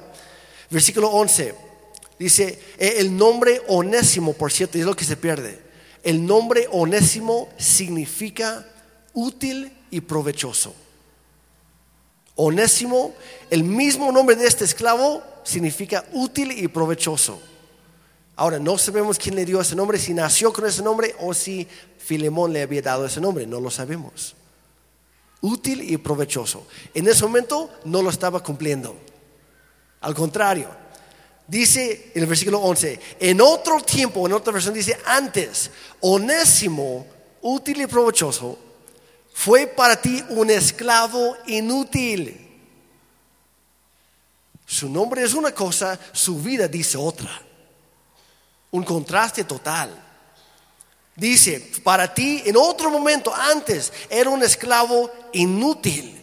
Versículo 0.69 1.09
11 1.09 1.55
dice, 2.19 2.59
e, 2.77 2.99
el 2.99 3.15
nombre 3.15 3.61
onésimo, 3.67 4.33
por 4.33 4.51
cierto, 4.51 4.77
es 4.77 4.85
lo 4.85 4.95
que 4.95 5.05
se 5.05 5.17
pierde. 5.17 5.59
El 6.03 6.25
nombre 6.25 6.67
onésimo 6.71 7.49
significa 7.57 8.65
útil 9.13 9.71
y 9.89 10.01
provechoso. 10.01 10.73
Onésimo, 12.35 13.13
el 13.49 13.63
mismo 13.63 14.11
nombre 14.11 14.35
de 14.35 14.47
este 14.47 14.65
esclavo 14.65 15.23
significa 15.43 16.05
útil 16.13 16.51
y 16.51 16.67
provechoso. 16.67 17.41
Ahora, 18.35 18.57
no 18.57 18.77
sabemos 18.77 19.17
quién 19.19 19.35
le 19.35 19.45
dio 19.45 19.59
ese 19.59 19.75
nombre, 19.75 19.99
si 19.99 20.13
nació 20.13 20.53
con 20.53 20.65
ese 20.65 20.81
nombre 20.81 21.13
o 21.19 21.33
si 21.33 21.67
Filemón 21.97 22.53
le 22.53 22.61
había 22.61 22.81
dado 22.81 23.05
ese 23.05 23.19
nombre, 23.21 23.45
no 23.45 23.59
lo 23.59 23.69
sabemos 23.69 24.35
útil 25.41 25.81
y 25.81 25.97
provechoso. 25.97 26.67
En 26.93 27.07
ese 27.07 27.23
momento 27.23 27.69
no 27.85 28.01
lo 28.01 28.09
estaba 28.09 28.41
cumpliendo. 28.41 28.95
Al 30.01 30.15
contrario, 30.15 30.69
dice 31.47 32.11
en 32.15 32.23
el 32.23 32.27
versículo 32.27 32.59
11, 32.59 32.99
en 33.19 33.41
otro 33.41 33.81
tiempo, 33.81 34.25
en 34.25 34.33
otra 34.33 34.53
versión 34.53 34.73
dice, 34.73 34.97
antes, 35.05 35.71
onésimo, 35.99 37.05
útil 37.41 37.81
y 37.81 37.87
provechoso, 37.87 38.57
fue 39.33 39.67
para 39.67 39.99
ti 39.99 40.23
un 40.29 40.49
esclavo 40.49 41.35
inútil. 41.47 42.49
Su 44.65 44.89
nombre 44.89 45.23
es 45.23 45.33
una 45.33 45.51
cosa, 45.51 45.99
su 46.13 46.41
vida 46.41 46.67
dice 46.67 46.97
otra. 46.97 47.41
Un 48.71 48.83
contraste 48.83 49.43
total. 49.43 50.10
Dice, 51.21 51.61
para 51.83 52.11
ti 52.15 52.41
en 52.47 52.57
otro 52.57 52.89
momento 52.89 53.31
antes 53.31 53.93
era 54.09 54.27
un 54.31 54.41
esclavo 54.41 55.11
inútil, 55.33 56.19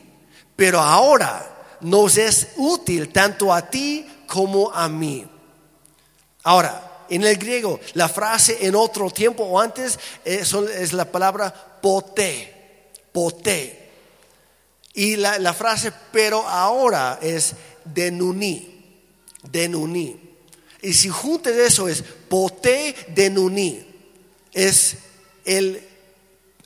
pero 0.56 0.80
ahora 0.80 1.76
nos 1.82 2.16
es 2.16 2.48
útil 2.56 3.12
tanto 3.12 3.54
a 3.54 3.70
ti 3.70 4.04
como 4.26 4.72
a 4.72 4.88
mí. 4.88 5.24
Ahora, 6.42 7.04
en 7.08 7.22
el 7.22 7.36
griego, 7.36 7.78
la 7.94 8.08
frase 8.08 8.58
en 8.66 8.74
otro 8.74 9.08
tiempo 9.08 9.44
o 9.44 9.60
antes 9.60 10.00
es, 10.24 10.52
es 10.52 10.92
la 10.92 11.04
palabra 11.04 11.78
poté, 11.80 12.90
poté. 13.12 13.90
Y 14.94 15.14
la, 15.14 15.38
la, 15.38 15.54
frase 15.54 15.92
pero 16.10 16.40
ahora 16.40 17.20
es 17.22 17.54
denuní, 17.84 18.84
denuní. 19.44 20.18
Y 20.82 20.92
si 20.92 21.08
juntes 21.08 21.56
eso 21.56 21.86
es 21.86 22.02
poté 22.28 22.96
denuní 23.14 23.87
es 24.58 24.96
el 25.44 25.88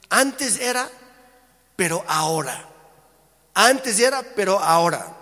antes 0.08 0.58
era, 0.58 0.88
pero 1.76 2.02
ahora. 2.08 2.68
Antes 3.52 4.00
era, 4.00 4.22
pero 4.34 4.58
ahora. 4.58 5.14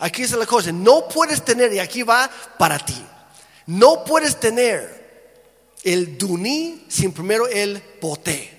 Aquí 0.00 0.22
es 0.22 0.32
la 0.32 0.44
cosa, 0.44 0.72
no 0.72 1.08
puedes 1.08 1.44
tener, 1.44 1.72
y 1.72 1.78
aquí 1.78 2.02
va 2.02 2.28
para 2.58 2.78
ti, 2.78 3.02
no 3.66 4.04
puedes 4.04 4.38
tener 4.38 5.34
el 5.84 6.18
duní 6.18 6.84
sin 6.88 7.12
primero 7.12 7.46
el 7.46 7.80
poté. 7.80 8.52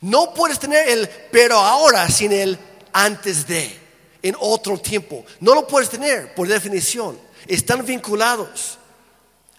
No 0.00 0.32
puedes 0.34 0.58
tener 0.58 0.88
el 0.90 1.08
pero 1.32 1.56
ahora 1.56 2.08
sin 2.08 2.32
el 2.32 2.56
antes 2.92 3.46
de, 3.46 3.76
en 4.22 4.36
otro 4.38 4.78
tiempo. 4.78 5.24
No 5.40 5.54
lo 5.54 5.66
puedes 5.66 5.88
tener 5.88 6.34
por 6.34 6.46
definición. 6.46 7.18
Están 7.46 7.84
vinculados. 7.84 8.78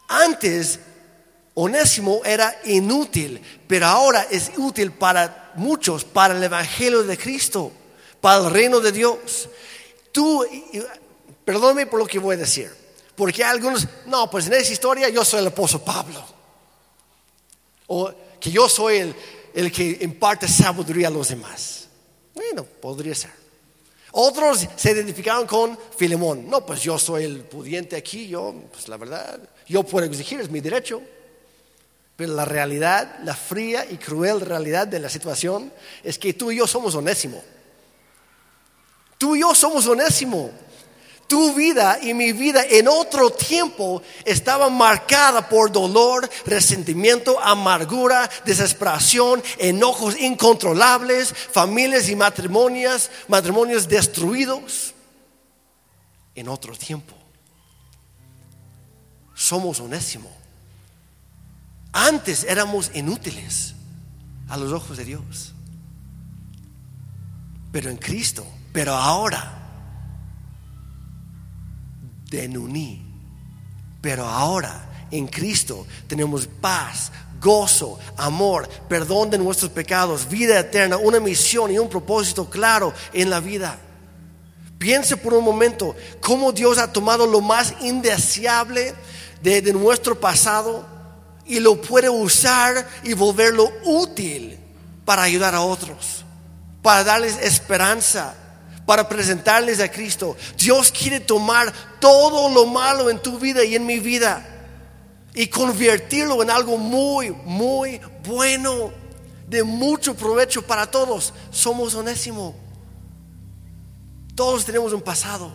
Antes, 0.07 0.80
Onésimo 1.62 2.22
era 2.24 2.57
inútil, 2.64 3.41
pero 3.68 3.86
ahora 3.86 4.26
es 4.32 4.49
útil 4.55 4.93
para 4.93 5.51
muchos, 5.55 6.05
para 6.05 6.34
el 6.34 6.41
Evangelio 6.41 7.03
de 7.03 7.18
Cristo, 7.18 7.70
para 8.22 8.45
el 8.45 8.49
reino 8.49 8.80
de 8.80 8.93
Dios. 8.93 9.49
Tú, 10.14 10.45
perdóname 11.43 11.86
por 11.86 11.99
lo 11.99 12.07
que 12.07 12.18
voy 12.18 12.36
a 12.36 12.39
decir, 12.39 12.72
porque 13.14 13.43
algunos, 13.43 13.86
no, 14.05 14.30
pues 14.32 14.47
en 14.47 14.53
esa 14.53 14.72
historia 14.72 15.10
yo 15.10 15.26
soy 15.26 15.41
el 15.41 15.47
apóstol 15.47 15.82
Pablo, 15.82 16.24
o 17.88 18.10
que 18.39 18.51
yo 18.51 18.70
soy 18.70 18.99
el, 18.99 19.16
el 19.53 19.70
que 19.70 19.97
imparte 19.99 20.47
sabiduría 20.47 21.10
a 21.10 21.12
los 21.12 21.28
demás. 21.28 21.89
Bueno, 22.36 22.64
podría 22.64 23.14
ser. 23.14 23.32
Otros 24.14 24.66
se 24.78 24.91
identificaron 24.91 25.45
con 25.45 25.78
Filemón. 25.97 26.49
No, 26.49 26.66
pues 26.66 26.82
yo 26.82 26.97
soy 26.97 27.26
el 27.26 27.41
pudiente 27.41 27.97
aquí, 27.97 28.30
yo, 28.30 28.55
pues 28.72 28.88
la 28.88 28.95
verdad, 28.95 29.41
yo 29.68 29.84
puedo 29.84 30.05
exigir, 30.05 30.39
es 30.39 30.49
mi 30.49 30.62
derecho. 30.62 31.01
Pero 32.20 32.34
la 32.34 32.43
realidad, 32.43 33.20
la 33.24 33.34
fría 33.34 33.88
y 33.89 33.95
cruel 33.95 34.41
realidad 34.41 34.86
de 34.86 34.99
la 34.99 35.07
situación 35.07 35.72
es 36.03 36.20
que 36.20 36.34
tú 36.34 36.51
y 36.51 36.57
yo 36.57 36.67
somos 36.67 36.93
onésimo. 36.93 37.41
Tú 39.17 39.38
y 39.38 39.39
yo 39.39 39.55
somos 39.55 39.88
onésimo. 39.88 40.51
Tu 41.30 41.53
vida 41.53 41.97
y 42.01 42.13
mi 42.13 42.34
vida 42.34 42.65
en 42.70 42.89
otro 42.89 43.30
tiempo 43.30 44.01
estaba 44.26 44.70
marcada 44.70 45.47
por 45.47 45.72
dolor, 45.72 46.30
resentimiento, 46.45 47.39
amargura, 47.39 48.30
desesperación, 48.43 49.41
enojos 49.57 50.20
incontrolables, 50.20 51.34
familias 51.34 52.09
y 52.09 52.17
matrimonios, 52.17 53.09
matrimonios 53.30 53.88
destruidos. 53.88 54.93
En 56.36 56.49
otro 56.49 56.76
tiempo. 56.76 57.15
Somos 59.34 59.80
onésimo. 59.80 60.38
Antes 61.91 62.43
éramos 62.43 62.91
inútiles 62.93 63.75
a 64.47 64.57
los 64.57 64.71
ojos 64.71 64.97
de 64.97 65.05
Dios. 65.05 65.53
Pero 67.71 67.89
en 67.89 67.97
Cristo, 67.97 68.45
pero 68.73 68.93
ahora 68.93 69.59
de 72.29 72.47
Nuní. 72.47 73.05
Pero 74.01 74.25
ahora 74.25 75.07
en 75.11 75.27
Cristo 75.27 75.85
tenemos 76.07 76.47
paz, 76.47 77.11
gozo, 77.41 77.99
amor, 78.17 78.69
perdón 78.87 79.29
de 79.29 79.37
nuestros 79.37 79.71
pecados, 79.71 80.29
vida 80.29 80.59
eterna, 80.59 80.97
una 80.97 81.19
misión 81.19 81.71
y 81.71 81.79
un 81.79 81.89
propósito 81.89 82.49
claro 82.49 82.93
en 83.13 83.29
la 83.29 83.39
vida. 83.39 83.79
Piense 84.77 85.17
por 85.17 85.33
un 85.33 85.43
momento 85.43 85.95
cómo 86.21 86.51
Dios 86.51 86.77
ha 86.77 86.93
tomado 86.93 87.27
lo 87.27 87.41
más 87.41 87.73
indeseable 87.81 88.93
de, 89.41 89.61
de 89.61 89.73
nuestro 89.73 90.19
pasado 90.19 90.98
y 91.49 91.59
lo 91.59 91.81
puede 91.81 92.07
usar 92.07 92.87
y 93.03 93.13
volverlo 93.13 93.69
útil 93.83 94.57
para 95.03 95.23
ayudar 95.23 95.55
a 95.55 95.61
otros, 95.61 96.23
para 96.83 97.03
darles 97.03 97.37
esperanza, 97.41 98.35
para 98.85 99.09
presentarles 99.09 99.79
a 99.79 99.89
Cristo. 99.89 100.37
Dios 100.55 100.91
quiere 100.91 101.19
tomar 101.19 101.73
todo 101.99 102.53
lo 102.53 102.67
malo 102.67 103.09
en 103.09 103.19
tu 103.19 103.39
vida 103.39 103.63
y 103.65 103.75
en 103.75 103.83
mi 103.83 103.99
vida 103.99 104.47
y 105.33 105.47
convertirlo 105.47 106.43
en 106.43 106.51
algo 106.51 106.77
muy, 106.77 107.31
muy 107.31 107.99
bueno, 108.23 108.91
de 109.47 109.63
mucho 109.63 110.13
provecho 110.13 110.61
para 110.61 110.85
todos. 110.85 111.33
Somos 111.49 111.95
onésimo. 111.95 112.55
Todos 114.35 114.65
tenemos 114.65 114.93
un 114.93 115.01
pasado, 115.01 115.51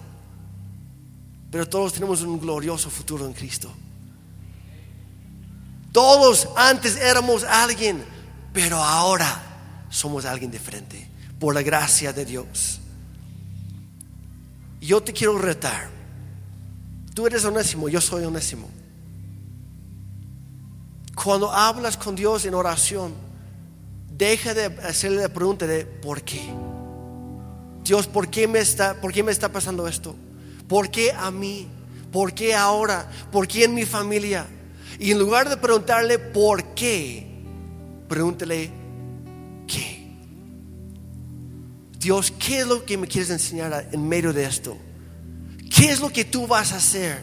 pero 1.53 1.69
todos 1.69 1.93
tenemos 1.93 2.23
un 2.23 2.41
glorioso 2.41 2.91
futuro 2.91 3.27
en 3.27 3.33
Cristo. 3.33 3.71
Todos 5.95 6.49
antes 6.57 6.97
éramos 6.97 7.45
alguien, 7.45 8.05
pero 8.53 8.83
ahora 8.83 9.87
somos 9.91 10.25
alguien 10.25 10.51
diferente 10.51 11.09
por 11.39 11.55
la 11.55 11.63
gracia 11.63 12.13
de 12.13 12.25
Dios. 12.25 12.81
Yo 14.81 15.01
te 15.05 15.13
quiero 15.13 15.39
retar. 15.39 15.89
Tú 17.15 17.29
eres 17.29 17.45
onésimo, 17.45 17.89
yo 17.89 18.01
soy 18.01 18.25
onésimo. 18.25 18.69
Cuando 21.15 21.53
hablas 21.53 21.97
con 21.97 22.17
Dios 22.17 22.45
en 22.45 22.55
oración, 22.55 23.15
deja 24.11 24.53
de 24.53 24.65
hacerle 24.65 25.23
la 25.23 25.29
pregunta 25.29 25.65
de 25.65 25.87
¿por 25.87 26.23
qué? 26.23 26.43
Dios, 27.85 28.09
¿por 28.09 28.29
qué 28.31 28.49
me 28.49 28.59
está, 28.59 29.01
por 29.01 29.13
qué 29.13 29.23
me 29.23 29.31
está 29.31 29.49
pasando 29.49 29.87
esto? 29.87 30.17
¿Por 30.67 30.91
qué 30.91 31.13
a 31.13 31.31
mí? 31.31 31.69
¿Por 32.11 32.35
qué 32.35 32.53
ahora? 32.57 33.09
¿Por 33.31 33.47
qué 33.47 33.63
en 33.63 33.75
mi 33.75 33.85
familia? 33.85 34.49
Y 34.99 35.11
en 35.11 35.19
lugar 35.19 35.49
de 35.49 35.57
preguntarle 35.57 36.19
por 36.19 36.75
qué, 36.75 37.27
pregúntele 38.09 38.71
qué. 39.67 40.07
Dios, 41.99 42.33
¿qué 42.39 42.61
es 42.61 42.67
lo 42.67 42.85
que 42.85 42.97
me 42.97 43.07
quieres 43.07 43.31
enseñar 43.31 43.89
en 43.91 44.09
medio 44.09 44.33
de 44.33 44.45
esto? 44.45 44.77
¿Qué 45.75 45.91
es 45.91 46.01
lo 46.01 46.11
que 46.11 46.25
tú 46.25 46.47
vas 46.47 46.73
a 46.73 46.77
hacer? 46.77 47.19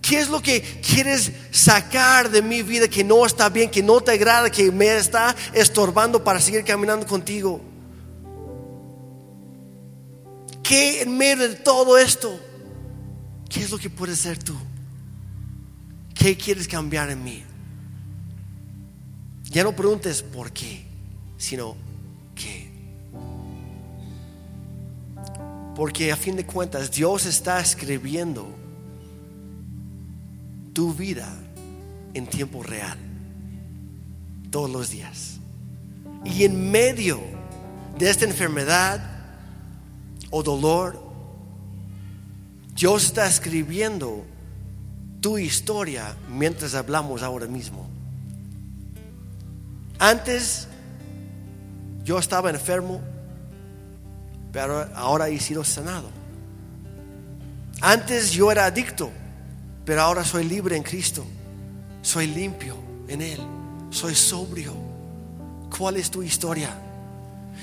¿Qué 0.00 0.18
es 0.18 0.28
lo 0.28 0.40
que 0.40 0.62
quieres 0.62 1.30
sacar 1.50 2.30
de 2.30 2.40
mi 2.40 2.62
vida 2.62 2.88
que 2.88 3.04
no 3.04 3.26
está 3.26 3.48
bien, 3.48 3.70
que 3.70 3.82
no 3.82 4.00
te 4.00 4.12
agrada, 4.12 4.50
que 4.50 4.70
me 4.72 4.96
está 4.96 5.36
estorbando 5.52 6.24
para 6.24 6.40
seguir 6.40 6.64
caminando 6.64 7.06
contigo? 7.06 7.60
¿Qué 10.62 11.02
en 11.02 11.16
medio 11.16 11.48
de 11.48 11.56
todo 11.56 11.98
esto? 11.98 12.40
¿Qué 13.48 13.60
es 13.60 13.70
lo 13.70 13.78
que 13.78 13.90
puedes 13.90 14.20
hacer 14.20 14.42
tú? 14.42 14.54
¿Qué 16.20 16.36
quieres 16.36 16.68
cambiar 16.68 17.08
en 17.08 17.24
mí? 17.24 17.42
Ya 19.44 19.64
no 19.64 19.74
preguntes 19.74 20.22
por 20.22 20.52
qué, 20.52 20.84
sino 21.38 21.74
qué. 22.34 22.70
Porque 25.74 26.12
a 26.12 26.16
fin 26.16 26.36
de 26.36 26.44
cuentas 26.44 26.90
Dios 26.90 27.24
está 27.24 27.58
escribiendo 27.58 28.46
tu 30.74 30.92
vida 30.92 31.26
en 32.12 32.26
tiempo 32.26 32.62
real, 32.62 32.98
todos 34.50 34.68
los 34.68 34.90
días. 34.90 35.40
Y 36.22 36.44
en 36.44 36.70
medio 36.70 37.18
de 37.98 38.10
esta 38.10 38.26
enfermedad 38.26 39.00
o 40.28 40.42
dolor, 40.42 41.02
Dios 42.76 43.06
está 43.06 43.26
escribiendo 43.26 44.26
tu 45.20 45.38
historia 45.38 46.16
mientras 46.28 46.74
hablamos 46.74 47.22
ahora 47.22 47.46
mismo. 47.46 47.88
Antes 49.98 50.66
yo 52.04 52.18
estaba 52.18 52.50
enfermo, 52.50 53.00
pero 54.52 54.88
ahora 54.94 55.28
he 55.28 55.38
sido 55.38 55.62
sanado. 55.62 56.10
Antes 57.80 58.30
yo 58.32 58.50
era 58.50 58.66
adicto, 58.66 59.10
pero 59.84 60.02
ahora 60.02 60.24
soy 60.24 60.44
libre 60.44 60.76
en 60.76 60.82
Cristo. 60.82 61.24
Soy 62.02 62.26
limpio 62.26 62.76
en 63.08 63.22
Él. 63.22 63.40
Soy 63.90 64.14
sobrio. 64.14 64.74
¿Cuál 65.76 65.96
es 65.96 66.10
tu 66.10 66.22
historia? 66.22 66.70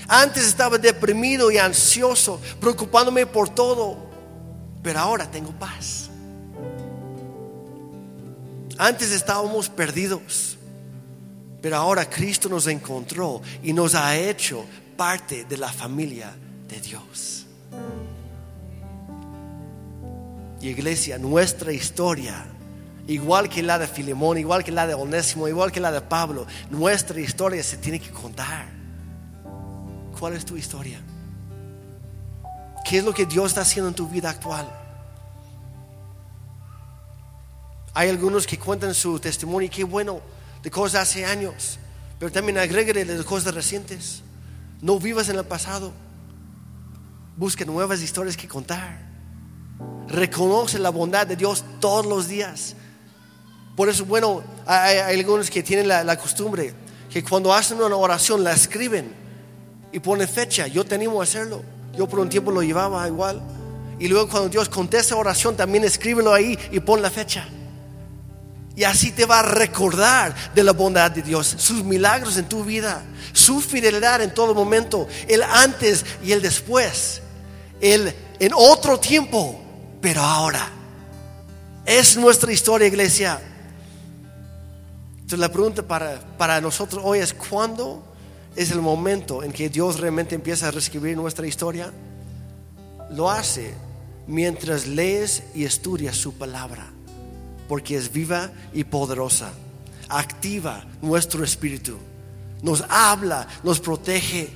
Antes 0.08 0.46
estaba 0.46 0.78
deprimido 0.78 1.52
y 1.52 1.58
ansioso, 1.58 2.40
preocupándome 2.62 3.26
por 3.26 3.50
todo, 3.50 3.98
pero 4.82 5.00
ahora 5.00 5.30
tengo 5.30 5.52
paz. 5.52 6.07
Antes 8.78 9.12
estábamos 9.12 9.70
perdidos, 9.70 10.58
pero 11.62 11.78
ahora 11.78 12.08
Cristo 12.08 12.48
nos 12.48 12.68
encontró 12.68 13.42
y 13.64 13.74
nos 13.74 13.96
ha 13.96 14.16
hecho 14.16 14.66
parte 14.96 15.46
de 15.46 15.58
la 15.58 15.72
familia 15.72 16.36
de 16.68 16.80
Dios. 16.80 17.46
Y 20.62 20.70
iglesia, 20.70 21.18
nuestra 21.18 21.72
historia, 21.72 22.46
igual 23.08 23.50
que 23.50 23.64
la 23.64 23.80
de 23.80 23.88
Filemón, 23.88 24.38
igual 24.38 24.64
que 24.64 24.72
la 24.72 24.86
de 24.86 24.94
Onésimo, 24.94 25.48
igual 25.48 25.72
que 25.72 25.80
la 25.80 25.92
de 25.92 26.02
Pablo, 26.02 26.46
nuestra 26.70 27.20
historia 27.20 27.64
se 27.64 27.78
tiene 27.78 28.00
que 28.00 28.12
contar. 28.12 28.68
¿Cuál 30.20 30.34
es 30.34 30.46
tu 30.46 30.56
historia? 30.56 31.00
¿Qué 32.88 33.00
es 33.00 33.04
lo 33.04 33.14
que 33.14 33.26
Dios 33.26 33.48
está 33.48 33.62
haciendo 33.62 33.90
en 33.90 33.96
tu 33.96 34.08
vida 34.08 34.30
actual? 34.30 34.87
Hay 37.98 38.10
algunos 38.10 38.46
que 38.46 38.60
cuentan 38.60 38.94
su 38.94 39.20
testimonio 39.20 39.68
qué 39.74 39.84
bueno 39.84 40.22
de 40.62 40.70
cosas 40.70 41.02
hace 41.02 41.26
años, 41.26 41.80
pero 42.20 42.32
también 42.32 42.60
agrégale 42.60 43.04
de 43.04 43.24
cosas 43.24 43.56
recientes. 43.56 44.22
No 44.84 45.00
vivas 45.00 45.30
en 45.30 45.36
el 45.36 45.46
pasado. 45.46 45.92
Busca 47.36 47.66
nuevas 47.66 48.00
historias 48.00 48.38
que 48.38 48.48
contar. 48.48 49.00
Reconoce 50.10 50.78
la 50.78 50.92
bondad 50.92 51.26
de 51.26 51.36
Dios 51.36 51.66
todos 51.80 52.06
los 52.06 52.28
días. 52.28 52.76
Por 53.76 53.90
eso, 53.90 54.06
bueno, 54.06 54.44
hay, 54.68 55.18
algunos 55.20 55.50
que 55.50 55.64
tienen 55.64 55.88
la, 55.88 56.18
costumbre 56.18 56.76
que 57.10 57.24
cuando 57.24 57.52
hacen 57.52 57.82
una 57.82 57.96
oración 57.96 58.44
la 58.44 58.54
escriben 58.54 59.12
y 59.92 60.00
ponen 60.00 60.28
fecha. 60.28 60.68
Yo 60.68 60.86
tenía 60.86 61.10
que 61.10 61.20
hacerlo. 61.20 61.64
Yo 61.98 62.08
por 62.08 62.20
un 62.20 62.30
tiempo 62.30 62.52
lo 62.52 62.62
llevaba 62.62 63.08
igual. 63.08 63.42
Y 63.98 64.08
luego 64.08 64.30
cuando 64.30 64.50
Dios 64.50 64.70
contesta 64.70 65.16
oración, 65.16 65.58
también 65.58 65.84
escríbelo 65.84 66.32
ahí 66.32 66.60
y 66.72 66.80
pon 66.80 67.02
la 67.02 67.10
fecha. 67.10 67.50
Y 68.78 68.84
así 68.84 69.12
te 69.12 69.26
va 69.26 69.40
a 69.40 69.42
recordar 69.42 70.36
de 70.54 70.64
la 70.64 70.72
bondad 70.72 71.10
de 71.10 71.24
Dios, 71.24 71.48
sus 71.58 71.84
milagros 71.84 72.38
en 72.38 72.48
tu 72.48 72.64
vida, 72.64 73.04
su 73.34 73.60
fidelidad 73.60 74.22
en 74.22 74.32
todo 74.32 74.54
momento, 74.54 75.08
el 75.28 75.42
antes 75.42 76.06
y 76.24 76.32
el 76.32 76.44
después, 76.44 77.24
el 77.82 78.14
en 78.40 78.52
otro 78.54 79.00
tiempo, 79.00 79.60
pero 80.00 80.22
ahora. 80.22 80.70
Es 81.88 82.18
nuestra 82.18 82.52
historia, 82.52 82.86
iglesia. 82.86 83.42
Entonces 85.16 85.40
la 85.40 85.52
pregunta 85.52 85.82
para, 85.82 86.20
para 86.38 86.62
nosotros 86.62 87.02
hoy 87.04 87.18
es, 87.18 87.34
¿cuándo 87.34 88.06
es 88.56 88.70
el 88.70 88.82
momento 88.82 89.42
en 89.42 89.54
que 89.54 89.70
Dios 89.70 90.00
realmente 90.00 90.36
empieza 90.36 90.68
a 90.68 90.72
reescribir 90.72 91.18
nuestra 91.18 91.48
historia? 91.48 91.92
Lo 93.10 93.32
hace 93.32 93.74
mientras 94.28 94.86
lees 94.86 95.46
y 95.56 95.66
estudias 95.66 96.16
su 96.16 96.36
palabra 96.36 96.92
porque 97.68 97.98
es 97.98 98.12
viva 98.12 98.52
y 98.74 98.84
poderosa. 98.84 99.52
Activa 100.10 100.86
nuestro 101.02 101.44
espíritu. 101.44 101.98
Nos 102.62 102.84
habla, 102.90 103.48
nos 103.64 103.80
protege, 103.80 104.50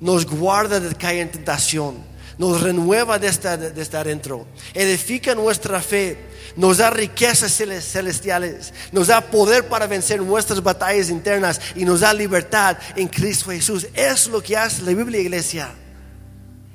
nos 0.00 0.26
guarda 0.26 0.78
de 0.78 0.94
caer 0.94 1.22
en 1.22 1.32
tentación, 1.32 1.96
nos 2.36 2.60
renueva 2.60 3.18
desde, 3.18 3.72
desde 3.72 3.98
adentro, 3.98 4.46
edifica 4.74 5.34
nuestra 5.34 5.80
fe, 5.80 6.16
nos 6.56 6.78
da 6.78 6.90
riquezas 6.90 7.52
celestiales, 7.52 8.72
nos 8.92 9.08
da 9.08 9.20
poder 9.20 9.66
para 9.68 9.86
vencer 9.86 10.22
nuestras 10.22 10.62
batallas 10.62 11.10
internas 11.10 11.60
y 11.74 11.84
nos 11.84 12.00
da 12.00 12.14
libertad 12.14 12.76
en 12.94 13.08
Cristo 13.08 13.50
Jesús. 13.50 13.88
Es 13.94 14.28
lo 14.28 14.42
que 14.42 14.56
hace 14.56 14.82
la 14.82 14.94
Biblia, 14.94 15.20
iglesia. 15.20 15.70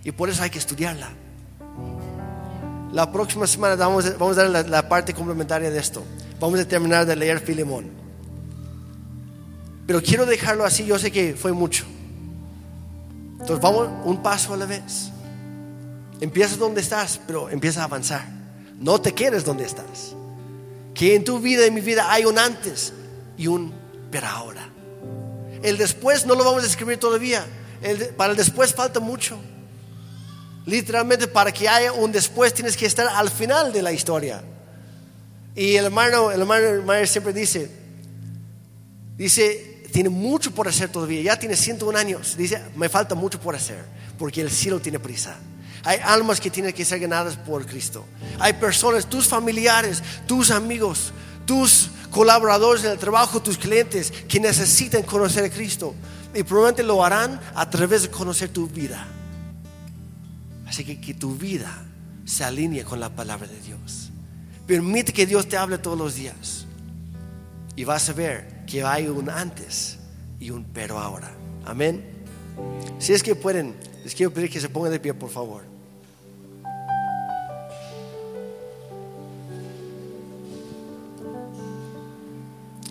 Y 0.03 0.11
por 0.11 0.29
eso 0.29 0.43
hay 0.43 0.49
que 0.49 0.59
estudiarla. 0.59 1.22
La 2.93 3.11
próxima 3.11 3.47
semana 3.47 3.75
vamos, 3.75 4.05
vamos 4.19 4.37
a 4.37 4.47
dar 4.47 4.69
la, 4.69 4.87
parte 4.87 5.15
complementaria 5.15 5.71
de 5.71 5.79
esto. 5.79 6.03
Vamos 6.39 6.59
a 6.59 6.67
terminar 6.67 7.07
de 7.07 7.15
leer 7.15 7.39
Filemón. 7.39 7.89
Pero 9.87 9.99
quiero 9.99 10.27
dejarlo 10.27 10.63
así, 10.63 10.85
yo 10.85 10.99
sé 10.99 11.11
que 11.11 11.33
fue 11.33 11.51
mucho. 11.51 11.85
Entonces 13.31 13.59
vamos 13.59 13.89
un 14.05 14.21
paso 14.21 14.53
a 14.53 14.57
la 14.57 14.67
vez. 14.67 15.09
Empieza 16.21 16.55
donde 16.55 16.81
estás, 16.81 17.19
pero 17.25 17.49
empieza 17.49 17.81
a 17.81 17.85
avanzar. 17.85 18.27
No 18.79 19.01
te 19.01 19.11
quedes 19.13 19.43
donde 19.43 19.65
estás. 19.65 20.15
Que 20.93 21.15
en 21.15 21.23
tu 21.23 21.39
vida 21.39 21.63
y 21.63 21.69
en 21.69 21.73
mi 21.73 21.81
vida 21.81 22.11
hay 22.11 22.25
un 22.25 22.37
antes 22.37 22.93
y 23.39 23.47
un 23.47 23.73
pero 24.11 24.27
ahora. 24.27 24.69
El 25.63 25.79
después 25.79 26.27
no 26.27 26.35
lo 26.35 26.43
vamos 26.43 26.63
a 26.63 26.67
escribir 26.67 26.99
todavía. 26.99 27.43
para 28.15 28.31
el 28.31 28.37
después 28.37 28.71
falta 28.71 28.99
mucho. 28.99 29.39
Literalmente 30.65 31.27
para 31.27 31.51
que 31.51 31.67
haya 31.67 31.91
un 31.91 32.11
después 32.11 32.53
tienes 32.53 32.77
que 32.77 32.85
estar 32.85 33.07
al 33.07 33.29
final 33.29 33.73
de 33.73 33.81
la 33.81 33.91
historia. 33.91 34.43
Y 35.55 35.75
el 35.75 35.85
hermano, 35.85 36.31
el 36.31 36.41
hermano 36.41 37.05
siempre 37.05 37.33
dice, 37.33 37.69
dice, 39.15 39.83
tiene 39.91 40.09
mucho 40.09 40.51
por 40.51 40.67
hacer 40.67 40.89
todavía, 40.89 41.21
ya 41.21 41.37
tiene 41.37 41.55
101 41.55 41.97
años, 41.97 42.35
dice, 42.35 42.59
me 42.75 42.89
falta 42.89 43.13
mucho 43.13 43.39
por 43.39 43.55
hacer, 43.55 43.83
porque 44.17 44.41
el 44.41 44.49
cielo 44.49 44.79
tiene 44.79 44.99
prisa. 44.99 45.37
Hay 45.83 45.99
almas 46.03 46.39
que 46.39 46.49
tienen 46.49 46.73
que 46.73 46.85
ser 46.85 46.99
ganadas 46.99 47.35
por 47.35 47.65
Cristo. 47.65 48.05
Hay 48.39 48.53
personas, 48.53 49.05
tus 49.05 49.27
familiares, 49.27 50.01
tus 50.25 50.49
amigos, 50.49 51.11
tus 51.45 51.89
colaboradores 52.09 52.85
en 52.85 52.91
el 52.91 52.97
trabajo, 52.97 53.41
tus 53.41 53.57
clientes, 53.57 54.11
que 54.27 54.39
necesitan 54.39 55.03
conocer 55.03 55.43
a 55.43 55.49
Cristo. 55.49 55.93
Y 56.33 56.43
probablemente 56.43 56.83
lo 56.83 57.03
harán 57.03 57.39
a 57.53 57.69
través 57.69 58.03
de 58.03 58.09
conocer 58.09 58.49
tu 58.49 58.67
vida. 58.67 59.05
Así 60.73 60.83
que 60.83 60.99
que 60.99 61.13
tu 61.13 61.35
vida 61.35 61.71
se 62.25 62.43
alinee 62.43 62.83
con 62.83 62.99
la 62.99 63.11
palabra 63.11 63.45
de 63.45 63.61
Dios. 63.61 64.09
Permite 64.65 65.13
que 65.13 65.27
Dios 65.27 65.47
te 65.47 65.55
hable 65.55 65.77
todos 65.77 65.95
los 65.95 66.15
días. 66.15 66.65
Y 67.75 67.83
vas 67.83 68.09
a 68.09 68.13
ver 68.13 68.65
que 68.65 68.83
hay 68.83 69.07
un 69.07 69.29
antes 69.29 69.99
y 70.39 70.49
un 70.49 70.63
pero 70.63 70.97
ahora. 70.97 71.31
Amén. 71.63 72.03
Si 72.97 73.13
es 73.13 73.21
que 73.21 73.35
pueden, 73.35 73.75
les 74.03 74.15
quiero 74.15 74.33
pedir 74.33 74.49
que 74.49 74.59
se 74.59 74.67
pongan 74.67 74.91
de 74.91 74.99
pie, 74.99 75.13
por 75.13 75.29
favor. 75.29 75.61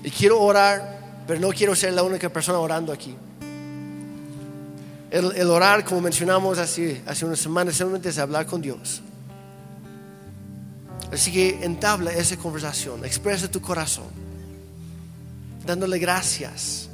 Y 0.05 0.11
quiero 0.13 0.41
orar, 0.41 1.25
pero 1.27 1.41
no 1.41 1.49
quiero 1.49 1.75
ser 1.75 1.95
la 1.95 2.05
única 2.05 2.29
persona 2.29 2.61
orando 2.61 2.93
aquí. 2.93 3.17
El, 5.13 5.51
orar, 5.51 5.85
como 5.85 6.01
mencionamos 6.01 6.57
hace, 6.57 7.03
hace 7.07 7.27
unas 7.27 7.39
semanas, 7.39 7.77
solamente 7.77 8.09
es 8.09 8.17
hablar 8.17 8.47
con 8.47 8.63
Dios. 8.63 9.03
Así 11.13 11.31
que 11.31 11.63
entabla 11.63 12.11
esa 12.15 12.39
conversación, 12.39 13.05
expresa 13.05 13.51
tu 13.51 13.61
corazón, 13.61 14.07
dándole 15.67 15.99
gracias 15.99 16.89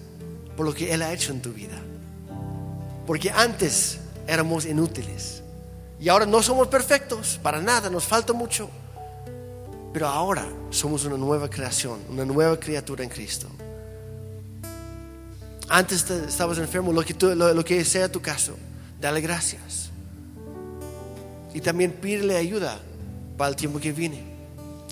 por 0.56 0.66
lo 0.66 0.74
que 0.74 0.92
Él 0.92 1.02
ha 1.02 1.12
hecho 1.12 1.30
en 1.30 1.40
tu 1.40 1.52
vida. 1.52 1.80
Porque 3.06 3.30
antes 3.30 4.00
éramos 4.26 4.66
inútiles 4.66 5.44
y 6.00 6.08
ahora 6.08 6.26
no 6.26 6.42
somos 6.42 6.66
perfectos, 6.66 7.38
para 7.40 7.60
nada, 7.60 7.88
nos 7.88 8.04
falta 8.04 8.32
mucho. 8.32 8.68
Pero 9.92 10.08
ahora 10.08 10.44
somos 10.70 11.04
una 11.04 11.16
nueva 11.16 11.48
creación, 11.48 12.00
una 12.10 12.24
nueva 12.24 12.58
criatura 12.58 13.04
en 13.04 13.10
Cristo. 13.10 13.46
Antes 15.68 16.08
estabas 16.10 16.58
enfermo, 16.58 16.92
lo 16.92 17.02
que, 17.02 17.14
lo, 17.34 17.64
que 17.64 17.84
sea 17.84 18.10
tu 18.10 18.22
caso, 18.22 18.54
dale 19.00 19.20
gracias. 19.20 19.90
Y 21.52 21.60
también 21.60 21.92
pídele 21.92 22.36
ayuda 22.36 22.78
para 23.36 23.50
el 23.50 23.56
tiempo 23.56 23.78
que 23.78 23.92
viene. 23.92 24.22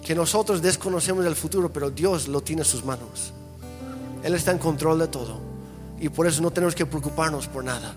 Que 0.05 0.15
nosotros 0.15 0.61
desconocemos 0.61 1.25
el 1.25 1.35
futuro, 1.35 1.73
pero 1.73 1.91
Dios 1.91 2.29
lo 2.29 2.43
tiene 2.43 2.63
en 2.63 2.69
sus 2.69 2.85
manos. 2.85 3.33
Él 4.23 4.35
está 4.35 4.53
en 4.53 4.59
control 4.59 4.99
de 4.99 5.09
todo. 5.09 5.41
Y 5.99 6.11
por 6.11 6.27
eso 6.27 6.43
no 6.43 6.51
tenemos 6.51 6.75
que 6.75 6.85
preocuparnos 6.85 7.47
por 7.47 7.65
nada. 7.65 7.95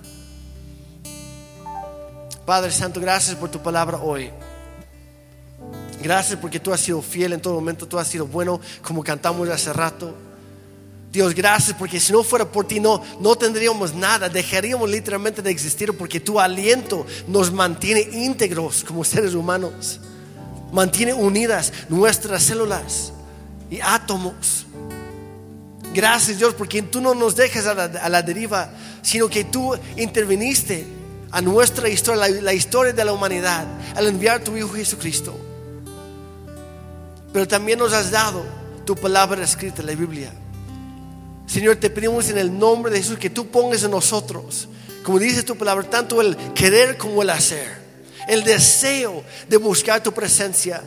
Padre 2.46 2.72
Santo, 2.72 3.02
gracias 3.02 3.36
por 3.36 3.50
tu 3.52 3.60
palabra 3.60 3.98
hoy. 3.98 4.32
Gracias 6.02 6.40
porque 6.40 6.60
tú 6.60 6.74
has 6.74 6.80
sido 6.80 7.02
fiel 7.02 7.34
en 7.34 7.42
todo 7.42 7.56
momento, 7.56 7.88
tú 7.88 8.00
has 8.00 8.08
sido 8.08 8.26
bueno 8.26 8.62
como 8.82 9.04
cantamos 9.04 9.50
hace 9.50 9.74
rato. 9.74 10.16
Dios, 11.12 11.34
gracias 11.34 11.76
porque 11.78 11.99
si 11.99 12.14
no 12.14 12.24
fuera 12.24 12.45
por 12.45 12.68
ti 12.68 12.80
no, 12.80 13.01
no 13.20 13.36
tendríamos 13.36 13.95
nada, 13.95 14.30
dejaríamos 14.30 14.88
literalmente 14.88 15.41
de 15.41 15.49
existir 15.49 15.91
porque 15.97 16.20
tu 16.20 16.39
aliento 16.39 17.05
nos 17.28 17.51
mantiene 17.51 18.01
íntegros 18.01 18.84
como 18.84 19.03
seres 19.03 19.34
humanos, 19.34 19.99
mantiene 20.72 21.14
unidas 21.14 21.74
nuestras 21.89 22.43
células 22.43 23.12
y 23.72 23.80
átomos. 23.82 24.68
Gracias 25.95 26.38
Dios 26.38 26.53
porque 26.53 26.84
tú 26.84 27.01
no 27.01 27.16
nos 27.16 27.36
dejas 27.36 27.66
a 27.66 28.10
la, 28.10 28.22
deriva, 28.22 28.70
sino 29.01 29.28
que 29.28 29.45
tú 29.45 29.76
interviniste 29.97 30.86
a 31.32 31.41
nuestra 31.41 31.89
historia, 31.89 32.28
la, 32.28 32.41
la 32.41 32.53
historia 32.53 32.93
de 32.93 33.03
la 33.03 33.14
humanidad, 33.14 33.66
al 33.95 34.05
enviar 34.05 34.43
tu 34.43 34.55
Hijo 34.55 34.74
Jesucristo. 34.74 35.36
Pero 37.34 37.47
también 37.47 37.80
nos 37.80 37.93
has 37.93 38.12
dado 38.12 38.45
tu 38.86 38.95
palabra 38.95 39.43
escrita 39.43 39.82
la 39.82 39.95
Biblia 39.95 40.32
Señor, 41.50 41.78
te 41.78 41.89
pedimos 41.89 42.30
en 42.30 42.38
el 42.38 42.60
nombre 42.60 42.91
de 42.91 43.00
Jesús 43.00 43.18
que 43.18 43.32
tú 43.32 43.47
pongas 43.47 43.82
en 43.82 43.89
nosotros, 43.89 44.70
como 45.02 45.18
dice 45.18 45.41
tu 45.41 45.58
palabra, 45.58 45.89
tanto 45.89 46.22
el 46.22 46.38
querer 46.54 46.95
como 46.95 47.24
el 47.24 47.32
hacer, 47.32 47.68
el 48.28 48.43
deseo 48.43 49.24
de 49.47 49.58
buscar 49.58 50.04
tu 50.04 50.12
presencia, 50.12 50.84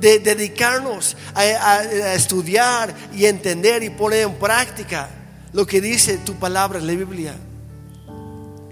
de 0.00 0.18
dedicarnos 0.18 1.16
a, 1.32 1.84
estudiar 2.14 2.92
y 3.14 3.26
entender 3.26 3.84
y 3.84 3.90
poner 3.90 4.22
en 4.22 4.34
práctica 4.34 5.08
lo 5.52 5.64
que 5.64 5.80
dice 5.80 6.18
tu 6.18 6.34
palabra 6.34 6.80
en 6.80 6.88
la 6.88 6.92
Biblia. 6.94 7.36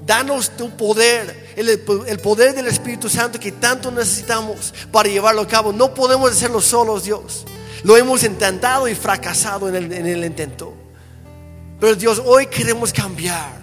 Danos 0.04 0.56
tu 0.56 0.76
poder, 0.76 1.54
el, 1.54 2.18
poder 2.18 2.52
del 2.52 2.66
Espíritu 2.66 3.08
Santo 3.08 3.38
que 3.38 3.52
tanto 3.52 3.92
necesitamos 3.92 4.74
para 4.90 5.08
llevarlo 5.08 5.42
a 5.42 5.46
cabo. 5.46 5.72
No 5.72 5.94
podemos 5.94 6.32
hacerlo 6.32 6.60
solos, 6.60 7.04
Dios. 7.04 7.44
Lo 7.84 7.96
hemos 7.96 8.24
intentado 8.24 8.88
y 8.88 8.96
fracasado 8.96 9.68
en 9.68 9.76
el, 9.76 9.92
en 9.92 10.06
el 10.06 10.24
intento. 10.24 10.87
Pero 11.80 11.94
Dios, 11.94 12.20
hoy 12.24 12.46
queremos 12.46 12.92
cambiar. 12.92 13.58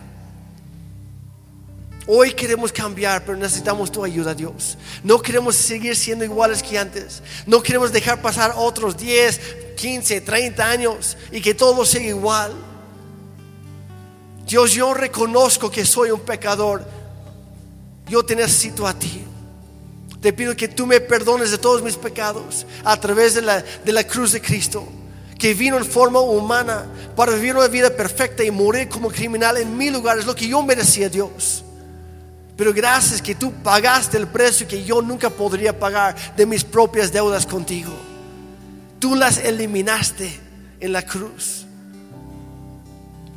Hoy 2.07 2.33
queremos 2.33 2.71
cambiar, 2.71 3.25
pero 3.25 3.37
necesitamos 3.37 3.91
tu 3.91 4.03
ayuda, 4.03 4.33
Dios. 4.35 4.77
No 5.03 5.19
queremos 5.21 5.55
seguir 5.55 5.95
siendo 5.95 6.23
iguales 6.23 6.61
que 6.61 6.77
antes. 6.77 7.23
No 7.47 7.63
queremos 7.63 7.91
dejar 7.91 8.21
pasar 8.21 8.53
otros 8.55 8.95
10, 8.95 9.73
15, 9.75 10.21
30 10.21 10.69
años 10.69 11.17
y 11.31 11.41
que 11.41 11.55
todo 11.55 11.83
siga 11.83 12.05
igual. 12.05 12.53
Dios, 14.45 14.71
yo 14.73 14.93
reconozco 14.93 15.71
que 15.71 15.83
soy 15.83 16.11
un 16.11 16.19
pecador. 16.19 16.85
Yo 18.07 18.23
te 18.23 18.35
necesito 18.35 18.85
a 18.85 18.93
ti. 18.93 19.23
Te 20.21 20.31
pido 20.31 20.55
que 20.55 20.67
tú 20.67 20.85
me 20.85 21.01
perdones 21.01 21.49
de 21.49 21.57
todos 21.57 21.81
mis 21.81 21.97
pecados 21.97 22.67
a 22.83 22.97
través 22.97 23.33
de 23.33 23.41
la, 23.41 23.61
de 23.61 23.91
la 23.91 24.03
cruz 24.03 24.31
de 24.31 24.41
Cristo 24.41 24.87
que 25.37 25.53
vino 25.53 25.77
en 25.77 25.85
forma 25.85 26.19
humana 26.19 26.85
para 27.15 27.33
vivir 27.33 27.55
una 27.55 27.67
vida 27.67 27.89
perfecta 27.89 28.43
y 28.43 28.51
morir 28.51 28.89
como 28.89 29.09
criminal 29.09 29.57
en 29.57 29.77
mi 29.77 29.89
lugar, 29.89 30.17
es 30.17 30.25
lo 30.25 30.35
que 30.35 30.47
yo 30.47 30.61
merecía, 30.63 31.09
Dios. 31.09 31.63
Pero 32.57 32.73
gracias 32.73 33.21
que 33.21 33.35
tú 33.35 33.51
pagaste 33.51 34.17
el 34.17 34.27
precio 34.27 34.67
que 34.67 34.83
yo 34.83 35.01
nunca 35.01 35.29
podría 35.29 35.77
pagar 35.77 36.15
de 36.35 36.45
mis 36.45 36.63
propias 36.63 37.11
deudas 37.11 37.45
contigo. 37.45 37.91
Tú 38.99 39.15
las 39.15 39.37
eliminaste 39.37 40.39
en 40.79 40.93
la 40.93 41.01
cruz. 41.01 41.65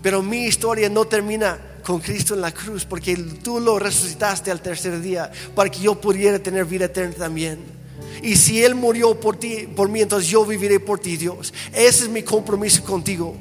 Pero 0.03 0.23
mi 0.23 0.45
historia 0.45 0.89
no 0.89 1.05
termina 1.05 1.59
con 1.83 2.01
Cristo 2.01 2.35
en 2.35 2.43
la 2.43 2.53
cruz 2.53 2.85
porque 2.85 3.17
tú 3.17 3.59
lo 3.59 3.79
resucitaste 3.79 4.51
al 4.51 4.61
tercer 4.61 5.01
día 5.01 5.31
para 5.55 5.69
que 5.69 5.81
yo 5.81 6.01
pudiera 6.01 6.39
tener 6.39 6.65
vida 6.65 6.85
eterna 6.85 7.15
también. 7.17 7.78
Y 8.23 8.37
si 8.37 8.63
Él 8.63 8.75
murió 8.75 9.19
por 9.19 9.37
ti, 9.37 9.69
por 9.75 9.89
mí, 9.89 10.01
entonces 10.01 10.29
yo 10.29 10.45
viviré 10.45 10.81
por 10.81 10.99
ti, 10.99 11.17
Dios. 11.17 11.53
Ese 11.73 12.05
es 12.05 12.09
mi 12.09 12.23
compromiso 12.23 12.83
contigo. 12.85 13.37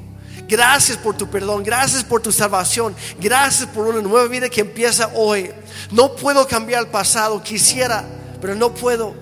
Gracias 0.48 0.96
por 0.96 1.14
tu 1.14 1.28
perdón, 1.28 1.62
gracias 1.62 2.02
por 2.02 2.22
tu 2.22 2.32
salvación, 2.32 2.96
gracias 3.20 3.68
por 3.68 3.86
una 3.86 4.00
nueva 4.00 4.26
vida 4.28 4.48
que 4.48 4.62
empieza 4.62 5.10
hoy. 5.14 5.50
No 5.90 6.16
puedo 6.16 6.46
cambiar 6.48 6.84
el 6.84 6.88
pasado, 6.88 7.42
quisiera, 7.42 8.02
pero 8.40 8.54
no 8.54 8.72
puedo. 8.72 9.14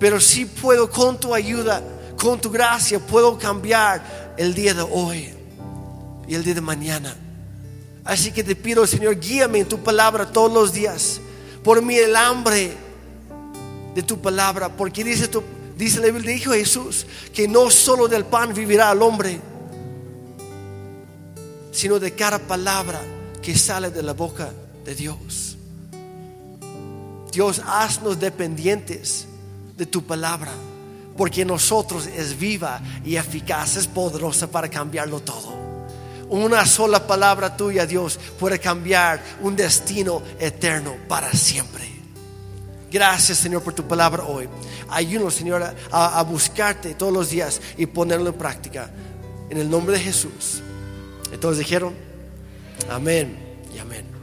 Pero 0.00 0.18
sí 0.18 0.46
puedo 0.46 0.90
con 0.90 1.20
tu 1.20 1.34
ayuda, 1.34 1.82
con 2.18 2.40
tu 2.40 2.50
gracia, 2.50 2.98
puedo 2.98 3.38
cambiar 3.38 4.34
el 4.38 4.54
día 4.54 4.72
de 4.72 4.82
hoy 4.82 5.34
y 6.26 6.34
el 6.34 6.42
día 6.42 6.54
de 6.54 6.60
mañana. 6.62 7.14
Así 8.02 8.32
que 8.32 8.42
te 8.42 8.56
pido, 8.56 8.86
Señor, 8.86 9.18
guíame 9.20 9.58
en 9.58 9.68
tu 9.68 9.82
palabra 9.82 10.30
todos 10.32 10.52
los 10.52 10.72
días. 10.72 11.20
Por 11.62 11.82
mí 11.82 11.96
el 11.96 12.16
hambre 12.16 12.72
de 13.96 14.02
tu 14.02 14.20
palabra, 14.20 14.68
porque 14.68 15.02
dice, 15.02 15.26
tu, 15.26 15.42
dice 15.74 16.00
la 16.00 16.08
Biblia, 16.08 16.34
dijo 16.34 16.52
Jesús, 16.52 17.06
que 17.32 17.48
no 17.48 17.70
solo 17.70 18.06
del 18.06 18.26
pan 18.26 18.52
vivirá 18.52 18.92
el 18.92 19.00
hombre 19.00 19.40
sino 21.72 21.98
de 21.98 22.14
cada 22.14 22.38
palabra 22.38 23.00
que 23.42 23.56
sale 23.56 23.90
de 23.90 24.02
la 24.02 24.12
boca 24.12 24.50
de 24.84 24.94
Dios. 24.94 25.56
Dios, 27.30 27.60
haznos 27.66 28.18
dependientes 28.18 29.26
de 29.76 29.84
tu 29.84 30.02
palabra, 30.02 30.50
porque 31.18 31.44
nosotros 31.44 32.06
es 32.06 32.38
viva 32.38 32.80
y 33.04 33.16
eficaz, 33.16 33.76
es 33.76 33.86
poderosa 33.86 34.50
para 34.50 34.70
cambiarlo 34.70 35.20
todo. 35.20 35.54
Una 36.30 36.64
sola 36.64 37.06
palabra 37.06 37.56
tuya, 37.56 37.84
Dios, 37.84 38.18
puede 38.38 38.58
cambiar 38.58 39.22
un 39.42 39.54
destino 39.54 40.22
eterno 40.38 40.96
para 41.08 41.30
siempre. 41.32 41.95
Gracias, 42.90 43.38
Señor, 43.38 43.62
por 43.62 43.74
tu 43.74 43.86
palabra 43.86 44.24
hoy. 44.24 44.48
Ayúdanos, 44.88 45.34
Señor, 45.34 45.62
a, 45.62 46.18
a 46.18 46.22
buscarte 46.22 46.94
todos 46.94 47.12
los 47.12 47.30
días 47.30 47.60
y 47.76 47.86
ponerlo 47.86 48.28
en 48.30 48.34
práctica. 48.34 48.90
En 49.50 49.58
el 49.58 49.68
nombre 49.68 49.96
de 49.96 50.02
Jesús. 50.02 50.62
Todos 51.40 51.58
dijeron, 51.58 51.94
amén 52.88 53.36
y 53.74 53.78
amén. 53.78 54.15